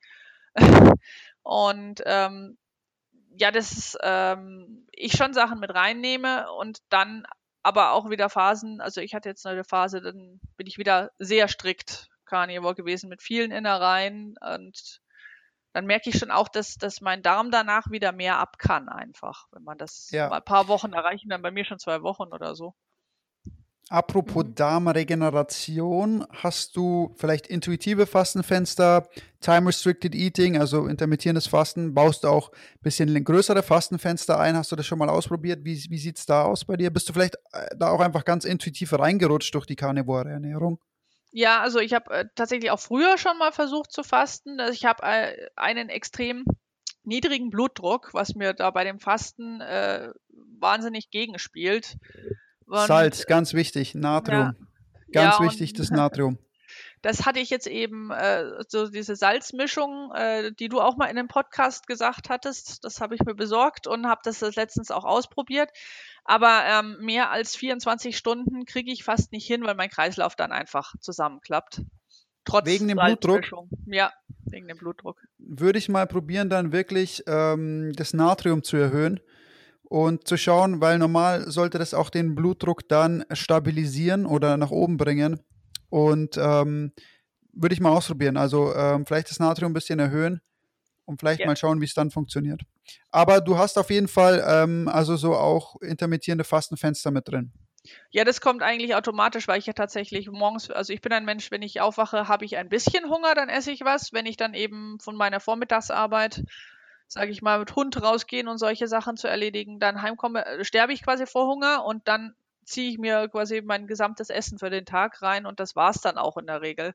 und 1.43 2.03
ähm, 2.05 2.59
ja, 3.37 3.53
dass 3.53 3.97
ähm, 4.03 4.89
ich 4.91 5.13
schon 5.13 5.35
Sachen 5.35 5.61
mit 5.61 5.73
reinnehme 5.73 6.51
und 6.53 6.79
dann 6.89 7.25
aber 7.63 7.93
auch 7.93 8.11
wieder 8.11 8.29
Phasen, 8.29 8.81
also 8.81 9.01
ich 9.01 9.15
hatte 9.15 9.29
jetzt 9.29 9.47
eine 9.47 9.65
Phase, 9.65 10.01
dann 10.01 10.41
bin 10.57 10.67
ich 10.67 10.79
wieder 10.79 11.11
sehr 11.19 11.49
strikt 11.49 12.09
Carnivore 12.25 12.75
gewesen 12.75 13.09
mit 13.09 13.23
vielen 13.23 13.51
Innereien 13.51 14.35
und 14.41 15.01
dann 15.73 15.87
merke 15.87 16.11
ich 16.11 16.19
schon 16.19 16.31
auch, 16.31 16.49
dass, 16.49 16.77
dass 16.77 17.01
mein 17.01 17.23
Darm 17.23 17.51
danach 17.51 17.91
wieder 17.91 18.13
mehr 18.13 18.39
ab 18.39 18.59
kann 18.59 18.89
einfach, 18.89 19.47
wenn 19.53 19.63
man 19.63 19.79
das 19.79 20.11
ja. 20.11 20.29
mal 20.29 20.37
ein 20.37 20.45
paar 20.45 20.69
Wochen 20.69 20.93
erreichen, 20.93 21.31
dann 21.31 21.43
bei 21.43 21.51
mir 21.51 21.65
schon 21.65 21.79
zwei 21.79 22.03
Wochen 22.03 22.33
oder 22.33 22.55
so. 22.55 22.75
Apropos 23.89 24.45
mhm. 24.45 24.55
Darmregeneration, 24.55 26.27
hast 26.31 26.77
du 26.77 27.15
vielleicht 27.17 27.47
intuitive 27.47 28.07
Fastenfenster, 28.07 29.09
Time-Restricted 29.41 30.15
Eating, 30.15 30.57
also 30.57 30.87
intermittierendes 30.87 31.47
Fasten? 31.47 31.93
Baust 31.93 32.25
du 32.25 32.29
auch 32.29 32.53
ein 32.53 32.83
bisschen 32.83 33.25
größere 33.25 33.63
Fastenfenster 33.63 34.39
ein? 34.39 34.57
Hast 34.57 34.73
du 34.73 34.77
das 34.77 34.87
schon 34.87 34.99
mal 34.99 35.11
ausprobiert? 35.11 35.65
Wie, 35.65 35.75
wie 35.91 35.99
sieht 35.99 36.19
es 36.19 36.27
da 36.27 36.45
aus 36.45 36.65
bei 36.65 36.77
dir? 36.77 36.91
Bist 36.91 37.09
du 37.09 37.13
vielleicht 37.13 37.35
äh, 37.53 37.67
da 37.77 37.91
auch 37.91 38.01
einfach 38.01 38.25
ganz 38.25 38.45
intuitiv 38.45 38.93
reingerutscht 38.99 39.55
durch 39.55 39.67
die 39.67 39.77
karnivore 39.77 40.31
Ernährung? 40.31 40.79
Ja, 41.33 41.61
also 41.61 41.79
ich 41.79 41.95
habe 41.95 42.11
äh, 42.15 42.25
tatsächlich 42.35 42.71
auch 42.71 42.81
früher 42.81 43.19
schon 43.19 43.39
mal 43.39 43.53
versucht 43.53 43.91
zu 43.91 44.03
fasten. 44.03 44.61
Also 44.61 44.73
ich 44.73 44.85
habe 44.85 45.03
äh, 45.03 45.49
einen 45.57 45.89
extrem 45.89 46.45
niedrigen 47.05 47.51
Blutdruck, 47.51 48.15
was 48.15 48.35
mir 48.35 48.53
da 48.53 48.71
bei 48.71 48.85
dem 48.85 49.01
Fasten 49.01 49.61
äh, 49.61 50.13
wahnsinnig 50.59 51.11
gegenspielt. 51.11 51.97
Und, 52.73 52.87
Salz, 52.87 53.27
ganz 53.27 53.53
wichtig, 53.53 53.95
Natrium. 53.95 54.57
Ja, 55.09 55.23
ganz 55.25 55.39
ja, 55.39 55.45
wichtig, 55.45 55.75
das 55.75 55.91
Natrium. 55.91 56.39
Das 57.03 57.27
hatte 57.27 57.39
ich 57.39 57.51
jetzt 57.51 57.67
eben, 57.67 58.11
äh, 58.11 58.45
so 58.67 58.89
diese 58.89 59.15
Salzmischung, 59.15 60.11
äh, 60.15 60.53
die 60.53 60.71
du 60.71 60.81
auch 60.81 60.97
mal 60.97 61.05
in 61.05 61.19
einem 61.19 61.29
Podcast 61.29 61.87
gesagt 61.87 62.31
hattest, 62.31 62.83
das 62.83 63.03
habe 63.03 63.15
ich 63.15 63.21
mir 63.27 63.35
besorgt 63.35 63.87
und 63.87 64.07
habe 64.07 64.23
das 64.25 64.41
letztens 64.57 64.91
auch 64.91 65.05
ausprobiert. 65.05 65.69
Aber 66.25 66.63
ähm, 66.67 66.97
mehr 67.01 67.31
als 67.31 67.55
24 67.57 68.17
Stunden 68.17 68.65
kriege 68.65 68.91
ich 68.91 69.05
fast 69.05 69.33
nicht 69.33 69.47
hin, 69.47 69.65
weil 69.65 69.75
mein 69.75 69.91
Kreislauf 69.91 70.35
dann 70.35 70.51
einfach 70.51 70.95
zusammenklappt. 70.99 71.83
Trotz 72.47 72.65
wegen 72.65 72.89
dem 72.89 72.97
Blutdruck? 72.97 73.45
Ja, 73.85 74.15
wegen 74.47 74.67
dem 74.67 74.79
Blutdruck. 74.79 75.21
Würde 75.37 75.79
ich 75.79 75.91
mal 75.91 76.07
probieren, 76.07 76.49
dann 76.49 76.73
wirklich 76.73 77.23
ähm, 77.27 77.93
das 77.97 78.15
Natrium 78.15 78.63
zu 78.63 78.79
erhöhen 78.79 79.21
und 79.93 80.27
zu 80.27 80.39
schauen, 80.39 80.81
weil 80.81 80.97
normal 80.97 81.51
sollte 81.51 81.79
das 81.79 81.93
auch 81.93 82.09
den 82.09 82.35
Blutdruck 82.35 82.89
dann 82.89 83.27
stabilisieren 83.33 84.25
oder 84.25 84.57
nach 84.57 84.71
oben 84.71 84.97
bringen. 84.97 85.43
Und 85.91 86.39
ähm, 86.39 86.93
würde 87.53 87.75
ich 87.75 87.81
mal 87.83 87.91
ausprobieren. 87.91 88.39
Also 88.39 88.75
ähm, 88.75 89.05
vielleicht 89.05 89.29
das 89.29 89.39
Natrium 89.39 89.73
ein 89.73 89.75
bisschen 89.75 89.99
erhöhen 89.99 90.41
und 91.05 91.21
vielleicht 91.21 91.41
ja. 91.41 91.47
mal 91.47 91.59
schauen, 91.59 91.83
wie 91.83 91.85
es 91.85 91.93
dann 91.93 92.11
funktioniert. 92.11 92.63
Aber 93.11 93.43
du 93.43 93.59
hast 93.59 93.77
auf 93.77 93.91
jeden 93.91 94.09
Fall 94.09 94.43
ähm, 94.49 94.89
also 94.89 95.17
so 95.17 95.35
auch 95.35 95.79
intermittierende 95.83 96.45
Fastenfenster 96.45 97.11
mit 97.11 97.29
drin. 97.29 97.53
Ja, 98.09 98.25
das 98.25 98.41
kommt 98.41 98.63
eigentlich 98.63 98.95
automatisch, 98.95 99.47
weil 99.47 99.59
ich 99.59 99.67
ja 99.67 99.75
tatsächlich 99.75 100.31
morgens, 100.31 100.71
also 100.71 100.95
ich 100.95 101.03
bin 101.03 101.13
ein 101.13 101.27
Mensch, 101.27 101.51
wenn 101.51 101.61
ich 101.61 101.83
aufwache, 101.83 102.29
habe 102.29 102.47
ich 102.47 102.57
ein 102.57 102.71
bisschen 102.71 103.11
Hunger, 103.11 103.35
dann 103.35 103.51
esse 103.51 103.71
ich 103.71 103.83
was. 103.83 104.15
Wenn 104.15 104.25
ich 104.25 104.39
dann 104.39 104.55
eben 104.55 104.99
von 105.01 105.17
meiner 105.17 105.39
Vormittagsarbeit 105.39 106.45
sage 107.13 107.31
ich 107.31 107.43
mal, 107.43 107.59
mit 107.59 107.77
Hund 107.77 108.03
rausgehen 108.03 108.49
und 108.49 108.59
solche 108.59 108.89
Sachen 108.89 109.17
zu 109.17 109.29
erledigen, 109.29 109.79
dann 109.79 110.01
heimkomme, 110.01 110.47
äh, 110.47 110.65
sterbe 110.65 110.93
ich 110.93 111.03
quasi 111.03 111.27
vor 111.27 111.47
Hunger 111.47 111.85
und 111.85 112.09
dann 112.09 112.35
ziehe 112.65 112.91
ich 112.91 112.99
mir 112.99 113.29
quasi 113.29 113.61
mein 113.61 113.87
gesamtes 113.87 114.31
Essen 114.31 114.59
für 114.59 114.71
den 114.71 114.87
Tag 114.87 115.21
rein 115.21 115.45
und 115.45 115.61
das 115.61 115.77
war's 115.77 116.01
dann 116.01 116.17
auch 116.17 116.37
in 116.39 116.47
der 116.47 116.63
Regel. 116.63 116.95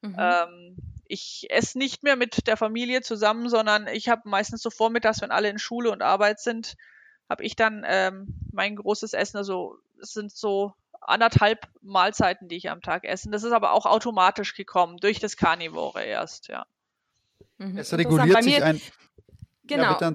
Mhm. 0.00 0.16
Ähm, 0.18 0.76
ich 1.04 1.48
esse 1.50 1.76
nicht 1.76 2.02
mehr 2.02 2.16
mit 2.16 2.46
der 2.46 2.56
Familie 2.56 3.02
zusammen, 3.02 3.48
sondern 3.48 3.86
ich 3.88 4.08
habe 4.08 4.28
meistens 4.28 4.62
so 4.62 4.70
vormittags, 4.70 5.20
wenn 5.20 5.30
alle 5.30 5.50
in 5.50 5.58
Schule 5.58 5.90
und 5.90 6.02
Arbeit 6.02 6.40
sind, 6.40 6.76
habe 7.28 7.44
ich 7.44 7.54
dann 7.54 7.84
ähm, 7.86 8.28
mein 8.52 8.76
großes 8.76 9.12
Essen. 9.12 9.36
Also 9.36 9.76
es 10.00 10.14
sind 10.14 10.32
so 10.32 10.72
anderthalb 11.00 11.68
Mahlzeiten, 11.82 12.48
die 12.48 12.56
ich 12.56 12.70
am 12.70 12.80
Tag 12.80 13.04
esse. 13.04 13.30
Das 13.30 13.42
ist 13.42 13.52
aber 13.52 13.72
auch 13.72 13.84
automatisch 13.84 14.54
gekommen 14.54 14.96
durch 14.98 15.18
das 15.18 15.36
Carnivore 15.36 16.02
erst, 16.02 16.48
ja. 16.48 16.64
Mhm. 17.58 17.76
Es 17.76 17.92
reguliert 17.92 18.42
sich 18.42 18.62
ein. 18.62 18.80
Genau. 19.70 19.82
Ja, 19.82 19.94
bitte, 19.94 20.10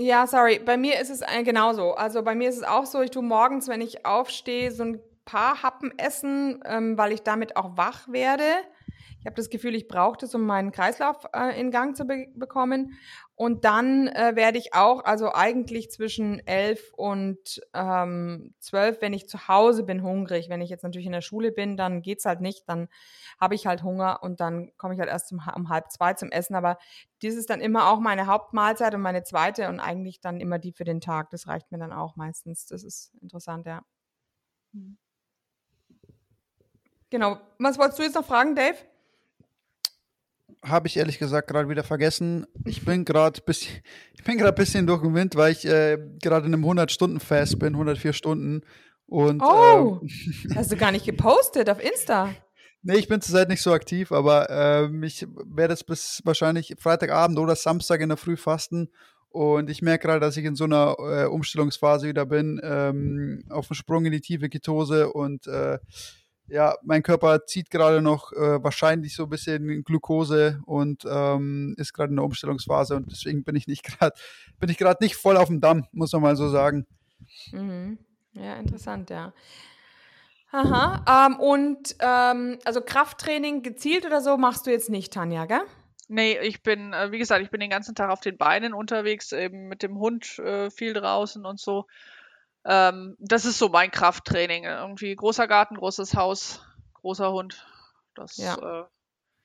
ja, 0.00 0.26
sorry. 0.28 0.60
Bei 0.60 0.76
mir 0.76 1.00
ist 1.00 1.10
es 1.10 1.22
äh, 1.22 1.42
genauso. 1.42 1.94
Also 1.94 2.22
bei 2.22 2.34
mir 2.34 2.48
ist 2.48 2.58
es 2.58 2.62
auch 2.62 2.86
so, 2.86 3.00
ich 3.00 3.10
tue 3.10 3.22
morgens, 3.22 3.66
wenn 3.66 3.80
ich 3.80 4.06
aufstehe, 4.06 4.70
so 4.70 4.84
ein 4.84 5.00
paar 5.24 5.62
Happen 5.62 5.92
essen, 5.98 6.62
ähm, 6.64 6.96
weil 6.96 7.12
ich 7.12 7.22
damit 7.22 7.56
auch 7.56 7.76
wach 7.76 8.06
werde. 8.08 8.44
Ich 9.20 9.26
habe 9.26 9.34
das 9.34 9.50
Gefühl, 9.50 9.74
ich 9.74 9.88
brauche 9.88 10.16
das, 10.16 10.34
um 10.34 10.46
meinen 10.46 10.70
Kreislauf 10.70 11.24
äh, 11.34 11.58
in 11.58 11.70
Gang 11.70 11.96
zu 11.96 12.04
be 12.04 12.26
bekommen. 12.34 12.98
Und 13.34 13.64
dann 13.64 14.08
äh, 14.08 14.34
werde 14.34 14.58
ich 14.58 14.74
auch, 14.74 15.04
also 15.04 15.32
eigentlich 15.32 15.90
zwischen 15.90 16.44
elf 16.46 16.92
und 16.94 17.60
ähm, 17.72 18.54
zwölf, 18.58 19.00
wenn 19.00 19.12
ich 19.12 19.28
zu 19.28 19.48
Hause 19.48 19.82
bin, 19.82 20.02
hungrig. 20.02 20.48
Wenn 20.48 20.60
ich 20.60 20.70
jetzt 20.70 20.82
natürlich 20.82 21.06
in 21.06 21.12
der 21.12 21.20
Schule 21.20 21.52
bin, 21.52 21.76
dann 21.76 22.02
geht's 22.02 22.24
halt 22.24 22.40
nicht. 22.40 22.68
Dann 22.68 22.88
habe 23.40 23.54
ich 23.54 23.66
halt 23.66 23.82
Hunger 23.82 24.22
und 24.22 24.40
dann 24.40 24.70
komme 24.76 24.94
ich 24.94 25.00
halt 25.00 25.08
erst 25.08 25.32
um, 25.32 25.40
um 25.54 25.68
halb 25.68 25.90
zwei 25.90 26.14
zum 26.14 26.30
Essen. 26.30 26.54
Aber 26.54 26.78
dies 27.22 27.34
ist 27.36 27.50
dann 27.50 27.60
immer 27.60 27.90
auch 27.90 28.00
meine 28.00 28.26
Hauptmahlzeit 28.26 28.94
und 28.94 29.00
meine 29.02 29.24
zweite 29.24 29.68
und 29.68 29.80
eigentlich 29.80 30.20
dann 30.20 30.40
immer 30.40 30.58
die 30.58 30.72
für 30.72 30.84
den 30.84 31.00
Tag. 31.00 31.30
Das 31.30 31.48
reicht 31.48 31.72
mir 31.72 31.78
dann 31.78 31.92
auch 31.92 32.16
meistens. 32.16 32.66
Das 32.66 32.82
ist 32.84 33.12
interessant, 33.20 33.66
ja. 33.66 33.82
Mhm. 34.72 34.96
Genau. 37.10 37.38
Was 37.58 37.78
wolltest 37.78 37.98
du 37.98 38.02
jetzt 38.02 38.14
noch 38.14 38.24
fragen, 38.24 38.54
Dave? 38.54 38.76
Habe 40.62 40.88
ich 40.88 40.96
ehrlich 40.96 41.18
gesagt 41.18 41.48
gerade 41.48 41.68
wieder 41.68 41.84
vergessen. 41.84 42.46
Ich 42.64 42.84
bin 42.84 43.04
gerade 43.04 43.40
bisschen, 43.40 43.82
ich 44.14 44.24
bin 44.24 44.38
gerade 44.38 44.52
ein 44.52 44.56
bisschen 44.56 44.86
durch 44.86 45.02
den 45.02 45.14
Wind, 45.14 45.36
weil 45.36 45.52
ich 45.52 45.64
äh, 45.64 45.98
gerade 46.22 46.46
in 46.46 46.54
einem 46.54 46.64
100-Stunden-Fast 46.64 47.58
bin, 47.58 47.74
104 47.74 48.12
Stunden. 48.12 48.62
Und, 49.06 49.42
oh, 49.42 50.00
ähm, 50.02 50.08
hast 50.54 50.72
du 50.72 50.76
gar 50.76 50.92
nicht 50.92 51.06
gepostet 51.06 51.70
auf 51.70 51.82
Insta? 51.82 52.30
Nee, 52.82 52.96
ich 52.96 53.08
bin 53.08 53.20
zurzeit 53.20 53.48
nicht 53.48 53.62
so 53.62 53.72
aktiv, 53.72 54.12
aber 54.12 54.48
ähm, 54.50 55.02
ich 55.02 55.26
werde 55.46 55.74
es 55.74 55.82
bis 55.82 56.22
wahrscheinlich 56.24 56.76
Freitagabend 56.78 57.38
oder 57.38 57.56
Samstag 57.56 58.00
in 58.00 58.08
der 58.08 58.18
Früh 58.18 58.36
fasten. 58.36 58.88
Und 59.30 59.68
ich 59.68 59.82
merke 59.82 60.06
gerade, 60.06 60.20
dass 60.20 60.36
ich 60.36 60.44
in 60.44 60.54
so 60.54 60.64
einer 60.64 60.96
äh, 60.98 61.24
Umstellungsphase 61.26 62.08
wieder 62.08 62.24
bin, 62.24 62.60
ähm, 62.62 63.44
auf 63.50 63.66
dem 63.66 63.74
Sprung 63.74 64.06
in 64.06 64.12
die 64.12 64.20
tiefe 64.20 64.48
Ketose 64.48 65.12
und 65.12 65.46
äh, 65.46 65.78
ja, 66.48 66.76
mein 66.82 67.02
Körper 67.02 67.44
zieht 67.46 67.70
gerade 67.70 68.00
noch 68.00 68.32
äh, 68.32 68.62
wahrscheinlich 68.62 69.14
so 69.14 69.24
ein 69.24 69.28
bisschen 69.28 69.84
Glukose 69.84 70.60
und 70.64 71.04
ähm, 71.08 71.74
ist 71.76 71.92
gerade 71.92 72.10
in 72.10 72.16
der 72.16 72.24
Umstellungsphase 72.24 72.96
und 72.96 73.10
deswegen 73.10 73.44
bin 73.44 73.56
ich 73.56 73.66
nicht 73.66 73.82
gerade, 73.98 74.16
bin 74.58 74.70
ich 74.70 74.78
gerade 74.78 75.02
nicht 75.02 75.16
voll 75.16 75.36
auf 75.36 75.48
dem 75.48 75.60
Damm, 75.60 75.86
muss 75.92 76.12
man 76.12 76.22
mal 76.22 76.36
so 76.36 76.48
sagen. 76.48 76.86
Mhm. 77.52 77.98
Ja, 78.32 78.56
interessant, 78.56 79.10
ja. 79.10 79.32
Aha. 80.50 81.26
Ähm, 81.26 81.38
und 81.38 81.96
ähm, 82.00 82.58
also 82.64 82.80
Krafttraining 82.80 83.62
gezielt 83.62 84.06
oder 84.06 84.22
so 84.22 84.38
machst 84.38 84.66
du 84.66 84.70
jetzt 84.70 84.88
nicht, 84.88 85.12
Tanja, 85.12 85.44
gell? 85.44 85.60
Nee, 86.08 86.38
ich 86.38 86.62
bin, 86.62 86.94
äh, 86.94 87.12
wie 87.12 87.18
gesagt, 87.18 87.42
ich 87.42 87.50
bin 87.50 87.60
den 87.60 87.68
ganzen 87.68 87.94
Tag 87.94 88.10
auf 88.10 88.20
den 88.20 88.38
Beinen 88.38 88.72
unterwegs, 88.72 89.32
eben 89.32 89.68
mit 89.68 89.82
dem 89.82 89.98
Hund 89.98 90.38
äh, 90.38 90.70
viel 90.70 90.94
draußen 90.94 91.44
und 91.44 91.60
so. 91.60 91.86
Ähm, 92.64 93.16
das 93.18 93.44
ist 93.44 93.58
so 93.58 93.68
mein 93.68 93.90
Krafttraining. 93.90 94.64
Irgendwie 94.64 95.14
großer 95.14 95.46
Garten, 95.46 95.76
großes 95.76 96.14
Haus, 96.14 96.62
großer 96.94 97.32
Hund. 97.32 97.66
Das 98.14 98.36
ja, 98.36 98.82
äh, 98.82 98.84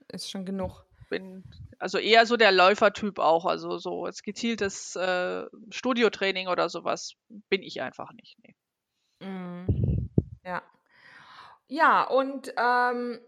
ist 0.10 0.30
schon 0.30 0.46
genug. 0.46 0.86
Bin 1.10 1.44
also 1.80 1.98
eher 1.98 2.26
so 2.26 2.38
der 2.38 2.52
Läufertyp 2.52 3.20
auch. 3.20 3.46
Also 3.46 3.78
so 3.78 4.08
jetzt 4.08 4.24
gezieltes 4.24 4.96
äh, 4.96 5.46
Studiotraining 5.70 6.48
oder 6.48 6.70
sowas 6.70 7.16
bin 7.50 7.62
ich 7.62 7.82
einfach 7.82 8.12
nicht. 8.14 8.38
Nee. 8.42 9.28
Mm, 9.28 10.10
ja. 10.44 10.62
Ja, 11.68 12.04
und 12.04 12.54
ähm, 12.58 13.20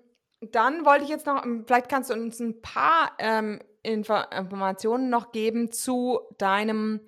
dann 0.41 0.85
wollte 0.85 1.03
ich 1.03 1.09
jetzt 1.09 1.25
noch, 1.25 1.43
vielleicht 1.65 1.89
kannst 1.89 2.09
du 2.09 2.13
uns 2.13 2.39
ein 2.39 2.61
paar 2.61 3.13
ähm, 3.19 3.61
Informationen 3.83 5.09
noch 5.09 5.31
geben 5.31 5.71
zu 5.71 6.21
deinem 6.37 7.01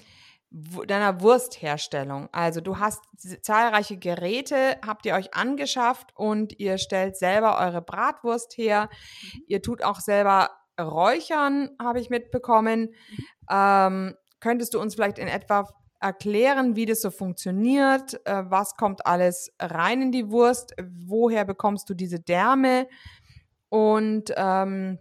deiner 0.49 1.21
Wurstherstellung. 1.21 2.29
Also 2.31 2.61
du 2.61 2.79
hast 2.79 3.03
zahlreiche 3.41 3.97
Geräte, 3.97 4.77
habt 4.85 5.05
ihr 5.05 5.13
euch 5.13 5.33
angeschafft 5.33 6.11
und 6.15 6.57
ihr 6.59 6.77
stellt 6.77 7.17
selber 7.17 7.59
eure 7.59 7.81
Bratwurst 7.81 8.57
her. 8.57 8.89
Mhm. 9.21 9.41
Ihr 9.47 9.61
tut 9.61 9.83
auch 9.83 9.99
selber 9.99 10.49
Räuchern, 10.79 11.71
habe 11.81 11.99
ich 11.99 12.09
mitbekommen. 12.09 12.93
Ähm, 13.49 14.15
könntest 14.39 14.73
du 14.73 14.79
uns 14.79 14.95
vielleicht 14.95 15.19
in 15.19 15.27
etwa 15.27 15.67
erklären, 15.99 16.75
wie 16.75 16.85
das 16.85 17.01
so 17.01 17.09
funktioniert? 17.09 18.25
Äh, 18.25 18.43
was 18.49 18.75
kommt 18.75 19.05
alles 19.05 19.51
rein 19.59 20.01
in 20.01 20.11
die 20.11 20.29
Wurst? 20.29 20.73
Woher 20.79 21.45
bekommst 21.45 21.89
du 21.89 21.93
diese 21.93 22.19
Därme? 22.19 22.87
Und 23.69 24.31
ähm, 24.37 24.99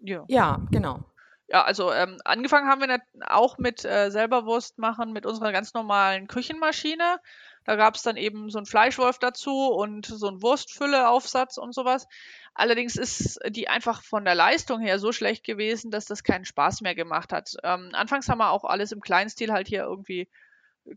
ja. 0.00 0.24
ja, 0.28 0.66
genau. 0.70 1.04
Ja, 1.50 1.64
also 1.64 1.92
ähm, 1.92 2.18
angefangen 2.24 2.68
haben 2.68 2.82
wir 2.82 3.00
auch 3.26 3.56
mit 3.56 3.82
äh, 3.84 4.10
selber 4.10 4.44
Wurst 4.44 4.76
machen 4.78 5.12
mit 5.12 5.24
unserer 5.24 5.50
ganz 5.50 5.72
normalen 5.72 6.26
Küchenmaschine. 6.28 7.20
Da 7.64 7.76
gab 7.76 7.94
es 7.94 8.02
dann 8.02 8.16
eben 8.18 8.50
so 8.50 8.58
einen 8.58 8.66
Fleischwolf 8.66 9.18
dazu 9.18 9.68
und 9.68 10.06
so 10.06 10.28
einen 10.28 10.42
Wurstfülleaufsatz 10.42 11.56
und 11.56 11.74
sowas. 11.74 12.06
Allerdings 12.54 12.96
ist 12.96 13.40
die 13.48 13.68
einfach 13.68 14.02
von 14.02 14.26
der 14.26 14.34
Leistung 14.34 14.80
her 14.80 14.98
so 14.98 15.10
schlecht 15.12 15.44
gewesen, 15.44 15.90
dass 15.90 16.04
das 16.04 16.22
keinen 16.22 16.44
Spaß 16.44 16.82
mehr 16.82 16.94
gemacht 16.94 17.32
hat. 17.32 17.56
Ähm, 17.62 17.90
anfangs 17.92 18.28
haben 18.28 18.38
wir 18.38 18.50
auch 18.50 18.64
alles 18.64 18.92
im 18.92 19.00
Kleinstil 19.00 19.50
halt 19.52 19.68
hier 19.68 19.84
irgendwie, 19.84 20.28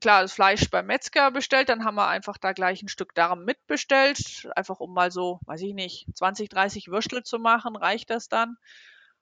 klar, 0.02 0.22
das 0.22 0.34
Fleisch 0.34 0.70
beim 0.70 0.88
Metzger 0.88 1.32
bestellt, 1.32 1.70
dann 1.70 1.86
haben 1.86 1.96
wir 1.96 2.08
einfach 2.08 2.38
da 2.38 2.52
gleich 2.52 2.82
ein 2.82 2.88
Stück 2.90 3.16
Darm 3.16 3.46
mitbestellt, 3.46 4.50
einfach 4.56 4.80
um 4.82 4.94
mal 4.94 5.12
so, 5.12 5.40
weiß 5.46 5.62
ich 5.62 5.74
nicht, 5.74 6.08
20, 6.16 6.50
30 6.50 6.88
Würstel 6.90 7.24
zu 7.24 7.40
machen, 7.40 7.76
reicht 7.78 8.10
das 8.10 8.28
dann. 8.28 8.58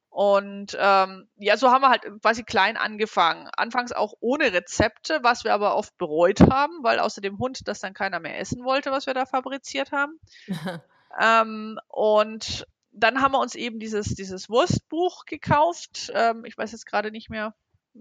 Und 0.09 0.75
ähm, 0.79 1.27
ja, 1.37 1.55
so 1.55 1.69
haben 1.71 1.81
wir 1.81 1.89
halt 1.89 2.01
quasi 2.21 2.43
klein 2.43 2.77
angefangen. 2.77 3.47
Anfangs 3.55 3.91
auch 3.91 4.13
ohne 4.19 4.51
Rezepte, 4.51 5.19
was 5.21 5.43
wir 5.43 5.53
aber 5.53 5.75
oft 5.75 5.97
bereut 5.97 6.41
haben, 6.41 6.83
weil 6.83 6.99
außer 6.99 7.21
dem 7.21 7.37
Hund 7.37 7.67
das 7.67 7.79
dann 7.79 7.93
keiner 7.93 8.19
mehr 8.19 8.39
essen 8.39 8.63
wollte, 8.63 8.91
was 8.91 9.05
wir 9.05 9.13
da 9.13 9.25
fabriziert 9.25 9.91
haben. 9.91 10.19
ähm, 11.21 11.79
und 11.87 12.67
dann 12.91 13.21
haben 13.21 13.33
wir 13.33 13.39
uns 13.39 13.55
eben 13.55 13.79
dieses, 13.79 14.15
dieses 14.15 14.49
Wurstbuch 14.49 15.25
gekauft. 15.25 16.11
Ähm, 16.13 16.43
ich 16.43 16.57
weiß 16.57 16.71
jetzt 16.71 16.87
gerade 16.87 17.11
nicht 17.11 17.29
mehr, 17.29 17.53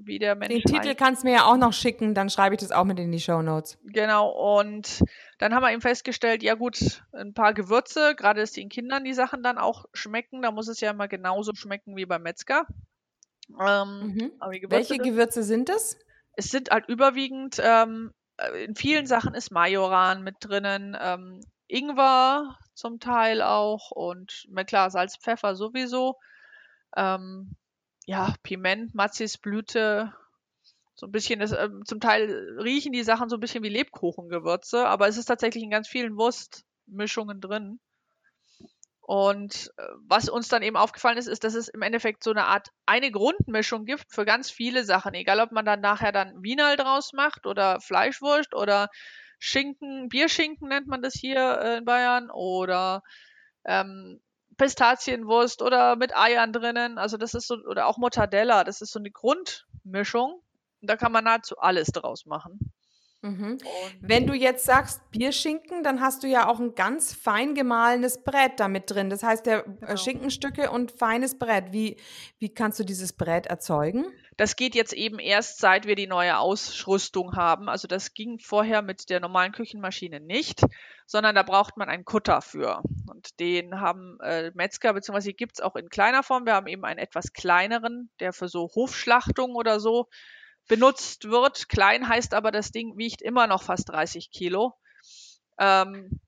wie 0.04 0.18
der 0.18 0.34
Mensch. 0.34 0.62
Den 0.62 0.62
Titel 0.62 0.94
kannst 0.94 1.22
du 1.22 1.28
mir 1.28 1.34
ja 1.34 1.44
auch 1.44 1.56
noch 1.56 1.72
schicken, 1.72 2.14
dann 2.14 2.30
schreibe 2.30 2.54
ich 2.54 2.60
das 2.60 2.72
auch 2.72 2.84
mit 2.84 2.98
in 2.98 3.12
die 3.12 3.20
Show 3.20 3.42
Notes. 3.42 3.78
Genau, 3.84 4.28
und 4.30 5.02
dann 5.38 5.54
haben 5.54 5.62
wir 5.62 5.72
eben 5.72 5.80
festgestellt, 5.80 6.42
ja 6.42 6.54
gut, 6.54 7.02
ein 7.12 7.34
paar 7.34 7.54
Gewürze, 7.54 8.14
gerade 8.16 8.40
dass 8.40 8.52
den 8.52 8.68
Kindern 8.68 9.04
die 9.04 9.14
Sachen 9.14 9.42
dann 9.42 9.58
auch 9.58 9.84
schmecken, 9.92 10.42
da 10.42 10.50
muss 10.50 10.68
es 10.68 10.80
ja 10.80 10.90
immer 10.90 11.08
genauso 11.08 11.54
schmecken 11.54 11.96
wie 11.96 12.06
beim 12.06 12.22
Metzger. 12.22 12.66
Ähm, 13.60 14.14
mhm. 14.14 14.32
Gewürze 14.40 14.70
Welche 14.70 14.98
Gewürze 14.98 15.42
sind 15.42 15.70
es? 15.70 15.98
Es 16.34 16.50
sind 16.50 16.70
halt 16.70 16.88
überwiegend, 16.88 17.60
ähm, 17.62 18.12
in 18.64 18.76
vielen 18.76 19.06
Sachen 19.06 19.34
ist 19.34 19.50
Majoran 19.50 20.22
mit 20.22 20.36
drinnen, 20.40 20.96
ähm, 21.00 21.40
Ingwer 21.66 22.56
zum 22.74 23.00
Teil 23.00 23.42
auch 23.42 23.90
und 23.90 24.46
klar, 24.66 24.90
Salz, 24.90 25.16
Pfeffer 25.16 25.56
sowieso. 25.56 26.16
Ähm, 26.96 27.56
ja, 28.08 28.34
Piment, 28.42 28.94
Matzisblüte, 28.94 30.14
so 30.94 31.06
ein 31.06 31.12
bisschen, 31.12 31.40
das, 31.40 31.52
ähm, 31.52 31.82
zum 31.84 32.00
Teil 32.00 32.58
riechen 32.58 32.90
die 32.92 33.02
Sachen 33.02 33.28
so 33.28 33.36
ein 33.36 33.40
bisschen 33.40 33.62
wie 33.62 33.68
Lebkuchengewürze, 33.68 34.86
aber 34.88 35.08
es 35.08 35.18
ist 35.18 35.26
tatsächlich 35.26 35.62
in 35.62 35.68
ganz 35.68 35.88
vielen 35.88 36.16
Wurstmischungen 36.16 37.42
drin. 37.42 37.80
Und 39.02 39.70
äh, 39.76 39.82
was 40.06 40.30
uns 40.30 40.48
dann 40.48 40.62
eben 40.62 40.78
aufgefallen 40.78 41.18
ist, 41.18 41.26
ist, 41.26 41.44
dass 41.44 41.54
es 41.54 41.68
im 41.68 41.82
Endeffekt 41.82 42.24
so 42.24 42.30
eine 42.30 42.46
Art 42.46 42.68
eine 42.86 43.10
Grundmischung 43.10 43.84
gibt 43.84 44.06
für 44.10 44.24
ganz 44.24 44.50
viele 44.50 44.84
Sachen. 44.84 45.12
Egal, 45.12 45.40
ob 45.40 45.52
man 45.52 45.66
dann 45.66 45.82
nachher 45.82 46.10
dann 46.10 46.42
Wienerl 46.42 46.76
draus 46.78 47.12
macht 47.12 47.46
oder 47.46 47.78
Fleischwurst 47.82 48.54
oder 48.54 48.88
Schinken, 49.38 50.08
Bierschinken 50.08 50.68
nennt 50.68 50.86
man 50.86 51.02
das 51.02 51.12
hier 51.12 51.58
äh, 51.60 51.76
in 51.78 51.84
Bayern 51.84 52.30
oder 52.30 53.02
ähm, 53.66 54.18
Pistazienwurst 54.58 55.62
oder 55.62 55.96
mit 55.96 56.16
Eiern 56.16 56.52
drinnen. 56.52 56.98
Also 56.98 57.16
das 57.16 57.34
ist 57.34 57.46
so, 57.46 57.56
oder 57.66 57.86
auch 57.86 57.96
Mortadella, 57.96 58.64
das 58.64 58.80
ist 58.80 58.92
so 58.92 58.98
eine 58.98 59.10
Grundmischung. 59.10 60.42
Da 60.82 60.96
kann 60.96 61.12
man 61.12 61.24
nahezu 61.24 61.56
alles 61.58 61.88
draus 61.88 62.26
machen. 62.26 62.72
Mhm. 63.20 63.58
Wenn 64.00 64.28
du 64.28 64.32
jetzt 64.32 64.64
sagst 64.64 65.00
Bierschinken, 65.10 65.82
dann 65.82 66.00
hast 66.00 66.22
du 66.22 66.28
ja 66.28 66.48
auch 66.48 66.60
ein 66.60 66.76
ganz 66.76 67.12
fein 67.12 67.56
gemahlenes 67.56 68.22
Brett 68.22 68.60
damit 68.60 68.90
drin. 68.90 69.10
Das 69.10 69.24
heißt, 69.24 69.44
der 69.44 69.66
äh, 69.66 69.70
genau. 69.80 69.96
Schinkenstücke 69.96 70.70
und 70.70 70.92
feines 70.92 71.36
Brett. 71.36 71.72
Wie, 71.72 71.96
wie 72.38 72.54
kannst 72.54 72.78
du 72.78 72.84
dieses 72.84 73.12
Brett 73.12 73.46
erzeugen? 73.46 74.06
Das 74.36 74.54
geht 74.54 74.76
jetzt 74.76 74.92
eben 74.92 75.18
erst, 75.18 75.58
seit 75.58 75.84
wir 75.86 75.96
die 75.96 76.06
neue 76.06 76.38
Ausrüstung 76.38 77.34
haben. 77.34 77.68
Also 77.68 77.88
das 77.88 78.14
ging 78.14 78.38
vorher 78.38 78.82
mit 78.82 79.10
der 79.10 79.18
normalen 79.18 79.50
Küchenmaschine 79.50 80.20
nicht, 80.20 80.62
sondern 81.04 81.34
da 81.34 81.42
braucht 81.42 81.76
man 81.76 81.88
einen 81.88 82.04
Kutter 82.04 82.40
für. 82.40 82.82
Und 83.10 83.40
den 83.40 83.80
haben 83.80 84.20
äh, 84.20 84.52
Metzger, 84.54 84.92
beziehungsweise 84.92 85.32
gibt 85.32 85.54
es 85.56 85.60
auch 85.60 85.74
in 85.74 85.88
kleiner 85.88 86.22
Form. 86.22 86.46
Wir 86.46 86.54
haben 86.54 86.68
eben 86.68 86.84
einen 86.84 87.00
etwas 87.00 87.32
kleineren, 87.32 88.10
der 88.20 88.32
für 88.32 88.46
so 88.46 88.70
Hofschlachtung 88.76 89.56
oder 89.56 89.80
so 89.80 90.06
benutzt 90.68 91.28
wird. 91.28 91.68
Klein 91.68 92.08
heißt 92.08 92.34
aber, 92.34 92.50
das 92.50 92.70
Ding 92.70 92.96
wiegt 92.96 93.22
immer 93.22 93.46
noch 93.46 93.62
fast 93.62 93.88
30 93.88 94.30
Kilo. 94.30 94.74
Ähm, 95.58 96.20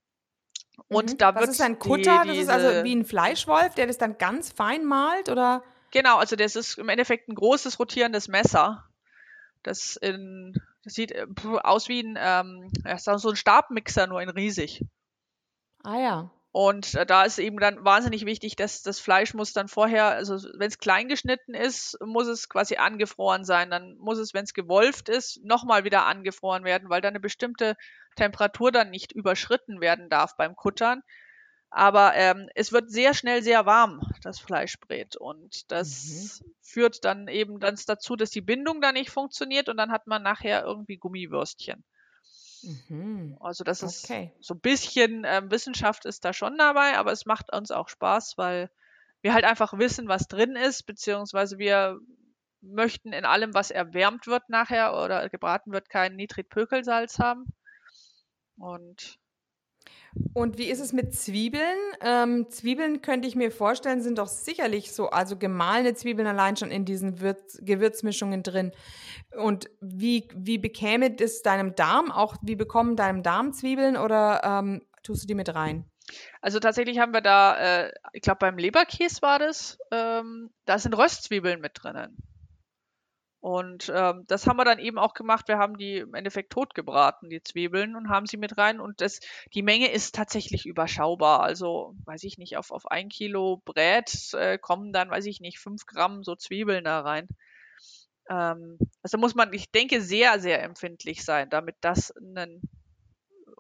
und 0.89 1.13
mhm. 1.13 1.19
da 1.19 1.35
Was 1.35 1.51
ist 1.51 1.61
ein 1.61 1.79
Kutter? 1.79 2.23
Die, 2.23 2.29
das 2.29 2.39
ist 2.39 2.49
also 2.49 2.85
wie 2.85 2.95
ein 2.95 3.05
Fleischwolf, 3.05 3.75
der 3.75 3.87
das 3.87 3.99
dann 3.99 4.19
ganz 4.19 4.51
fein 4.53 4.85
malt, 4.85 5.29
oder? 5.29 5.63
Genau, 5.93 6.17
also 6.19 6.37
das 6.37 6.57
ist 6.57 6.79
im 6.79 6.89
Endeffekt 6.89 7.29
ein 7.29 7.35
großes 7.35 7.79
rotierendes 7.79 8.29
Messer. 8.29 8.85
Das, 9.63 9.97
in, 9.97 10.55
das 10.85 10.95
sieht 10.95 11.15
aus 11.45 11.89
wie 11.89 12.01
ein, 12.01 12.17
ähm, 12.19 12.73
so 12.97 13.29
ein 13.29 13.37
Stabmixer, 13.37 14.07
nur 14.07 14.23
in 14.23 14.31
riesig. 14.31 14.85
Ah 15.83 15.99
ja. 15.99 16.31
Und 16.53 16.95
äh, 16.97 17.07
da 17.07 17.25
ist 17.25 17.39
eben 17.39 17.59
dann 17.59 17.85
wahnsinnig 17.85 18.27
wichtig, 18.27 18.57
dass 18.57 18.83
das 18.83 18.99
Fleisch 18.99 19.35
muss 19.35 19.53
dann 19.53 19.69
vorher, 19.69 20.07
also 20.07 20.37
wenn 20.59 20.69
es 20.69 20.79
klein 20.79 21.09
geschnitten 21.09 21.55
ist, 21.55 21.97
muss 22.05 22.27
es 22.27 22.49
quasi 22.49 22.77
angefroren 22.77 23.45
sein. 23.45 23.71
Dann 23.71 23.97
muss 23.99 24.19
es, 24.19 24.35
wenn 24.35 24.45
es 24.45 24.55
gewolft 24.55 25.09
ist, 25.09 25.45
nochmal 25.45 25.85
wieder 25.85 26.07
angefroren 26.07 26.65
werden, 26.65 26.91
weil 26.91 27.01
da 27.01 27.09
eine 27.09 27.21
bestimmte 27.21 27.77
Temperatur 28.17 28.73
dann 28.73 28.91
nicht 28.91 29.13
überschritten 29.13 29.81
werden 29.81 30.09
darf 30.09 30.37
beim 30.37 30.57
Kuttern. 30.57 31.03
Aber 31.71 32.15
ähm, 32.17 32.49
es 32.57 32.73
wird 32.73 32.91
sehr 32.91 33.15
schnell 33.15 33.45
sehr 33.45 33.65
warm, 33.65 34.01
das 34.23 34.41
Fleischbrät. 34.41 35.15
Und 35.15 35.71
das 35.71 36.41
mhm. 36.43 36.53
führt 36.63 37.05
dann 37.05 37.29
eben 37.29 37.61
dann 37.61 37.79
dazu, 37.87 38.17
dass 38.17 38.31
die 38.31 38.41
Bindung 38.41 38.81
da 38.81 38.91
nicht 38.91 39.11
funktioniert 39.11 39.69
und 39.69 39.77
dann 39.77 39.93
hat 39.93 40.09
man 40.09 40.25
nachher 40.25 40.65
irgendwie 40.65 40.97
Gummiwürstchen. 40.97 41.85
Mhm. 42.63 43.37
Also 43.41 43.65
das 43.65 43.83
ist 43.83 44.05
okay. 44.05 44.33
so 44.41 44.55
ein 44.55 44.61
bisschen 44.61 45.25
ähm, 45.27 45.51
Wissenschaft 45.51 46.05
ist 46.05 46.25
da 46.25 46.33
schon 46.33 46.57
dabei, 46.59 46.99
aber 46.99 47.13
es 47.13 47.27
macht 47.27 47.53
uns 47.53 47.71
auch 47.71 47.89
Spaß, 47.89 48.39
weil 48.39 48.71
wir 49.23 49.35
halt 49.35 49.45
einfach 49.45 49.79
wissen, 49.79 50.09
was 50.09 50.29
drin 50.29 50.57
ist, 50.57 50.85
beziehungsweise 50.85 51.59
wir 51.59 52.01
möchten 52.63 53.13
in 53.13 53.25
allem, 53.25 53.55
was 53.55 53.71
erwärmt 53.71 54.27
wird 54.27 54.49
nachher 54.49 54.95
oder 54.95 55.29
gebraten 55.29 55.73
wird, 55.73 55.89
kein 55.89 56.17
Nitritpökelsalz 56.17 57.19
haben. 57.19 57.47
Und 58.57 59.20
und 60.35 60.59
wie 60.59 60.69
ist 60.71 60.81
es 60.81 60.93
mit 60.93 61.15
Zwiebeln? 61.15 61.79
Ähm, 62.01 62.49
Zwiebeln 62.51 63.01
könnte 63.01 63.29
ich 63.29 63.37
mir 63.37 63.51
vorstellen, 63.51 64.03
sind 64.03 64.19
doch 64.19 64.27
sicherlich 64.27 64.93
so, 64.93 65.11
also 65.11 65.37
gemahlene 65.37 65.95
Zwiebeln 65.95 66.27
allein 66.27 66.57
schon 66.57 66.71
in 66.71 66.85
diesen 66.85 67.21
Würz 67.21 67.59
Gewürzmischungen 67.63 68.43
drin. 68.43 68.73
Und 69.37 69.71
wie, 69.81 70.29
wie 70.35 70.59
bekäme 70.59 71.17
es 71.19 71.43
deinem 71.43 71.75
Darm 71.75 72.11
auch, 72.11 72.37
wie 72.43 72.57
bekommen 72.57 72.97
deinem 72.97 73.23
Darm 73.23 73.53
Zwiebeln 73.53 73.97
oder 73.97 74.43
ähm, 74.45 74.83
tust 75.03 75.25
du 75.25 75.27
die 75.29 75.35
mit 75.35 75.55
rein? 75.55 75.85
Also 76.41 76.59
tatsächlich 76.59 76.99
haben 76.99 77.13
wir 77.13 77.21
da, 77.21 77.85
äh, 77.85 77.93
ich 78.13 78.23
glaube 78.23 78.39
beim 78.41 78.59
Leberkäse 78.59 79.23
war 79.23 79.39
das, 79.39 79.79
ähm, 79.93 80.51
da 80.65 80.79
sind 80.79 80.97
Röstzwiebeln 80.97 81.61
mit 81.61 81.73
drinnen. 81.75 82.17
Und 83.41 83.91
ähm, 83.95 84.25
das 84.27 84.47
haben 84.47 84.59
wir 84.59 84.67
dann 84.67 84.79
eben 84.79 84.99
auch 84.99 85.15
gemacht. 85.15 85.49
Wir 85.49 85.57
haben 85.57 85.79
die 85.79 85.99
im 85.99 86.15
Endeffekt 86.15 86.53
totgebraten, 86.53 87.31
die 87.31 87.43
Zwiebeln, 87.43 87.97
und 87.97 88.11
haben 88.11 88.27
sie 88.27 88.37
mit 88.37 88.59
rein. 88.59 88.81
Und 88.81 89.01
das, 89.01 89.21
die 89.55 89.63
Menge 89.63 89.91
ist 89.91 90.15
tatsächlich 90.15 90.67
überschaubar. 90.67 91.41
Also, 91.41 91.95
weiß 92.05 92.25
ich 92.25 92.37
nicht, 92.37 92.59
auf, 92.59 92.71
auf 92.71 92.91
ein 92.91 93.09
Kilo 93.09 93.63
Brät 93.65 94.35
äh, 94.35 94.59
kommen 94.59 94.93
dann, 94.93 95.11
weiß 95.11 95.25
ich 95.25 95.41
nicht, 95.41 95.59
fünf 95.59 95.87
Gramm 95.87 96.23
so 96.23 96.37
Zwiebeln 96.37 96.85
da 96.85 97.01
rein. 97.01 97.29
Ähm, 98.29 98.79
also 99.03 99.17
muss 99.17 99.35
man, 99.35 99.53
ich 99.55 99.71
denke, 99.71 100.03
sehr, 100.03 100.39
sehr 100.39 100.63
empfindlich 100.63 101.25
sein, 101.25 101.49
damit 101.49 101.77
das 101.81 102.15
einen 102.17 102.61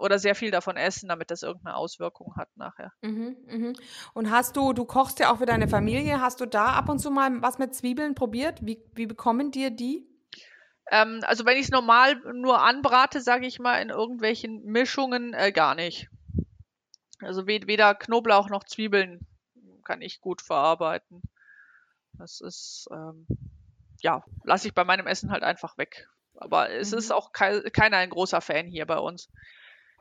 oder 0.00 0.18
sehr 0.18 0.34
viel 0.34 0.50
davon 0.50 0.76
essen, 0.76 1.08
damit 1.08 1.30
das 1.30 1.42
irgendeine 1.42 1.76
Auswirkung 1.76 2.34
hat 2.36 2.48
nachher. 2.56 2.92
Mhm, 3.02 3.36
mhm. 3.46 3.72
Und 4.14 4.30
hast 4.30 4.56
du, 4.56 4.72
du 4.72 4.84
kochst 4.84 5.18
ja 5.20 5.32
auch 5.32 5.38
für 5.38 5.46
deine 5.46 5.68
Familie, 5.68 6.20
hast 6.20 6.40
du 6.40 6.46
da 6.46 6.66
ab 6.66 6.88
und 6.88 6.98
zu 6.98 7.10
mal 7.10 7.42
was 7.42 7.58
mit 7.58 7.74
Zwiebeln 7.74 8.14
probiert? 8.14 8.64
Wie, 8.64 8.82
wie 8.94 9.06
bekommen 9.06 9.50
dir 9.50 9.70
die? 9.70 10.06
Ähm, 10.90 11.20
also 11.22 11.44
wenn 11.46 11.56
ich 11.56 11.64
es 11.64 11.70
normal 11.70 12.16
nur 12.32 12.62
anbrate, 12.62 13.20
sage 13.20 13.46
ich 13.46 13.58
mal, 13.58 13.80
in 13.80 13.90
irgendwelchen 13.90 14.64
Mischungen 14.64 15.34
äh, 15.34 15.52
gar 15.52 15.74
nicht. 15.74 16.08
Also 17.20 17.46
weder 17.46 17.94
Knoblauch 17.94 18.48
noch 18.48 18.64
Zwiebeln 18.64 19.26
kann 19.84 20.00
ich 20.00 20.20
gut 20.20 20.40
verarbeiten. 20.40 21.22
Das 22.14 22.40
ist, 22.40 22.88
ähm, 22.92 23.26
ja, 24.00 24.22
lasse 24.44 24.68
ich 24.68 24.74
bei 24.74 24.84
meinem 24.84 25.06
Essen 25.06 25.30
halt 25.30 25.42
einfach 25.42 25.76
weg. 25.78 26.08
Aber 26.34 26.70
es 26.70 26.92
mhm. 26.92 26.98
ist 26.98 27.12
auch 27.12 27.32
ke 27.32 27.70
keiner 27.72 27.98
ein 27.98 28.10
großer 28.10 28.40
Fan 28.40 28.66
hier 28.66 28.86
bei 28.86 28.98
uns. 28.98 29.28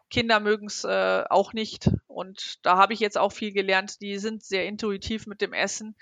Kinder 0.09 0.39
mögen 0.39 0.67
es 0.67 0.83
äh, 0.83 1.23
auch 1.29 1.53
nicht. 1.53 1.89
Und 2.07 2.65
da 2.65 2.77
habe 2.77 2.93
ich 2.93 2.99
jetzt 2.99 3.17
auch 3.17 3.31
viel 3.31 3.51
gelernt. 3.51 4.01
Die 4.01 4.17
sind 4.17 4.43
sehr 4.43 4.65
intuitiv 4.65 5.27
mit 5.27 5.41
dem 5.41 5.53
Essen. 5.53 5.95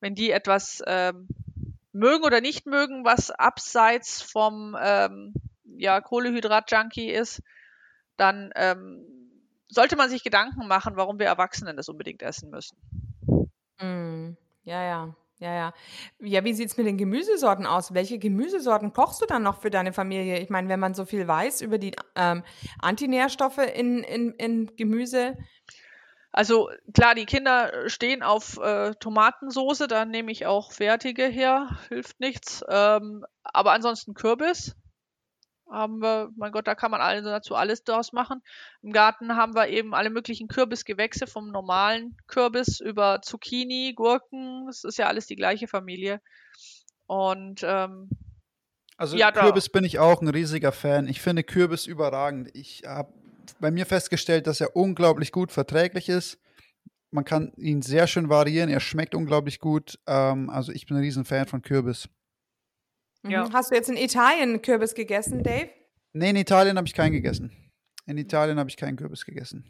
Wenn 0.00 0.14
die 0.14 0.30
etwas 0.30 0.82
ähm, 0.86 1.28
mögen 1.92 2.24
oder 2.24 2.40
nicht 2.40 2.66
mögen, 2.66 3.04
was 3.04 3.30
abseits 3.30 4.22
vom 4.22 4.76
ähm, 4.80 5.34
ja, 5.76 6.00
Kohlehydrat-Junkie 6.00 7.10
ist, 7.10 7.42
dann 8.16 8.50
ähm, 8.56 9.04
sollte 9.68 9.96
man 9.96 10.10
sich 10.10 10.22
Gedanken 10.22 10.66
machen, 10.66 10.96
warum 10.96 11.18
wir 11.18 11.26
Erwachsenen 11.26 11.76
das 11.76 11.88
unbedingt 11.88 12.22
essen 12.22 12.50
müssen. 12.50 12.76
Mm, 13.80 14.36
ja, 14.64 14.82
ja. 14.82 15.14
Ja, 15.40 15.54
ja. 15.54 15.74
Ja, 16.20 16.44
wie 16.44 16.52
sieht's 16.52 16.76
mit 16.76 16.86
den 16.86 16.98
Gemüsesorten 16.98 17.64
aus? 17.64 17.94
Welche 17.94 18.18
Gemüsesorten 18.18 18.92
kochst 18.92 19.22
du 19.22 19.26
dann 19.26 19.42
noch 19.42 19.62
für 19.62 19.70
deine 19.70 19.94
Familie? 19.94 20.38
Ich 20.38 20.50
meine, 20.50 20.68
wenn 20.68 20.80
man 20.80 20.92
so 20.92 21.06
viel 21.06 21.26
weiß 21.26 21.62
über 21.62 21.78
die 21.78 21.92
ähm, 22.14 22.44
Antinährstoffe 22.78 23.58
in, 23.58 24.04
in, 24.04 24.32
in 24.34 24.76
Gemüse. 24.76 25.38
Also 26.30 26.68
klar, 26.92 27.14
die 27.14 27.24
Kinder 27.24 27.88
stehen 27.88 28.22
auf 28.22 28.58
äh, 28.58 28.94
Tomatensoße, 29.00 29.88
da 29.88 30.04
nehme 30.04 30.30
ich 30.30 30.44
auch 30.44 30.72
fertige 30.72 31.24
her, 31.24 31.70
hilft 31.88 32.20
nichts. 32.20 32.62
Ähm, 32.68 33.24
aber 33.42 33.72
ansonsten 33.72 34.12
Kürbis 34.12 34.76
haben 35.70 36.00
wir, 36.00 36.30
mein 36.36 36.52
Gott, 36.52 36.66
da 36.66 36.74
kann 36.74 36.90
man 36.90 37.00
also 37.00 37.28
dazu 37.28 37.54
alles 37.54 37.84
draus 37.84 38.12
machen. 38.12 38.42
Im 38.82 38.92
Garten 38.92 39.36
haben 39.36 39.54
wir 39.54 39.68
eben 39.68 39.94
alle 39.94 40.10
möglichen 40.10 40.48
Kürbisgewächse 40.48 41.26
vom 41.26 41.50
normalen 41.50 42.16
Kürbis 42.26 42.80
über 42.80 43.22
Zucchini, 43.22 43.94
Gurken, 43.94 44.66
es 44.68 44.84
ist 44.84 44.98
ja 44.98 45.06
alles 45.06 45.26
die 45.26 45.36
gleiche 45.36 45.68
Familie. 45.68 46.20
Und 47.06 47.62
ähm, 47.64 48.10
also 48.96 49.16
ja, 49.16 49.32
Kürbis 49.32 49.64
da. 49.64 49.70
bin 49.72 49.84
ich 49.84 49.98
auch 49.98 50.20
ein 50.20 50.28
riesiger 50.28 50.72
Fan. 50.72 51.08
Ich 51.08 51.22
finde 51.22 51.42
Kürbis 51.42 51.86
überragend. 51.86 52.50
Ich 52.52 52.82
habe 52.86 53.12
bei 53.58 53.70
mir 53.70 53.86
festgestellt, 53.86 54.46
dass 54.46 54.60
er 54.60 54.76
unglaublich 54.76 55.32
gut 55.32 55.52
verträglich 55.52 56.08
ist. 56.08 56.38
Man 57.10 57.24
kann 57.24 57.52
ihn 57.56 57.82
sehr 57.82 58.06
schön 58.06 58.28
variieren. 58.28 58.70
Er 58.70 58.80
schmeckt 58.80 59.14
unglaublich 59.14 59.58
gut. 59.58 59.98
Ähm, 60.06 60.50
also 60.50 60.70
ich 60.70 60.86
bin 60.86 60.96
ein 60.96 61.02
riesen 61.02 61.24
Fan 61.24 61.46
von 61.46 61.62
Kürbis. 61.62 62.08
Ja. 63.28 63.46
Mhm. 63.46 63.52
Hast 63.52 63.70
du 63.70 63.74
jetzt 63.74 63.88
in 63.88 63.96
Italien 63.96 64.62
Kürbis 64.62 64.94
gegessen, 64.94 65.42
Dave? 65.42 65.70
Nee, 66.12 66.30
in 66.30 66.36
Italien 66.36 66.76
habe 66.76 66.86
ich 66.86 66.94
keinen 66.94 67.12
gegessen. 67.12 67.52
In 68.06 68.18
Italien 68.18 68.58
habe 68.58 68.68
ich 68.68 68.76
keinen 68.76 68.96
Kürbis 68.96 69.24
gegessen. 69.24 69.64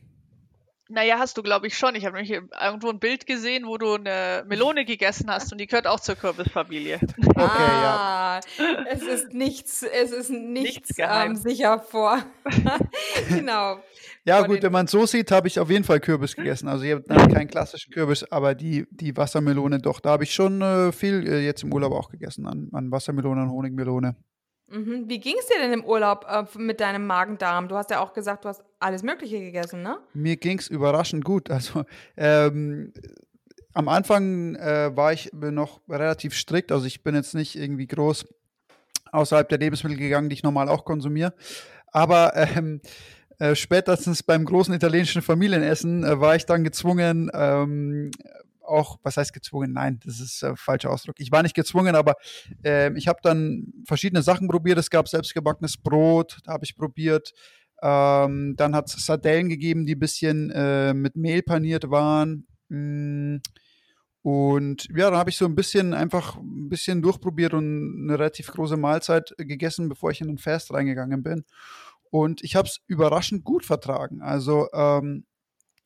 Naja, 0.91 1.18
hast 1.18 1.38
du, 1.38 1.43
glaube 1.43 1.68
ich, 1.68 1.78
schon. 1.78 1.95
Ich 1.95 2.05
habe 2.05 2.16
nämlich 2.16 2.32
irgendwo 2.32 2.91
ein 2.91 2.99
Bild 2.99 3.24
gesehen, 3.26 3.66
wo 3.66 3.78
du 3.78 3.95
eine 3.95 4.45
Melone 4.49 4.84
gegessen 4.84 5.30
hast 5.30 5.53
und 5.53 5.59
die 5.59 5.68
gehört 5.68 5.86
auch 5.86 6.01
zur 6.01 6.16
Kürbisfamilie. 6.16 6.99
Okay, 7.16 7.41
ah, 7.41 8.41
ja. 8.59 8.84
Es 8.91 9.03
ist 9.03 9.32
nichts, 9.32 9.82
es 9.82 10.11
ist 10.11 10.30
nichts, 10.30 10.97
nichts 10.97 10.99
ähm, 10.99 11.36
sicher 11.36 11.78
vor. 11.78 12.24
genau. 13.28 13.80
Ja, 14.24 14.43
gut, 14.43 14.62
wenn 14.62 14.72
man 14.72 14.86
es 14.86 14.91
so 14.91 15.07
sieht, 15.07 15.30
habe 15.30 15.49
ich 15.49 15.59
auf 15.59 15.70
jeden 15.70 15.84
Fall 15.84 16.01
Kürbis 16.01 16.34
gegessen. 16.34 16.68
Also 16.68 16.84
ich 16.84 16.93
habe 16.93 17.03
keinen 17.05 17.49
klassischen 17.49 17.93
Kürbis, 17.93 18.24
aber 18.24 18.55
die, 18.55 18.86
die 18.91 19.16
Wassermelone 19.16 19.78
doch. 19.78 20.01
Da 20.01 20.11
habe 20.11 20.24
ich 20.24 20.34
schon 20.34 20.61
äh, 20.61 20.93
viel 20.93 21.26
äh, 21.26 21.45
jetzt 21.45 21.62
im 21.62 21.72
Urlaub 21.72 21.93
auch 21.93 22.11
gegessen 22.11 22.47
an, 22.47 22.68
an 22.72 22.91
Wassermelone 22.91 23.43
und 23.43 23.51
Honigmelone. 23.51 24.16
Mhm. 24.71 25.09
Wie 25.09 25.18
ging 25.18 25.35
es 25.39 25.47
dir 25.47 25.61
denn 25.61 25.73
im 25.73 25.85
Urlaub 25.85 26.27
äh, 26.29 26.45
mit 26.59 26.81
deinem 26.81 27.07
Magen-Darm? 27.07 27.68
Du 27.68 27.77
hast 27.77 27.91
ja 27.91 28.01
auch 28.01 28.12
gesagt, 28.12 28.45
du 28.45 28.49
hast 28.49 28.62
alles 28.79 29.03
Mögliche 29.03 29.41
gegessen, 29.41 29.83
ne? 29.83 29.99
Mir 30.14 30.37
ging 30.37 30.59
es 30.59 30.68
überraschend 30.68 31.25
gut. 31.25 31.51
Also 31.61 31.85
ähm, 32.16 32.93
am 33.75 33.89
Anfang 33.89 34.55
äh, 34.55 34.97
war 34.97 35.12
ich 35.12 35.31
noch 35.33 35.81
relativ 35.89 36.35
strikt. 36.35 36.73
Also 36.73 36.87
ich 36.87 37.03
bin 37.03 37.14
jetzt 37.14 37.35
nicht 37.35 37.57
irgendwie 37.57 37.87
groß 37.87 38.27
außerhalb 39.12 39.49
der 39.49 39.59
Lebensmittel 39.59 39.99
gegangen, 39.99 40.31
die 40.31 40.35
ich 40.35 40.43
normal 40.43 40.68
auch 40.68 40.85
konsumiere. 40.85 41.35
Aber 41.89 42.35
ähm, 42.57 42.81
äh, 43.39 43.55
spätestens 43.55 44.23
beim 44.23 44.45
großen 44.45 44.75
italienischen 44.75 45.23
Familienessen 45.23 46.05
äh, 46.05 46.21
war 46.21 46.37
ich 46.37 46.47
dann 46.47 46.62
gezwungen, 46.62 47.31
ähm, 47.35 48.11
auch, 48.71 48.99
was 49.03 49.16
heißt 49.16 49.33
gezwungen? 49.33 49.73
Nein, 49.73 50.01
das 50.05 50.21
ist 50.21 50.43
äh, 50.43 50.55
falscher 50.57 50.91
Ausdruck. 50.91 51.16
Ich 51.18 51.33
war 51.33 51.43
nicht 51.43 51.55
gezwungen, 51.55 51.95
aber 51.95 52.14
äh, 52.64 52.93
ich 52.97 53.09
habe 53.09 53.18
dann 53.23 53.73
verschiedene 53.87 54.23
Sachen 54.23 54.49
probiert. 54.49 54.79
Es 54.79 54.91
gab 54.91 55.09
selbstgebackenes 55.09 55.77
Brot, 55.77 56.39
da 56.45 56.53
habe 56.53 56.64
ich 56.64 56.77
probiert. 56.77 57.33
Ähm, 57.83 58.55
dann 58.57 58.75
hat 58.75 58.89
es 58.89 59.05
Sardellen 59.05 59.49
gegeben, 59.49 59.87
die 59.87 59.95
ein 59.95 60.01
bisschen 60.01 60.51
äh, 60.51 60.95
mit 60.95 61.16
Mehl 61.16 61.43
paniert 61.43 61.91
waren. 61.91 62.47
Mm. 62.68 63.39
Und 64.23 64.87
ja, 64.95 65.09
dann 65.11 65.18
habe 65.18 65.31
ich 65.31 65.39
so 65.39 65.47
ein 65.47 65.55
bisschen 65.55 65.95
einfach 65.95 66.37
ein 66.37 66.68
bisschen 66.68 67.01
durchprobiert 67.01 67.55
und 67.55 68.03
eine 68.03 68.18
relativ 68.18 68.49
große 68.49 68.77
Mahlzeit 68.77 69.35
gegessen, 69.39 69.89
bevor 69.89 70.11
ich 70.11 70.21
in 70.21 70.27
den 70.27 70.37
Fast 70.37 70.75
reingegangen 70.75 71.23
bin. 71.23 71.45
Und 72.11 72.43
ich 72.43 72.55
habe 72.57 72.68
es 72.68 72.81
überraschend 72.87 73.45
gut 73.45 73.64
vertragen. 73.64 74.21
Also 74.21 74.68
ähm, 74.75 75.25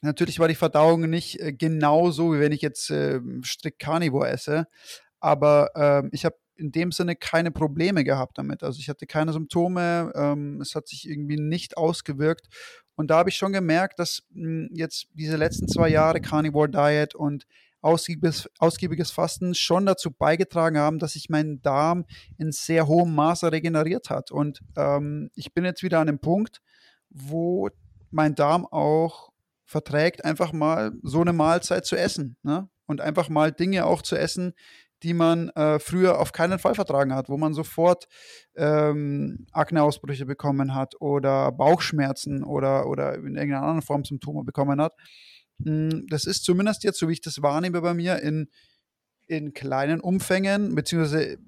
Natürlich 0.05 0.39
war 0.39 0.49
die 0.49 0.55
Verdauung 0.55 1.09
nicht 1.09 1.41
äh, 1.41 1.53
genauso, 1.53 2.35
wie 2.35 2.41
wenn 2.41 2.53
ich 2.53 2.61
jetzt 2.61 2.91
äh, 2.91 3.21
strikt 3.43 3.79
Carnivore 3.79 4.29
esse, 4.29 4.67
aber 5.19 5.71
äh, 5.75 6.09
ich 6.13 6.25
habe 6.25 6.37
in 6.57 6.71
dem 6.71 6.93
Sinne 6.93 7.17
keine 7.17 7.51
Probleme 7.51 8.05
gehabt 8.05 8.39
damit. 8.39 8.63
Also 8.63 8.79
ich 8.79 8.89
hatte 8.89 9.07
keine 9.07 9.33
Symptome, 9.33 10.13
ähm, 10.15 10.61
es 10.61 10.75
hat 10.75 10.87
sich 10.89 11.09
irgendwie 11.09 11.37
nicht 11.37 11.77
ausgewirkt. 11.77 12.47
Und 12.97 13.11
da 13.11 13.19
habe 13.19 13.31
ich 13.31 13.37
schon 13.37 13.53
gemerkt, 13.53 13.99
dass 13.99 14.23
mh, 14.31 14.45
hm, 14.45 14.69
jetzt 14.73 15.07
diese 15.15 15.37
letzten 15.37 15.69
zwei 15.69 15.89
Jahre 15.89 16.21
Carnivore 16.21 16.69
Diet 16.69 17.15
und 17.15 17.47
ausgiebiges, 17.81 18.49
ausgiebiges 18.59 19.11
Fasten 19.11 19.55
schon 19.55 19.87
dazu 19.87 20.11
beigetragen 20.11 20.79
haben, 20.79 20.99
dass 20.99 21.15
sich 21.15 21.29
mein 21.29 21.61
Darm 21.63 22.05
in 22.39 22.53
sehr 22.53 22.87
hohem 22.87 23.15
Maße 23.15 23.51
regeneriert 23.51 24.11
hat. 24.11 24.31
Und 24.31 24.61
ähm, 24.77 25.31
ich 25.35 25.55
bin 25.55 25.65
jetzt 25.65 25.83
wieder 25.83 25.99
an 25.99 26.07
dem 26.07 26.19
Punkt, 26.19 26.61
wo 27.11 27.69
mein 28.11 28.35
Darm 28.35 28.67
auch 28.67 29.34
verträgt, 29.65 30.25
einfach 30.25 30.53
mal 30.53 30.93
so 31.03 31.21
eine 31.21 31.33
Mahlzeit 31.33 31.87
zu 31.87 31.97
essen. 31.97 32.37
Ne? 32.43 32.69
Und 32.87 33.01
einfach 33.01 33.29
mal 33.29 33.53
Dinge 33.53 33.87
auch 33.87 34.03
zu 34.03 34.17
essen, 34.17 34.55
die 35.03 35.15
man 35.15 35.51
äh, 35.51 35.79
früher 35.79 36.19
auf 36.19 36.33
keinen 36.33 36.59
Fall 36.59 36.75
vertragen 36.75 37.15
hat, 37.15 37.29
wo 37.29 37.37
man 37.37 37.53
sofort 37.53 38.07
ähm, 38.57 39.47
Akneausbrüche 39.53 40.25
bekommen 40.25 40.75
hat 40.75 40.95
oder 41.01 41.53
Bauchschmerzen 41.53 42.43
oder, 42.43 42.87
oder 42.89 43.15
in 43.15 43.37
irgendeiner 43.37 43.63
anderen 43.63 43.83
Form 43.83 44.05
Symptome 44.05 44.45
bekommen 44.45 44.81
hat. 44.81 44.95
Hm, 45.63 46.07
das 46.09 46.25
ist 46.25 46.45
zumindest 46.45 46.85
jetzt, 46.85 46.99
so 46.99 47.09
wie 47.09 47.13
ich 47.13 47.21
das 47.21 47.43
wahrnehme 47.43 47.83
bei 47.83 47.93
mir, 47.93 48.21
in, 48.21 48.49
in 49.27 49.53
kleinen 49.53 50.01
Umfängen, 50.01 50.75
beziehungsweise 50.75 51.39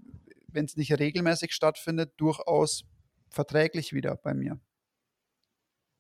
wenn 0.49 0.67
es 0.67 0.77
nicht 0.77 0.99
regelmäßig 0.99 1.53
stattfindet, 1.53 2.13
durchaus 2.19 2.85
verträglich 3.31 3.93
wieder 3.93 4.17
bei 4.17 4.35
mir. 4.35 4.61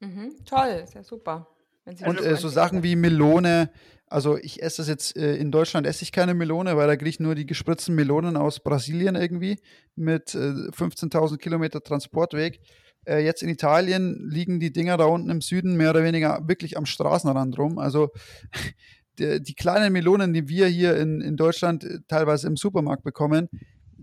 Mhm, 0.00 0.44
toll, 0.44 0.84
ja 0.92 1.02
super. 1.02 1.48
Und 1.86 2.20
äh, 2.20 2.36
so 2.36 2.48
Sachen 2.48 2.82
wie 2.82 2.96
Melone, 2.96 3.70
also 4.08 4.36
ich 4.36 4.62
esse 4.62 4.78
das 4.78 4.88
jetzt, 4.88 5.16
äh, 5.16 5.36
in 5.36 5.50
Deutschland 5.50 5.86
esse 5.86 6.02
ich 6.02 6.12
keine 6.12 6.34
Melone, 6.34 6.76
weil 6.76 6.86
da 6.86 6.96
kriege 6.96 7.10
ich 7.10 7.20
nur 7.20 7.34
die 7.34 7.46
gespritzten 7.46 7.94
Melonen 7.94 8.36
aus 8.36 8.60
Brasilien 8.60 9.14
irgendwie 9.14 9.58
mit 9.94 10.34
äh, 10.34 10.38
15.000 10.38 11.38
Kilometer 11.38 11.82
Transportweg. 11.82 12.60
Äh, 13.06 13.24
jetzt 13.24 13.42
in 13.42 13.48
Italien 13.48 14.28
liegen 14.28 14.58
die 14.58 14.72
Dinger 14.72 14.96
da 14.96 15.04
unten 15.04 15.30
im 15.30 15.40
Süden 15.40 15.76
mehr 15.76 15.90
oder 15.90 16.02
weniger 16.02 16.42
wirklich 16.46 16.76
am 16.76 16.86
Straßenrand 16.86 17.56
rum. 17.58 17.78
Also 17.78 18.10
die, 19.18 19.40
die 19.40 19.54
kleinen 19.54 19.92
Melonen, 19.92 20.32
die 20.32 20.48
wir 20.48 20.66
hier 20.66 20.96
in, 20.96 21.20
in 21.20 21.36
Deutschland 21.36 21.84
äh, 21.84 21.98
teilweise 22.08 22.48
im 22.48 22.56
Supermarkt 22.56 23.04
bekommen, 23.04 23.48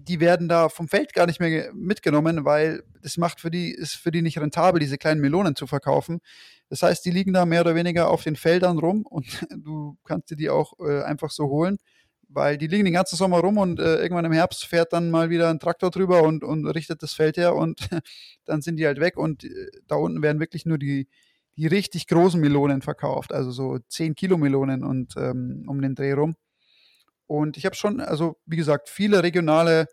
die 0.07 0.19
werden 0.19 0.49
da 0.49 0.69
vom 0.69 0.87
Feld 0.87 1.13
gar 1.13 1.25
nicht 1.25 1.39
mehr 1.39 1.71
mitgenommen, 1.73 2.45
weil 2.45 2.83
das 3.01 3.17
macht 3.17 3.39
für 3.39 3.51
die, 3.51 3.71
ist 3.71 3.95
für 3.95 4.11
die 4.11 4.21
nicht 4.21 4.37
rentabel, 4.39 4.79
diese 4.79 4.97
kleinen 4.97 5.21
Melonen 5.21 5.55
zu 5.55 5.67
verkaufen. 5.67 6.19
Das 6.69 6.83
heißt, 6.83 7.05
die 7.05 7.11
liegen 7.11 7.33
da 7.33 7.45
mehr 7.45 7.61
oder 7.61 7.75
weniger 7.75 8.09
auf 8.09 8.23
den 8.23 8.35
Feldern 8.35 8.79
rum 8.79 9.05
und 9.09 9.45
du 9.49 9.97
kannst 10.03 10.31
dir 10.31 10.35
die 10.35 10.49
auch 10.49 10.73
äh, 10.79 11.03
einfach 11.03 11.31
so 11.31 11.45
holen, 11.47 11.77
weil 12.27 12.57
die 12.57 12.67
liegen 12.67 12.85
den 12.85 12.93
ganzen 12.93 13.15
Sommer 13.15 13.39
rum 13.39 13.57
und 13.57 13.79
äh, 13.79 14.01
irgendwann 14.01 14.25
im 14.25 14.31
Herbst 14.33 14.65
fährt 14.65 14.91
dann 14.93 15.11
mal 15.11 15.29
wieder 15.29 15.49
ein 15.49 15.59
Traktor 15.59 15.91
drüber 15.91 16.23
und, 16.23 16.43
und 16.43 16.65
richtet 16.67 17.03
das 17.03 17.13
Feld 17.13 17.37
her 17.37 17.55
und 17.55 17.87
dann 18.45 18.61
sind 18.61 18.77
die 18.77 18.85
halt 18.85 18.99
weg 18.99 19.17
und 19.17 19.43
äh, 19.43 19.69
da 19.87 19.95
unten 19.95 20.21
werden 20.21 20.39
wirklich 20.39 20.65
nur 20.65 20.77
die, 20.77 21.07
die 21.55 21.67
richtig 21.67 22.07
großen 22.07 22.41
Melonen 22.41 22.81
verkauft, 22.81 23.31
also 23.31 23.51
so 23.51 23.79
10 23.87 24.15
Kilo 24.15 24.37
Melonen 24.37 24.83
und 24.83 25.15
ähm, 25.17 25.65
um 25.67 25.81
den 25.81 25.95
Dreh 25.95 26.13
rum. 26.13 26.35
Und 27.27 27.57
ich 27.57 27.65
habe 27.65 27.75
schon, 27.75 27.99
also 27.99 28.37
wie 28.45 28.57
gesagt, 28.57 28.89
viele 28.89 29.23
regionale 29.23 29.87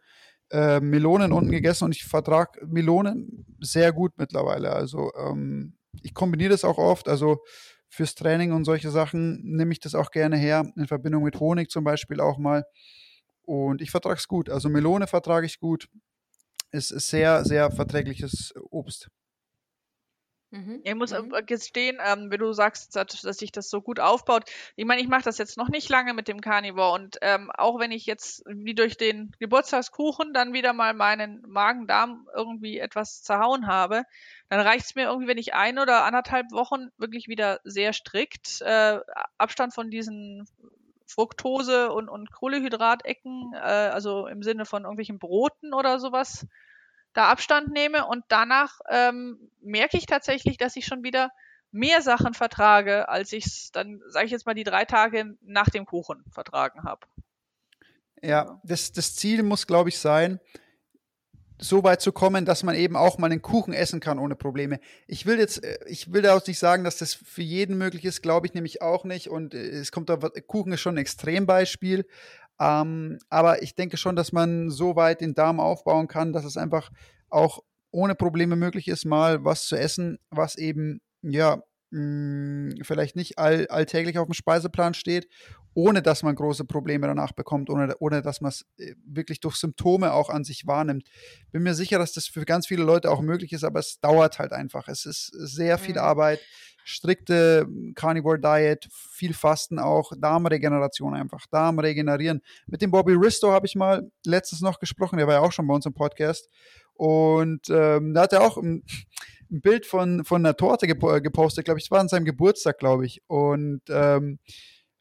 äh, 0.51 0.81
Melonen 0.81 1.33
unten 1.33 1.51
gegessen 1.51 1.85
und 1.85 1.95
ich 1.95 2.05
vertrage 2.05 2.67
Melonen 2.67 3.47
sehr 3.61 3.93
gut 3.93 4.13
mittlerweile. 4.17 4.73
Also 4.73 5.13
ähm, 5.17 5.77
ich 6.03 6.15
kombiniere 6.15 6.51
das 6.51 6.65
auch 6.65 6.79
oft. 6.79 7.09
Also 7.09 7.39
fürs 7.89 8.15
Training 8.15 8.53
und 8.53 8.65
solche 8.65 8.91
Sachen 8.91 9.41
nehme 9.43 9.73
ich 9.73 9.81
das 9.81 9.95
auch 9.95 10.11
gerne 10.11 10.37
her, 10.37 10.71
in 10.77 10.87
Verbindung 10.87 11.25
mit 11.25 11.39
Honig 11.41 11.71
zum 11.71 11.85
Beispiel 11.85 12.21
auch 12.21 12.39
mal. 12.39 12.65
Und 13.43 13.81
ich 13.83 13.91
vertrage 13.91 14.19
es 14.19 14.29
gut. 14.29 14.49
Also 14.49 14.69
Melone 14.69 15.07
vertrage 15.07 15.47
ich 15.47 15.59
gut. 15.59 15.89
Es 16.71 16.91
ist 16.91 17.09
sehr, 17.09 17.45
sehr 17.45 17.71
verträgliches 17.71 18.55
Obst. 18.71 19.09
Mhm. 20.53 20.81
Ich 20.83 20.95
muss 20.97 21.13
mhm. 21.13 21.33
gestehen, 21.47 21.99
ähm, 22.05 22.31
wenn 22.31 22.41
du 22.41 22.53
sagst, 22.53 22.97
dass, 22.97 23.23
dass, 23.23 23.37
sich 23.37 23.53
das 23.53 23.71
so 23.71 23.81
gut 23.81 24.01
aufbaut. 24.01 24.51
Ich 24.75 24.85
meine, 24.85 25.01
ich 25.01 25.07
mache 25.07 25.23
das 25.23 25.39
jetzt 25.39 25.57
noch 25.57 25.69
nicht 25.69 25.89
lange 25.89 26.13
mit 26.13 26.27
dem 26.27 26.41
Carnivore 26.41 26.93
und 26.93 27.19
ähm, 27.23 27.51
auch 27.53 27.79
wenn 27.79 27.93
ich 27.93 28.05
jetzt 28.07 28.43
wie 28.47 28.75
durch 28.75 28.97
den 28.97 29.33
Geburtstagskuchen 29.39 30.33
dann 30.33 30.53
wieder 30.53 30.73
mal 30.73 30.93
meinen 30.93 31.43
Magen-Darm 31.47 32.29
irgendwie 32.35 32.79
etwas 32.79 33.23
zerhauen 33.23 33.69
habe, 33.69 34.03
dann 34.49 34.61
reicht 34.61 34.87
es 34.87 34.95
mir 34.97 35.05
irgendwie, 35.05 35.29
wenn 35.29 35.39
ich 35.39 35.55
ein 35.55 35.79
oder 35.79 36.05
anderthalb 36.05 36.51
Wochen 36.51 36.89
wirklich 36.99 37.29
wieder 37.29 37.61
sehr 37.63 37.93
strikt 37.93 38.61
äh, 38.63 38.99
Abstand 39.39 39.73
von 39.73 39.89
diesen 39.89 40.49
Fructose- 41.07 41.91
und, 41.91 42.09
und 42.09 42.33
Kohlehydratecken, 42.33 43.53
äh, 43.55 43.59
also 43.59 44.27
im 44.27 44.43
Sinne 44.43 44.65
von 44.65 44.83
irgendwelchen 44.83 45.19
Broten 45.19 45.75
oder 45.75 46.01
sowas, 46.01 46.47
da 47.13 47.29
Abstand 47.29 47.73
nehme 47.73 48.07
und 48.07 48.25
danach 48.29 48.81
ähm, 48.89 49.51
merke 49.61 49.97
ich 49.97 50.07
tatsächlich, 50.07 50.59
dass 50.59 50.77
ich 50.77 50.87
schon 50.87 51.03
wieder 51.03 51.31
mehr 51.73 52.03
Sachen 52.03 52.35
vertrage, 52.35 53.09
als 53.09 53.33
ich 53.33 53.47
es 53.47 53.73
dann, 53.73 54.01
sage 54.09 54.27
ich 54.27 54.33
jetzt 54.33 54.47
mal, 54.47 54.55
die 54.55 54.65
drei 54.65 54.85
Tage 54.85 55.37
nach 55.43 55.69
dem 55.69 55.87
Kuchen 55.87 56.25
vertragen 56.31 56.85
habe. 56.85 57.07
Ja, 58.23 58.61
das, 58.65 58.93
das 58.93 59.17
Ziel 59.17 59.43
muss, 59.43 59.67
glaube 59.67 59.89
ich, 59.89 59.99
sein, 59.99 60.41
so 61.61 61.85
weit 61.85 62.01
zu 62.01 62.13
kommen, 62.13 62.45
dass 62.45 62.63
man 62.63 62.75
eben 62.75 62.97
auch 62.97 63.19
mal 63.19 63.31
einen 63.31 63.43
Kuchen 63.43 63.75
essen 63.75 64.01
kann 64.01 64.19
ohne 64.19 64.35
Probleme. 64.35 64.81
Ich 65.07 65.27
will 65.27 65.39
jetzt, 65.39 65.63
äh, 65.63 65.79
ich 65.87 66.13
will 66.13 66.23
daraus 66.23 66.47
nicht 66.47 66.59
sagen, 66.59 66.85
dass 66.85 66.97
das 66.97 67.15
für 67.15 67.43
jeden 67.43 67.79
möglich 67.79 68.05
ist, 68.05 68.23
glaube 68.23 68.47
ich 68.47 68.55
nämlich 68.55 68.83
auch 68.83 69.05
nicht. 69.05 69.29
Und 69.29 69.55
äh, 69.55 69.69
es 69.69 69.93
kommt 69.93 70.09
da, 70.09 70.17
Kuchen 70.17 70.73
ist 70.73 70.81
schon 70.81 70.95
ein 70.95 70.99
Extrembeispiel. 70.99 72.07
Ähm, 72.61 73.19
aber 73.31 73.63
ich 73.63 73.75
denke 73.75 73.97
schon, 73.97 74.17
dass 74.17 74.33
man 74.33 74.71
so 74.71 74.95
weit 74.95 75.23
den 75.23 75.35
Darm 75.35 75.59
aufbauen 75.59 76.09
kann, 76.09 76.33
dass 76.35 76.45
es 76.45 76.59
einfach 76.59 76.91
auch 77.31 77.61
ohne 77.91 78.15
Probleme 78.15 78.55
möglich 78.55 78.87
ist, 78.87 79.07
mal 79.07 79.45
was 79.45 79.67
zu 79.67 79.77
essen, 79.77 80.19
was 80.31 80.57
eben, 80.57 81.01
ja, 81.23 81.63
mh, 81.91 82.73
hm, 82.73 82.75
vielleicht 82.83 83.17
nicht 83.17 83.39
all, 83.39 83.67
alltäglich 83.69 84.19
auf 84.19 84.27
dem 84.27 84.35
Speiseplan 84.35 84.93
steht, 84.95 85.27
ohne 85.73 86.03
dass 86.03 86.23
man 86.23 86.35
große 86.35 86.65
Probleme 86.65 87.07
danach 87.07 87.33
bekommt, 87.33 87.71
ohne, 87.71 87.97
ohne 87.99 88.23
dass 88.23 88.41
man 88.41 88.51
es 88.51 88.67
äh, 88.79 88.95
wirklich 89.05 89.41
durch 89.41 89.57
Symptome 89.57 90.13
auch 90.13 90.29
an 90.29 90.45
sich 90.45 90.67
wahrnimmt. 90.67 91.09
Bin 91.53 91.63
mir 91.63 91.75
sicher, 91.75 91.99
dass 91.99 92.13
das 92.13 92.27
für 92.27 92.45
ganz 92.45 92.67
viele 92.67 92.83
Leute 92.83 93.11
auch 93.11 93.23
möglich 93.23 93.53
ist, 93.53 93.65
aber 93.65 93.81
es 93.81 94.01
dauert 94.01 94.39
halt 94.39 94.53
einfach. 94.53 94.89
Es 94.89 95.07
ist 95.07 95.27
sehr 95.33 95.79
viel 95.79 95.95
mhm. 95.95 96.01
Arbeit 96.01 96.41
strikte 96.91 97.67
Carnivore 97.95 98.41
Diet, 98.41 98.89
viel 98.91 99.33
Fasten 99.33 99.79
auch, 99.79 100.13
Darmregeneration 100.19 101.15
einfach, 101.15 101.47
Darm 101.51 101.79
regenerieren. 101.79 102.43
Mit 102.67 102.83
dem 102.83 102.91
Bobby 102.91 103.15
Risto 103.15 103.53
habe 103.53 103.67
ich 103.67 103.77
mal 103.77 104.11
letztens 104.27 104.61
noch 104.61 104.81
gesprochen, 104.81 105.19
der 105.19 105.27
war 105.27 105.35
ja 105.35 105.41
auch 105.41 105.53
schon 105.53 105.67
bei 105.67 105.75
uns 105.75 105.87
im 105.87 105.95
Podcast. 105.95 106.49
Und 106.95 107.71
ähm, 107.71 108.13
da 108.13 108.23
hat 108.23 108.33
er 108.33 108.43
auch 108.43 108.57
ein, 108.59 108.85
ein 109.51 109.61
Bild 109.61 109.87
von, 109.87 110.25
von 110.25 110.45
einer 110.45 110.57
Torte 110.57 110.87
gepostet, 110.87 111.65
glaube 111.65 111.79
ich, 111.79 111.85
es 111.87 111.91
war 111.91 112.01
an 112.01 112.09
seinem 112.09 112.25
Geburtstag, 112.25 112.79
glaube 112.79 113.07
ich. 113.07 113.23
Und 113.27 113.83
ähm, 113.89 114.39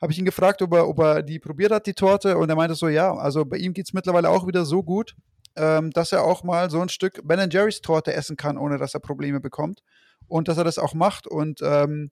habe 0.01 0.11
ich 0.11 0.19
ihn 0.19 0.25
gefragt, 0.25 0.61
ob 0.61 0.73
er, 0.73 0.87
ob 0.87 0.99
er 0.99 1.23
die 1.23 1.39
probiert 1.39 1.71
hat, 1.71 1.87
die 1.87 1.93
Torte. 1.93 2.37
Und 2.37 2.49
er 2.49 2.55
meinte 2.55 2.75
so, 2.75 2.87
ja, 2.87 3.13
also 3.13 3.43
bei 3.45 3.57
ihm 3.57 3.73
geht 3.73 3.87
es 3.87 3.93
mittlerweile 3.93 4.29
auch 4.29 4.47
wieder 4.47 4.63
so 4.63 4.83
gut, 4.83 5.15
ähm, 5.57 5.91
dass 5.91 6.11
er 6.11 6.23
auch 6.23 6.43
mal 6.43 6.69
so 6.69 6.79
ein 6.79 6.89
Stück 6.89 7.19
Ben 7.27 7.49
Jerry's 7.49 7.81
Torte 7.81 8.13
essen 8.13 8.37
kann, 8.37 8.57
ohne 8.57 8.77
dass 8.77 8.93
er 8.93 9.01
Probleme 9.01 9.39
bekommt 9.39 9.81
und 10.29 10.47
dass 10.47 10.57
er 10.57 10.63
das 10.63 10.77
auch 10.77 10.93
macht. 10.93 11.27
Und 11.27 11.59
ähm, 11.61 12.11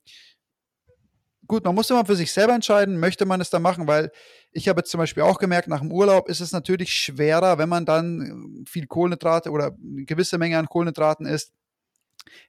gut, 1.47 1.63
man 1.63 1.75
muss 1.75 1.89
immer 1.89 2.05
für 2.05 2.15
sich 2.15 2.31
selber 2.31 2.53
entscheiden, 2.53 2.99
möchte 2.99 3.25
man 3.25 3.41
es 3.41 3.49
da 3.49 3.59
machen, 3.59 3.87
weil 3.87 4.11
ich 4.51 4.67
habe 4.67 4.79
jetzt 4.79 4.91
zum 4.91 4.99
Beispiel 4.99 5.23
auch 5.23 5.39
gemerkt, 5.39 5.67
nach 5.67 5.79
dem 5.79 5.91
Urlaub 5.91 6.29
ist 6.29 6.41
es 6.41 6.51
natürlich 6.51 6.91
schwerer, 6.91 7.57
wenn 7.57 7.69
man 7.69 7.85
dann 7.85 8.65
viel 8.67 8.87
Kohlenhydrate 8.87 9.51
oder 9.51 9.75
eine 9.81 10.05
gewisse 10.05 10.37
Menge 10.37 10.57
an 10.57 10.67
Kohlenhydraten 10.67 11.25
isst. 11.25 11.53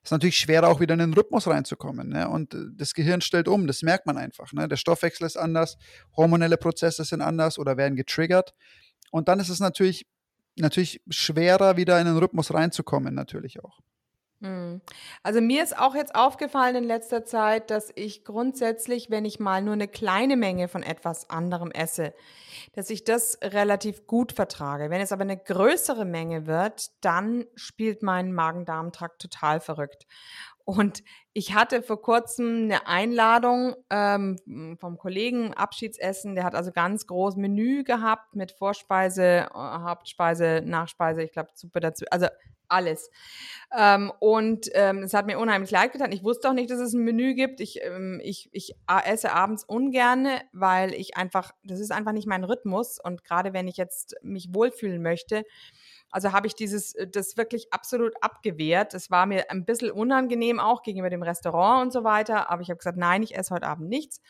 Ist 0.02 0.10
natürlich 0.10 0.38
schwerer, 0.38 0.68
auch 0.68 0.80
wieder 0.80 0.94
in 0.94 1.00
den 1.00 1.14
Rhythmus 1.14 1.46
reinzukommen. 1.46 2.08
Ne? 2.08 2.28
Und 2.28 2.54
äh, 2.54 2.58
das 2.72 2.94
Gehirn 2.94 3.20
stellt 3.20 3.46
um, 3.46 3.66
das 3.68 3.82
merkt 3.82 4.06
man 4.06 4.16
einfach. 4.16 4.52
Ne? 4.52 4.66
Der 4.66 4.76
Stoffwechsel 4.76 5.24
ist 5.24 5.36
anders, 5.36 5.78
hormonelle 6.16 6.56
Prozesse 6.56 7.04
sind 7.04 7.20
anders 7.20 7.58
oder 7.58 7.76
werden 7.76 7.94
getriggert. 7.94 8.54
Und 9.12 9.28
dann 9.28 9.38
ist 9.38 9.50
es 9.50 9.60
natürlich, 9.60 10.06
natürlich 10.56 11.00
schwerer, 11.08 11.76
wieder 11.76 12.00
in 12.00 12.06
den 12.06 12.16
Rhythmus 12.16 12.52
reinzukommen, 12.52 13.14
natürlich 13.14 13.62
auch. 13.62 13.78
Mhm. 14.40 14.80
Also 15.24 15.40
mir 15.40 15.64
ist 15.64 15.76
auch 15.76 15.96
jetzt 15.96 16.14
aufgefallen 16.14 16.76
in 16.76 16.84
letzter 16.84 17.24
Zeit, 17.24 17.70
dass 17.70 17.90
ich 17.96 18.24
grundsätzlich, 18.24 19.10
wenn 19.10 19.24
ich 19.24 19.40
mal 19.40 19.62
nur 19.62 19.74
eine 19.74 19.88
kleine 19.88 20.36
Menge 20.36 20.68
von 20.68 20.84
etwas 20.84 21.28
anderem 21.28 21.72
esse, 21.72 22.14
dass 22.74 22.88
ich 22.90 23.02
das 23.02 23.38
relativ 23.42 24.06
gut 24.06 24.32
vertrage. 24.32 24.90
Wenn 24.90 25.00
es 25.00 25.10
aber 25.10 25.22
eine 25.22 25.36
größere 25.36 26.04
Menge 26.04 26.46
wird, 26.46 26.90
dann 27.00 27.46
spielt 27.56 28.02
mein 28.02 28.32
Magen-Darm-Trakt 28.32 29.20
total 29.20 29.58
verrückt. 29.60 30.06
Und 30.68 31.02
ich 31.32 31.54
hatte 31.54 31.80
vor 31.80 32.02
kurzem 32.02 32.64
eine 32.64 32.86
Einladung 32.86 33.74
ähm, 33.88 34.76
vom 34.78 34.98
Kollegen 34.98 35.54
Abschiedsessen. 35.54 36.34
Der 36.34 36.44
hat 36.44 36.54
also 36.54 36.72
ganz 36.72 37.06
groß 37.06 37.36
Menü 37.36 37.84
gehabt 37.84 38.36
mit 38.36 38.52
Vorspeise, 38.52 39.46
äh, 39.46 39.48
Hauptspeise, 39.54 40.60
Nachspeise, 40.62 41.22
ich 41.22 41.32
glaube 41.32 41.52
Suppe 41.54 41.80
dazu. 41.80 42.04
Also 42.10 42.26
alles. 42.68 43.10
Ähm, 43.74 44.12
und 44.20 44.68
ähm, 44.74 45.04
es 45.04 45.14
hat 45.14 45.24
mir 45.24 45.38
unheimlich 45.38 45.70
leid 45.70 45.92
getan. 45.92 46.12
Ich 46.12 46.22
wusste 46.22 46.50
auch 46.50 46.52
nicht, 46.52 46.70
dass 46.70 46.80
es 46.80 46.92
ein 46.92 47.02
Menü 47.02 47.32
gibt. 47.32 47.60
Ich, 47.60 47.82
ähm, 47.82 48.20
ich, 48.22 48.50
ich 48.52 48.74
esse 49.06 49.32
abends 49.32 49.64
ungerne, 49.64 50.42
weil 50.52 50.92
ich 50.92 51.16
einfach, 51.16 51.52
das 51.64 51.80
ist 51.80 51.92
einfach 51.92 52.12
nicht 52.12 52.26
mein 52.26 52.44
Rhythmus. 52.44 52.98
Und 53.02 53.24
gerade 53.24 53.54
wenn 53.54 53.68
ich 53.68 53.78
jetzt 53.78 54.16
mich 54.20 54.52
wohlfühlen 54.52 55.00
möchte, 55.00 55.44
also 56.10 56.32
habe 56.32 56.46
ich 56.46 56.54
dieses, 56.54 56.94
äh, 56.94 57.08
das 57.08 57.36
wirklich 57.36 57.72
absolut 57.72 58.14
abgewehrt. 58.22 58.94
Es 58.94 59.10
war 59.10 59.26
mir 59.26 59.50
ein 59.50 59.64
bisschen 59.64 59.90
unangenehm 59.90 60.60
auch 60.60 60.82
gegenüber 60.82 61.10
dem 61.10 61.22
Restaurant 61.22 61.86
und 61.86 61.92
so 61.92 62.04
weiter. 62.04 62.50
Aber 62.50 62.62
ich 62.62 62.70
habe 62.70 62.78
gesagt, 62.78 62.98
nein, 62.98 63.22
ich 63.22 63.36
esse 63.36 63.54
heute 63.54 63.66
Abend 63.66 63.88
nichts. 63.88 64.20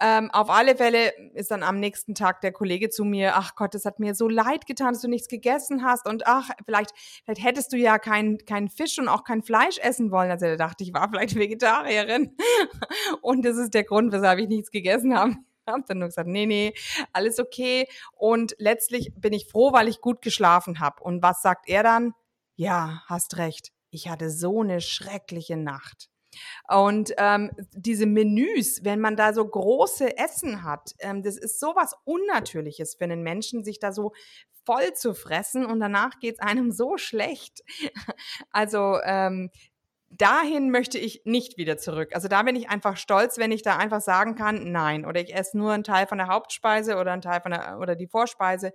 Ähm, 0.00 0.30
auf 0.30 0.48
alle 0.48 0.76
Fälle 0.76 1.12
ist 1.34 1.50
dann 1.50 1.64
am 1.64 1.80
nächsten 1.80 2.14
Tag 2.14 2.40
der 2.40 2.52
Kollege 2.52 2.88
zu 2.88 3.04
mir, 3.04 3.34
ach 3.34 3.56
Gott, 3.56 3.74
es 3.74 3.84
hat 3.84 3.98
mir 3.98 4.14
so 4.14 4.28
leid 4.28 4.64
getan, 4.66 4.92
dass 4.92 5.02
du 5.02 5.08
nichts 5.08 5.26
gegessen 5.26 5.82
hast 5.84 6.08
und 6.08 6.24
ach, 6.26 6.50
vielleicht, 6.64 6.92
vielleicht 7.24 7.42
hättest 7.42 7.72
du 7.72 7.76
ja 7.76 7.98
keinen 7.98 8.38
kein 8.46 8.68
Fisch 8.68 8.98
und 9.00 9.08
auch 9.08 9.24
kein 9.24 9.42
Fleisch 9.42 9.78
essen 9.78 10.12
wollen. 10.12 10.30
Also 10.30 10.46
er 10.46 10.56
dachte, 10.56 10.84
ich 10.84 10.94
war 10.94 11.08
vielleicht 11.10 11.34
Vegetarierin 11.34 12.36
und 13.22 13.44
das 13.44 13.56
ist 13.56 13.74
der 13.74 13.82
Grund, 13.82 14.12
weshalb 14.12 14.38
ich 14.38 14.48
nichts 14.48 14.70
gegessen 14.70 15.18
habe. 15.18 15.34
Habe 15.68 15.84
dann 15.86 15.98
nur 15.98 16.08
gesagt, 16.08 16.28
nee, 16.28 16.46
nee, 16.46 16.74
alles 17.12 17.38
okay. 17.38 17.88
Und 18.12 18.54
letztlich 18.58 19.12
bin 19.16 19.32
ich 19.32 19.46
froh, 19.46 19.72
weil 19.72 19.88
ich 19.88 20.00
gut 20.00 20.22
geschlafen 20.22 20.80
habe. 20.80 21.02
Und 21.02 21.22
was 21.22 21.42
sagt 21.42 21.68
er 21.68 21.82
dann? 21.82 22.14
Ja, 22.56 23.02
hast 23.06 23.36
recht. 23.36 23.70
Ich 23.90 24.08
hatte 24.08 24.30
so 24.30 24.62
eine 24.62 24.80
schreckliche 24.80 25.56
Nacht. 25.56 26.08
Und 26.68 27.14
ähm, 27.16 27.50
diese 27.72 28.06
Menüs, 28.06 28.84
wenn 28.84 29.00
man 29.00 29.16
da 29.16 29.32
so 29.32 29.46
große 29.46 30.18
Essen 30.18 30.62
hat, 30.62 30.94
ähm, 30.98 31.22
das 31.22 31.36
ist 31.36 31.58
sowas 31.58 31.94
Unnatürliches 32.04 32.96
für 32.96 33.04
einen 33.04 33.22
Menschen, 33.22 33.64
sich 33.64 33.78
da 33.78 33.92
so 33.92 34.12
voll 34.66 34.92
zu 34.92 35.14
fressen 35.14 35.64
und 35.64 35.80
danach 35.80 36.18
geht 36.20 36.34
es 36.34 36.40
einem 36.40 36.72
so 36.72 36.98
schlecht. 36.98 37.62
Also 38.50 38.98
ähm, 39.04 39.50
dahin 40.10 40.70
möchte 40.70 40.98
ich 40.98 41.22
nicht 41.24 41.56
wieder 41.58 41.76
zurück. 41.76 42.10
Also 42.14 42.28
da 42.28 42.42
bin 42.42 42.56
ich 42.56 42.68
einfach 42.68 42.96
stolz, 42.96 43.38
wenn 43.38 43.52
ich 43.52 43.62
da 43.62 43.76
einfach 43.76 44.00
sagen 44.00 44.34
kann, 44.34 44.72
nein, 44.72 45.04
oder 45.04 45.20
ich 45.20 45.34
esse 45.34 45.56
nur 45.58 45.72
einen 45.72 45.84
Teil 45.84 46.06
von 46.06 46.18
der 46.18 46.28
Hauptspeise 46.28 46.96
oder 46.96 47.12
einen 47.12 47.22
Teil 47.22 47.40
von 47.40 47.52
der 47.52 47.78
oder 47.80 47.94
die 47.96 48.06
Vorspeise. 48.06 48.72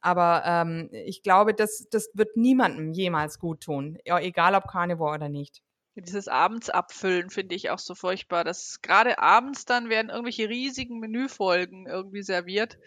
Aber 0.00 0.42
ähm, 0.44 0.90
ich 0.92 1.22
glaube, 1.22 1.54
das, 1.54 1.86
das 1.90 2.10
wird 2.14 2.36
niemandem 2.36 2.92
jemals 2.92 3.38
gut 3.38 3.62
tun, 3.62 3.98
egal 4.04 4.54
ob 4.54 4.66
Carnivore 4.66 5.14
oder 5.14 5.28
nicht. 5.28 5.62
Dieses 5.94 6.26
abends 6.26 6.70
abfüllen 6.70 7.30
finde 7.30 7.54
ich 7.54 7.70
auch 7.70 7.78
so 7.78 7.94
furchtbar. 7.94 8.44
Das 8.44 8.80
gerade 8.82 9.18
abends 9.18 9.66
dann 9.66 9.90
werden 9.90 10.10
irgendwelche 10.10 10.48
riesigen 10.48 10.98
Menüfolgen 11.00 11.86
irgendwie 11.86 12.22
serviert. 12.22 12.78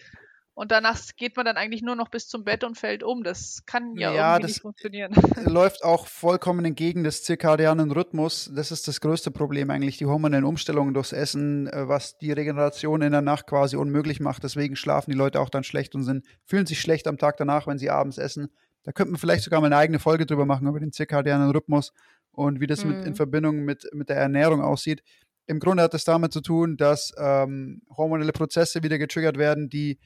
Und 0.55 0.71
danach 0.71 0.97
geht 1.17 1.35
man 1.35 1.45
dann 1.45 1.57
eigentlich 1.57 1.81
nur 1.81 1.97
noch 1.97 2.07
bis 2.07 2.29
zum 2.29 2.45
Bett 2.45 2.63
und 2.63 2.77
fällt 2.77 3.03
um. 3.03 3.23
Das 3.23 3.63
kann 3.65 3.93
ja, 3.97 4.13
ja 4.13 4.33
irgendwie 4.35 4.47
nicht 4.47 4.61
funktionieren. 4.61 5.13
Läuft 5.45 5.83
auch 5.83 6.07
vollkommen 6.07 6.63
entgegen 6.63 7.03
des 7.03 7.23
zirkadianen 7.23 7.91
Rhythmus. 7.91 8.49
Das 8.55 8.71
ist 8.71 8.87
das 8.87 9.01
größte 9.01 9.31
Problem 9.31 9.69
eigentlich, 9.69 9.97
die 9.97 10.05
hormonellen 10.05 10.45
Umstellungen 10.45 10.93
durchs 10.93 11.11
Essen, 11.11 11.67
äh, 11.67 11.89
was 11.89 12.17
die 12.17 12.31
Regeneration 12.31 13.01
in 13.01 13.11
der 13.11 13.21
Nacht 13.21 13.47
quasi 13.47 13.75
unmöglich 13.75 14.21
macht. 14.21 14.43
Deswegen 14.43 14.77
schlafen 14.77 15.11
die 15.11 15.17
Leute 15.17 15.41
auch 15.41 15.49
dann 15.49 15.65
schlecht 15.65 15.93
und 15.93 16.03
sind, 16.03 16.25
fühlen 16.45 16.65
sich 16.65 16.79
schlecht 16.79 17.07
am 17.07 17.17
Tag 17.17 17.35
danach, 17.35 17.67
wenn 17.67 17.77
sie 17.77 17.89
abends 17.89 18.17
essen. 18.17 18.47
Da 18.83 18.93
könnte 18.93 19.11
man 19.11 19.19
vielleicht 19.19 19.43
sogar 19.43 19.59
mal 19.59 19.67
eine 19.67 19.77
eigene 19.77 19.99
Folge 19.99 20.25
drüber 20.25 20.45
machen, 20.45 20.67
über 20.67 20.79
den 20.79 20.93
zirkadianen 20.93 21.51
Rhythmus 21.51 21.91
und 22.31 22.61
wie 22.61 22.67
das 22.67 22.85
mhm. 22.85 22.91
mit, 22.91 23.05
in 23.05 23.11
mhm. 23.11 23.15
Verbindung 23.17 23.65
mit, 23.65 23.89
mit 23.91 24.07
der 24.07 24.17
Ernährung 24.17 24.61
aussieht. 24.61 25.03
Im 25.47 25.59
Grunde 25.59 25.83
hat 25.83 25.93
es 25.93 26.05
damit 26.05 26.31
zu 26.33 26.41
tun, 26.41 26.77
dass 26.77 27.13
ähm, 27.17 27.81
hormonelle 27.95 28.31
Prozesse 28.31 28.81
wieder 28.83 28.97
getriggert 28.97 29.37
werden, 29.37 29.69
die 29.69 29.99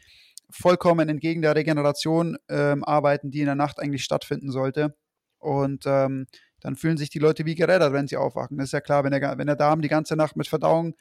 vollkommen 0.49 1.09
entgegen 1.09 1.41
der 1.41 1.55
Regeneration 1.55 2.37
ähm, 2.49 2.83
arbeiten, 2.83 3.31
die 3.31 3.39
in 3.39 3.45
der 3.45 3.55
Nacht 3.55 3.79
eigentlich 3.79 4.03
stattfinden 4.03 4.51
sollte. 4.51 4.95
Und 5.37 5.85
ähm, 5.85 6.27
dann 6.59 6.75
fühlen 6.75 6.97
sich 6.97 7.09
die 7.09 7.19
Leute 7.19 7.45
wie 7.45 7.55
gerädert, 7.55 7.93
wenn 7.93 8.07
sie 8.07 8.17
aufwachen. 8.17 8.57
Das 8.57 8.67
ist 8.67 8.73
ja 8.73 8.81
klar, 8.81 9.03
wenn 9.03 9.11
der, 9.11 9.37
wenn 9.37 9.47
der 9.47 9.55
Darm 9.55 9.81
die 9.81 9.87
ganze 9.87 10.15
Nacht 10.15 10.35
mit 10.35 10.47
Verdauung 10.47 10.95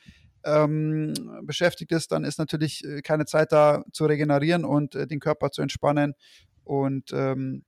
ähm, 0.45 1.15
beschäftigt 1.43 1.93
ist, 1.93 2.13
dann 2.13 2.25
ist 2.25 2.39
natürlich 2.39 2.85
äh, 2.85 3.03
keine 3.03 3.27
Zeit 3.27 3.53
da 3.53 3.85
zu 3.93 4.07
regenerieren 4.07 4.65
und 4.65 4.95
äh, 4.95 5.07
den 5.07 5.21
Körper 5.21 5.51
zu 5.51 5.63
entspannen 5.63 6.15
und 6.65 7.13
ähm, 7.13 7.65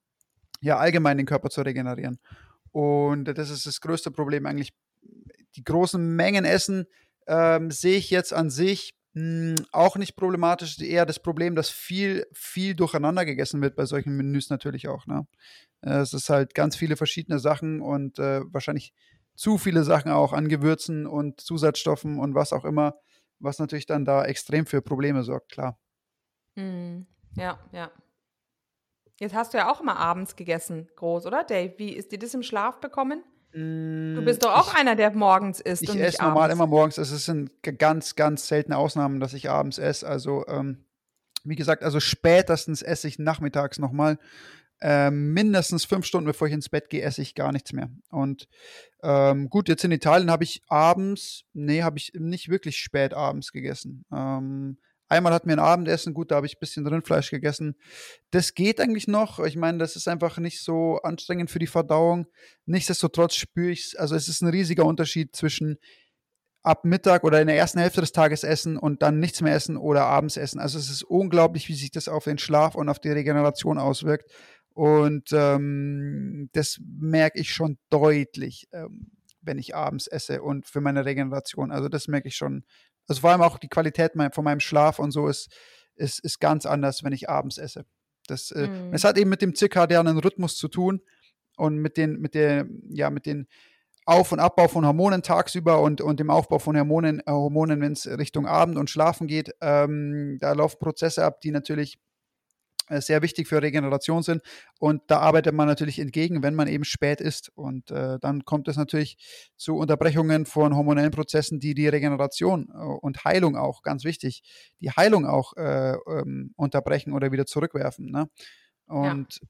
ja, 0.61 0.79
allgemein 0.79 1.17
den 1.17 1.27
Körper 1.27 1.51
zu 1.51 1.63
regenerieren. 1.63 2.19
Und 2.71 3.25
das 3.25 3.51
ist 3.51 3.67
das 3.67 3.81
größte 3.81 4.11
Problem 4.11 4.47
eigentlich. 4.47 4.73
Die 5.57 5.65
großen 5.65 6.15
Mengen 6.15 6.45
Essen 6.45 6.85
ähm, 7.27 7.71
sehe 7.71 7.97
ich 7.97 8.11
jetzt 8.11 8.33
an 8.33 8.51
sich 8.51 8.95
hm, 9.15 9.57
auch 9.73 9.97
nicht 9.97 10.17
problematisch. 10.17 10.79
Eher 10.81 11.07
das 11.07 11.19
Problem, 11.19 11.55
dass 11.55 11.71
viel, 11.71 12.27
viel 12.33 12.75
durcheinander 12.75 13.25
gegessen 13.25 13.61
wird 13.61 13.77
bei 13.77 13.85
solchen 13.85 14.17
Menüs 14.17 14.51
natürlich 14.51 14.89
auch. 14.89 15.07
Ne? 15.07 15.27
Es 15.81 16.13
ist 16.13 16.31
halt 16.31 16.55
ganz 16.55 16.77
viele 16.77 16.97
verschiedene 16.97 17.39
Sachen 17.39 17.81
und 17.81 18.19
äh, 18.19 18.43
wahrscheinlich 18.53 18.93
zu 19.35 19.59
viele 19.59 19.85
Sachen 19.85 20.13
auch 20.13 20.33
an 20.33 20.49
Gewürzen 20.49 21.07
und 21.07 21.41
Zusatzstoffen 21.41 22.19
und 22.19 22.35
was 22.35 22.53
auch 22.53 22.65
immer, 22.65 23.01
was 23.39 23.59
natürlich 23.59 23.87
dann 23.87 24.05
da 24.05 24.25
extrem 24.25 24.67
für 24.67 24.83
Probleme 24.83 25.23
sorgt, 25.23 25.53
klar. 25.53 25.79
Mm, 26.57 27.03
ja, 27.37 27.59
ja. 27.73 27.91
Jetzt 29.19 29.35
hast 29.35 29.53
du 29.53 29.59
ja 29.59 29.71
auch 29.71 29.81
immer 29.81 29.97
abends 29.97 30.37
gegessen, 30.37 30.89
groß, 30.97 31.27
oder 31.27 31.45
Dave? 31.45 31.75
Wie 31.79 31.93
ist 31.93 32.13
dir 32.13 32.19
das 32.19 32.35
im 32.35 32.43
Schlaf 32.43 32.81
bekommen? 32.81 33.23
Mm, 33.53 34.15
du 34.15 34.25
bist 34.25 34.43
doch 34.43 34.55
auch 34.55 34.73
ich, 34.73 34.79
einer, 34.79 34.97
der 34.97 35.11
morgens 35.13 35.61
isst. 35.61 35.83
Ich 35.83 35.97
esse 35.97 36.23
normal 36.23 36.51
immer 36.51 36.67
morgens. 36.67 36.99
Es 36.99 37.25
sind 37.25 37.51
ganz, 37.63 38.17
ganz 38.17 38.49
seltene 38.49 38.77
Ausnahmen, 38.77 39.21
dass 39.21 39.35
ich 39.35 39.51
abends 39.51 39.79
esse. 39.79 40.07
Also, 40.07 40.47
ähm, 40.47 40.85
wie 41.45 41.57
gesagt, 41.57 41.83
also 41.83 42.01
spätestens 42.01 42.83
esse 42.83 43.09
ich 43.09 43.19
nachmittags 43.19 43.79
nochmal. 43.79 44.19
Ähm, 44.83 45.35
mindestens 45.35 45.85
fünf 45.85 46.07
Stunden 46.07 46.27
bevor 46.27 46.47
ich 46.47 46.55
ins 46.55 46.71
Bett 46.71 46.89
gehe, 46.89 47.03
esse 47.03 47.21
ich 47.21 47.35
gar 47.35 47.53
nichts 47.53 47.73
mehr. 47.73 47.91
Und 48.09 48.49
ähm, 49.03 49.51
gut, 49.51 49.69
jetzt 49.69 49.85
in 49.85 49.93
Italien 49.93 50.31
habe 50.31 50.45
ich 50.45 50.63
abends, 50.69 51.45
nee, 51.53 51.83
habe 51.83 51.99
ich 51.99 52.13
nicht 52.15 52.49
wirklich 52.49 52.79
spät 52.79 53.13
abends 53.13 53.53
gegessen. 53.53 54.07
Ähm, 54.11 54.79
Einmal 55.11 55.35
hatten 55.35 55.49
wir 55.49 55.57
ein 55.57 55.59
Abendessen, 55.59 56.15
gut, 56.15 56.31
da 56.31 56.37
habe 56.37 56.47
ich 56.47 56.57
ein 56.57 56.61
bisschen 56.61 56.87
Rindfleisch 56.87 57.31
gegessen. 57.31 57.75
Das 58.31 58.55
geht 58.55 58.81
eigentlich 58.81 59.09
noch. 59.09 59.41
Ich 59.41 59.57
meine, 59.57 59.79
das 59.79 59.97
ist 59.97 60.07
einfach 60.07 60.39
nicht 60.39 60.63
so 60.63 61.01
anstrengend 61.03 61.51
für 61.51 61.59
die 61.59 61.67
Verdauung. 61.67 62.27
Nichtsdestotrotz 62.65 63.35
spüre 63.35 63.73
ich 63.73 63.87
es, 63.87 63.97
also 63.97 64.15
es 64.15 64.29
ist 64.29 64.41
ein 64.41 64.49
riesiger 64.49 64.85
Unterschied 64.85 65.35
zwischen 65.35 65.79
ab 66.63 66.85
Mittag 66.85 67.25
oder 67.25 67.41
in 67.41 67.49
der 67.49 67.57
ersten 67.57 67.81
Hälfte 67.81 68.03
des 68.03 68.13
Tages 68.13 68.45
essen 68.45 68.77
und 68.77 69.03
dann 69.03 69.19
nichts 69.19 69.41
mehr 69.41 69.53
essen 69.53 69.77
oder 69.77 70.05
abends 70.05 70.37
essen. 70.37 70.61
Also 70.61 70.79
es 70.79 70.89
ist 70.89 71.03
unglaublich, 71.03 71.69
wie 71.69 71.75
sich 71.75 71.91
das 71.91 72.07
auf 72.07 72.25
den 72.25 72.39
Schlaf 72.39 72.77
und 72.77 72.89
auf 72.89 73.01
die 73.01 73.11
Regeneration 73.11 73.79
auswirkt. 73.79 74.31
Und 74.73 75.31
ähm, 75.33 76.51
das 76.53 76.79
merke 76.85 77.41
ich 77.41 77.53
schon 77.53 77.79
deutlich, 77.89 78.69
ähm, 78.73 79.11
wenn 79.43 79.59
ich 79.59 79.75
abends 79.75 80.07
esse 80.07 80.43
und 80.43 80.67
für 80.67 80.81
meine 80.81 81.05
Regeneration. 81.05 81.73
Also 81.73 81.89
das 81.89 82.07
merke 82.07 82.29
ich 82.29 82.37
schon 82.37 82.65
also 83.11 83.23
vor 83.23 83.31
allem 83.31 83.43
auch 83.43 83.59
die 83.59 83.69
Qualität 83.69 84.13
von 84.33 84.45
meinem 84.45 84.61
Schlaf 84.61 85.01
und 85.01 85.11
so 85.11 85.27
ist, 85.27 85.53
ist, 85.97 86.21
ist 86.21 86.39
ganz 86.39 86.65
anders, 86.65 87.03
wenn 87.03 87.13
ich 87.13 87.29
abends 87.29 87.59
esse. 87.59 87.85
Das, 88.29 88.53
äh, 88.53 88.69
mm. 88.69 88.95
Es 88.95 89.03
hat 89.03 89.19
eben 89.19 89.29
mit 89.29 89.43
dem 89.43 89.57
zirkadianen 89.57 90.17
Rhythmus 90.19 90.57
zu 90.57 90.69
tun 90.69 91.03
und 91.57 91.79
mit 91.79 91.97
den, 91.97 92.21
mit 92.21 92.35
der, 92.35 92.69
ja, 92.89 93.11
mit 93.11 93.27
den 93.27 93.49
Auf- 94.07 94.31
und 94.31 94.39
Abbau 94.39 94.69
von 94.69 94.87
Hormonen 94.87 95.23
tagsüber 95.23 95.81
und, 95.81 96.01
und 96.01 96.21
dem 96.21 96.31
Aufbau 96.31 96.61
von 96.61 96.77
Hormonen, 96.79 97.19
äh, 97.19 97.33
Hormonen 97.33 97.81
wenn 97.81 97.93
es 97.95 98.07
Richtung 98.07 98.47
Abend 98.47 98.79
und 98.79 98.89
Schlafen 98.89 99.27
geht. 99.27 99.57
Ähm, 99.61 100.39
da 100.41 100.53
laufen 100.53 100.79
Prozesse 100.79 101.25
ab, 101.25 101.41
die 101.41 101.51
natürlich 101.51 101.99
sehr 102.99 103.23
wichtig 103.23 103.49
für 103.49 103.63
Regeneration 103.63 104.23
sind. 104.23 104.43
Und 104.79 105.03
da 105.07 105.21
arbeitet 105.21 105.55
man 105.55 105.69
natürlich 105.69 105.99
entgegen, 105.99 106.43
wenn 106.43 106.55
man 106.55 106.69
eben 106.69 106.85
spät 106.85 107.21
ist. 107.21 107.51
Und 107.55 107.91
äh, 107.91 108.19
dann 108.21 108.45
kommt 108.45 108.69
es 108.69 108.77
natürlich 108.77 109.17
zu 109.57 109.77
Unterbrechungen 109.77 110.47
von 110.47 110.75
hormonellen 110.75 111.13
Prozessen, 111.13 111.61
die 111.61 111.75
die 111.75 111.89
Regeneration 111.89 112.69
äh, 112.73 112.79
und 112.79 113.25
Heilung 113.25 113.57
auch, 113.57 113.83
ganz 113.83 114.05
wichtig, 114.05 114.43
die 114.81 114.91
Heilung 114.91 115.27
auch 115.27 115.57
äh, 115.57 115.93
ähm, 115.93 116.53
unterbrechen 116.57 117.13
oder 117.13 117.33
wieder 117.33 117.47
zurückwerfen. 117.47 118.11
Ne? 118.11 118.29
Und 118.87 119.41
ja. 119.41 119.49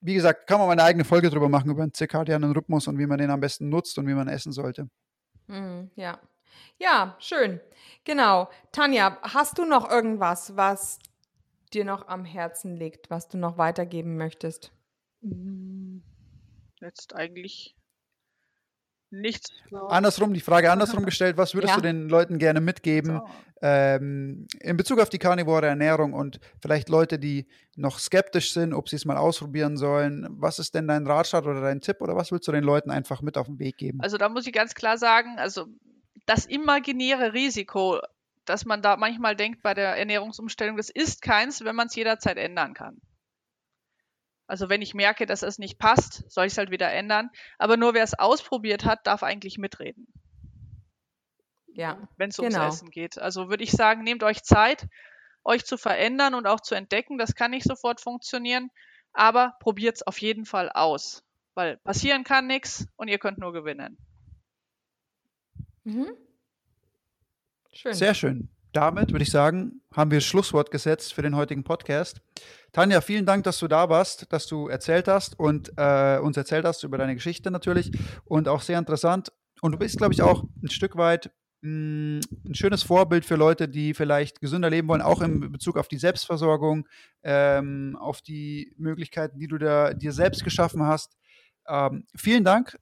wie 0.00 0.14
gesagt, 0.14 0.46
kann 0.46 0.58
man 0.58 0.66
mal 0.66 0.72
eine 0.72 0.84
eigene 0.84 1.04
Folge 1.04 1.30
drüber 1.30 1.48
machen, 1.48 1.70
über 1.70 1.86
den 1.86 1.92
zirkadianen 1.92 2.52
Rhythmus 2.52 2.88
und 2.88 2.98
wie 2.98 3.06
man 3.06 3.18
den 3.18 3.30
am 3.30 3.40
besten 3.40 3.68
nutzt 3.68 3.96
und 3.98 4.06
wie 4.08 4.14
man 4.14 4.28
essen 4.28 4.52
sollte. 4.52 4.88
Mhm, 5.46 5.90
ja. 5.96 6.18
Ja, 6.78 7.16
schön. 7.18 7.60
Genau. 8.04 8.48
Tanja, 8.72 9.18
hast 9.22 9.58
du 9.58 9.64
noch 9.64 9.88
irgendwas, 9.90 10.56
was 10.56 10.98
dir 11.74 11.84
noch 11.84 12.08
am 12.08 12.24
Herzen 12.24 12.76
liegt, 12.76 13.10
was 13.10 13.28
du 13.28 13.38
noch 13.38 13.58
weitergeben 13.58 14.16
möchtest? 14.16 14.72
Hm, 15.22 16.02
jetzt 16.80 17.14
eigentlich 17.14 17.76
nichts. 19.10 19.50
Andersrum, 19.88 20.34
die 20.34 20.40
Frage 20.40 20.70
andersrum 20.70 21.04
gestellt, 21.04 21.36
was 21.36 21.54
würdest 21.54 21.72
ja. 21.72 21.76
du 21.76 21.82
den 21.82 22.08
Leuten 22.08 22.38
gerne 22.38 22.60
mitgeben 22.60 23.20
so. 23.24 23.28
ähm, 23.62 24.46
in 24.60 24.76
Bezug 24.76 25.00
auf 25.00 25.08
die 25.08 25.18
karnivore 25.18 25.66
Ernährung 25.66 26.12
und 26.12 26.40
vielleicht 26.60 26.88
Leute, 26.88 27.18
die 27.18 27.46
noch 27.76 27.98
skeptisch 27.98 28.52
sind, 28.52 28.74
ob 28.74 28.88
sie 28.88 28.96
es 28.96 29.04
mal 29.04 29.16
ausprobieren 29.16 29.76
sollen. 29.76 30.26
Was 30.30 30.58
ist 30.58 30.74
denn 30.74 30.88
dein 30.88 31.06
Ratschlag 31.06 31.44
oder 31.44 31.60
dein 31.60 31.80
Tipp 31.80 32.00
oder 32.00 32.16
was 32.16 32.32
willst 32.32 32.48
du 32.48 32.52
den 32.52 32.64
Leuten 32.64 32.90
einfach 32.90 33.22
mit 33.22 33.38
auf 33.38 33.46
den 33.46 33.58
Weg 33.58 33.76
geben? 33.76 34.00
Also 34.00 34.18
da 34.18 34.28
muss 34.28 34.46
ich 34.46 34.52
ganz 34.52 34.74
klar 34.74 34.98
sagen, 34.98 35.38
also 35.38 35.66
das 36.26 36.46
imaginäre 36.46 37.32
Risiko, 37.32 38.00
dass 38.44 38.64
man 38.64 38.82
da 38.82 38.96
manchmal 38.96 39.36
denkt 39.36 39.62
bei 39.62 39.74
der 39.74 39.96
Ernährungsumstellung, 39.96 40.76
das 40.76 40.90
ist 40.90 41.22
keins, 41.22 41.64
wenn 41.64 41.76
man 41.76 41.88
es 41.88 41.94
jederzeit 41.94 42.36
ändern 42.36 42.74
kann. 42.74 43.00
Also 44.46 44.68
wenn 44.68 44.82
ich 44.82 44.94
merke, 44.94 45.26
dass 45.26 45.42
es 45.42 45.58
nicht 45.58 45.78
passt, 45.78 46.30
soll 46.30 46.46
ich 46.46 46.52
es 46.52 46.58
halt 46.58 46.70
wieder 46.70 46.92
ändern. 46.92 47.30
Aber 47.58 47.76
nur 47.76 47.94
wer 47.94 48.04
es 48.04 48.18
ausprobiert 48.18 48.84
hat, 48.84 49.06
darf 49.06 49.22
eigentlich 49.22 49.56
mitreden. 49.56 50.06
Ja. 51.68 52.08
Wenn 52.16 52.30
es 52.30 52.38
ums 52.38 52.54
genau. 52.54 52.68
Essen 52.68 52.90
geht. 52.90 53.18
Also 53.18 53.48
würde 53.48 53.64
ich 53.64 53.72
sagen, 53.72 54.02
nehmt 54.02 54.22
euch 54.22 54.42
Zeit, 54.42 54.86
euch 55.44 55.64
zu 55.64 55.76
verändern 55.76 56.34
und 56.34 56.46
auch 56.46 56.60
zu 56.60 56.74
entdecken. 56.74 57.18
Das 57.18 57.34
kann 57.34 57.52
nicht 57.52 57.66
sofort 57.66 58.00
funktionieren. 58.00 58.70
Aber 59.12 59.54
probiert 59.60 59.96
es 59.96 60.02
auf 60.02 60.18
jeden 60.18 60.44
Fall 60.44 60.70
aus. 60.70 61.24
Weil 61.54 61.78
passieren 61.78 62.24
kann 62.24 62.46
nichts 62.46 62.86
und 62.96 63.08
ihr 63.08 63.18
könnt 63.18 63.38
nur 63.38 63.52
gewinnen. 63.52 63.96
Mhm. 65.84 66.12
Schön. 67.74 67.94
Sehr 67.94 68.14
schön. 68.14 68.48
Damit 68.72 69.12
würde 69.12 69.22
ich 69.22 69.30
sagen, 69.30 69.82
haben 69.92 70.10
wir 70.10 70.20
Schlusswort 70.20 70.70
gesetzt 70.70 71.12
für 71.12 71.22
den 71.22 71.36
heutigen 71.36 71.64
Podcast. 71.64 72.20
Tanja, 72.72 73.00
vielen 73.00 73.26
Dank, 73.26 73.44
dass 73.44 73.58
du 73.58 73.68
da 73.68 73.88
warst, 73.88 74.32
dass 74.32 74.46
du 74.46 74.68
erzählt 74.68 75.08
hast 75.08 75.38
und 75.38 75.72
äh, 75.76 76.18
uns 76.18 76.36
erzählt 76.36 76.64
hast 76.64 76.82
über 76.84 76.98
deine 76.98 77.14
Geschichte 77.14 77.50
natürlich 77.50 77.90
und 78.24 78.48
auch 78.48 78.62
sehr 78.62 78.78
interessant. 78.78 79.32
Und 79.60 79.72
du 79.72 79.78
bist, 79.78 79.98
glaube 79.98 80.12
ich, 80.12 80.22
auch 80.22 80.44
ein 80.62 80.70
Stück 80.70 80.96
weit 80.96 81.30
mh, 81.62 81.70
mm, 81.70 82.20
ein 82.46 82.54
schönes 82.54 82.84
Vorbild 82.84 83.24
für 83.24 83.36
Leute, 83.36 83.68
die 83.68 83.94
vielleicht 83.94 84.40
gesünder 84.40 84.70
leben 84.70 84.88
wollen, 84.88 85.02
auch 85.02 85.20
in 85.20 85.52
Bezug 85.52 85.76
auf 85.76 85.88
die 85.88 85.98
Selbstversorgung, 85.98 86.88
ähm, 87.22 87.96
auf 88.00 88.22
die 88.22 88.72
Möglichkeiten, 88.76 89.38
die 89.38 89.48
du 89.48 89.58
da, 89.58 89.94
dir 89.94 90.12
selbst 90.12 90.44
geschaffen 90.44 90.84
hast. 90.84 91.16
Ähm, 91.66 92.06
vielen 92.14 92.44
Dank. 92.44 92.78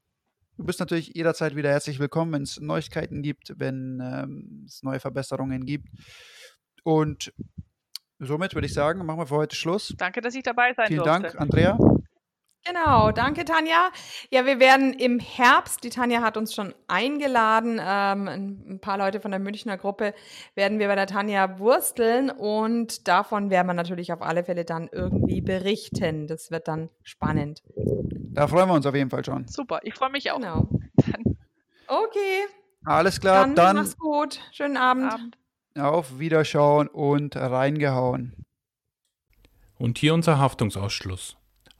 Du 0.63 0.67
bist 0.67 0.79
natürlich 0.79 1.09
jederzeit 1.17 1.57
wieder 1.57 1.71
herzlich 1.71 1.99
willkommen, 1.99 2.35
wenn 2.35 2.43
es 2.43 2.61
Neuigkeiten 2.61 3.21
gibt, 3.21 3.53
wenn 3.59 4.01
ähm, 4.01 4.63
es 4.65 4.85
neue 4.85 5.01
Verbesserungen 5.01 5.67
gibt. 5.67 5.89
Und 6.85 7.33
somit 8.21 8.55
würde 8.55 8.67
ich 8.67 8.73
sagen, 8.73 9.05
machen 9.05 9.19
wir 9.19 9.27
für 9.27 9.35
heute 9.35 9.57
Schluss. 9.57 9.93
Danke, 9.99 10.21
dass 10.21 10.37
ich 10.37 10.45
dabei 10.45 10.73
sein 10.73 10.87
Vielen 10.87 11.03
durfte. 11.03 11.23
Dank, 11.23 11.41
Andrea. 11.41 11.77
Genau, 12.65 13.11
danke 13.11 13.45
Tanja. 13.45 13.91
Ja, 14.31 14.47
wir 14.47 14.61
werden 14.61 14.93
im 14.93 15.19
Herbst, 15.19 15.83
die 15.83 15.91
Tanja 15.91 16.23
hat 16.23 16.37
uns 16.37 16.55
schon 16.55 16.75
eingeladen, 16.87 17.81
ähm, 17.83 18.29
ein 18.29 18.79
paar 18.81 18.99
Leute 18.99 19.21
von 19.21 19.33
der 19.33 19.41
Münchner 19.41 19.77
Gruppe 19.77 20.15
werden 20.55 20.79
wir 20.79 20.87
bei 20.87 20.95
der 20.95 21.09
Tanja 21.09 21.59
wursteln 21.59 22.31
und 22.31 23.09
davon 23.09 23.51
werden 23.51 23.67
wir 23.67 23.75
natürlich 23.75 24.13
auf 24.13 24.23
alle 24.23 24.45
Fälle 24.45 24.65
dann 24.65 24.89
irgendwie 24.93 25.41
berichten. 25.41 26.29
Das 26.29 26.53
wird 26.53 26.69
dann 26.69 26.89
spannend. 27.03 27.63
Da 27.75 28.47
freuen 28.47 28.69
wir 28.69 28.75
uns 28.75 28.87
auf 28.87 28.95
jeden 28.95 29.11
Fall 29.11 29.25
schon. 29.25 29.49
Super, 29.49 29.81
ich 29.83 29.95
freue 29.95 30.11
mich 30.11 30.31
auch. 30.31 30.39
Genau. 30.39 30.69
Okay. 31.89 32.47
Alles 32.85 33.21
klar, 33.21 33.43
dann, 33.43 33.55
dann 33.55 33.77
mach's 33.77 33.99
gut. 33.99 34.41
Schönen 34.53 34.77
Abend. 34.77 35.13
Abend. 35.13 35.39
Auf 35.77 36.19
Wiederschauen 36.19 36.89
und 36.89 37.37
reingehauen. 37.37 38.35
Und 39.79 39.99
hier 39.99 40.15
unser 40.15 40.39
Haftungsausschluss. 40.39 41.37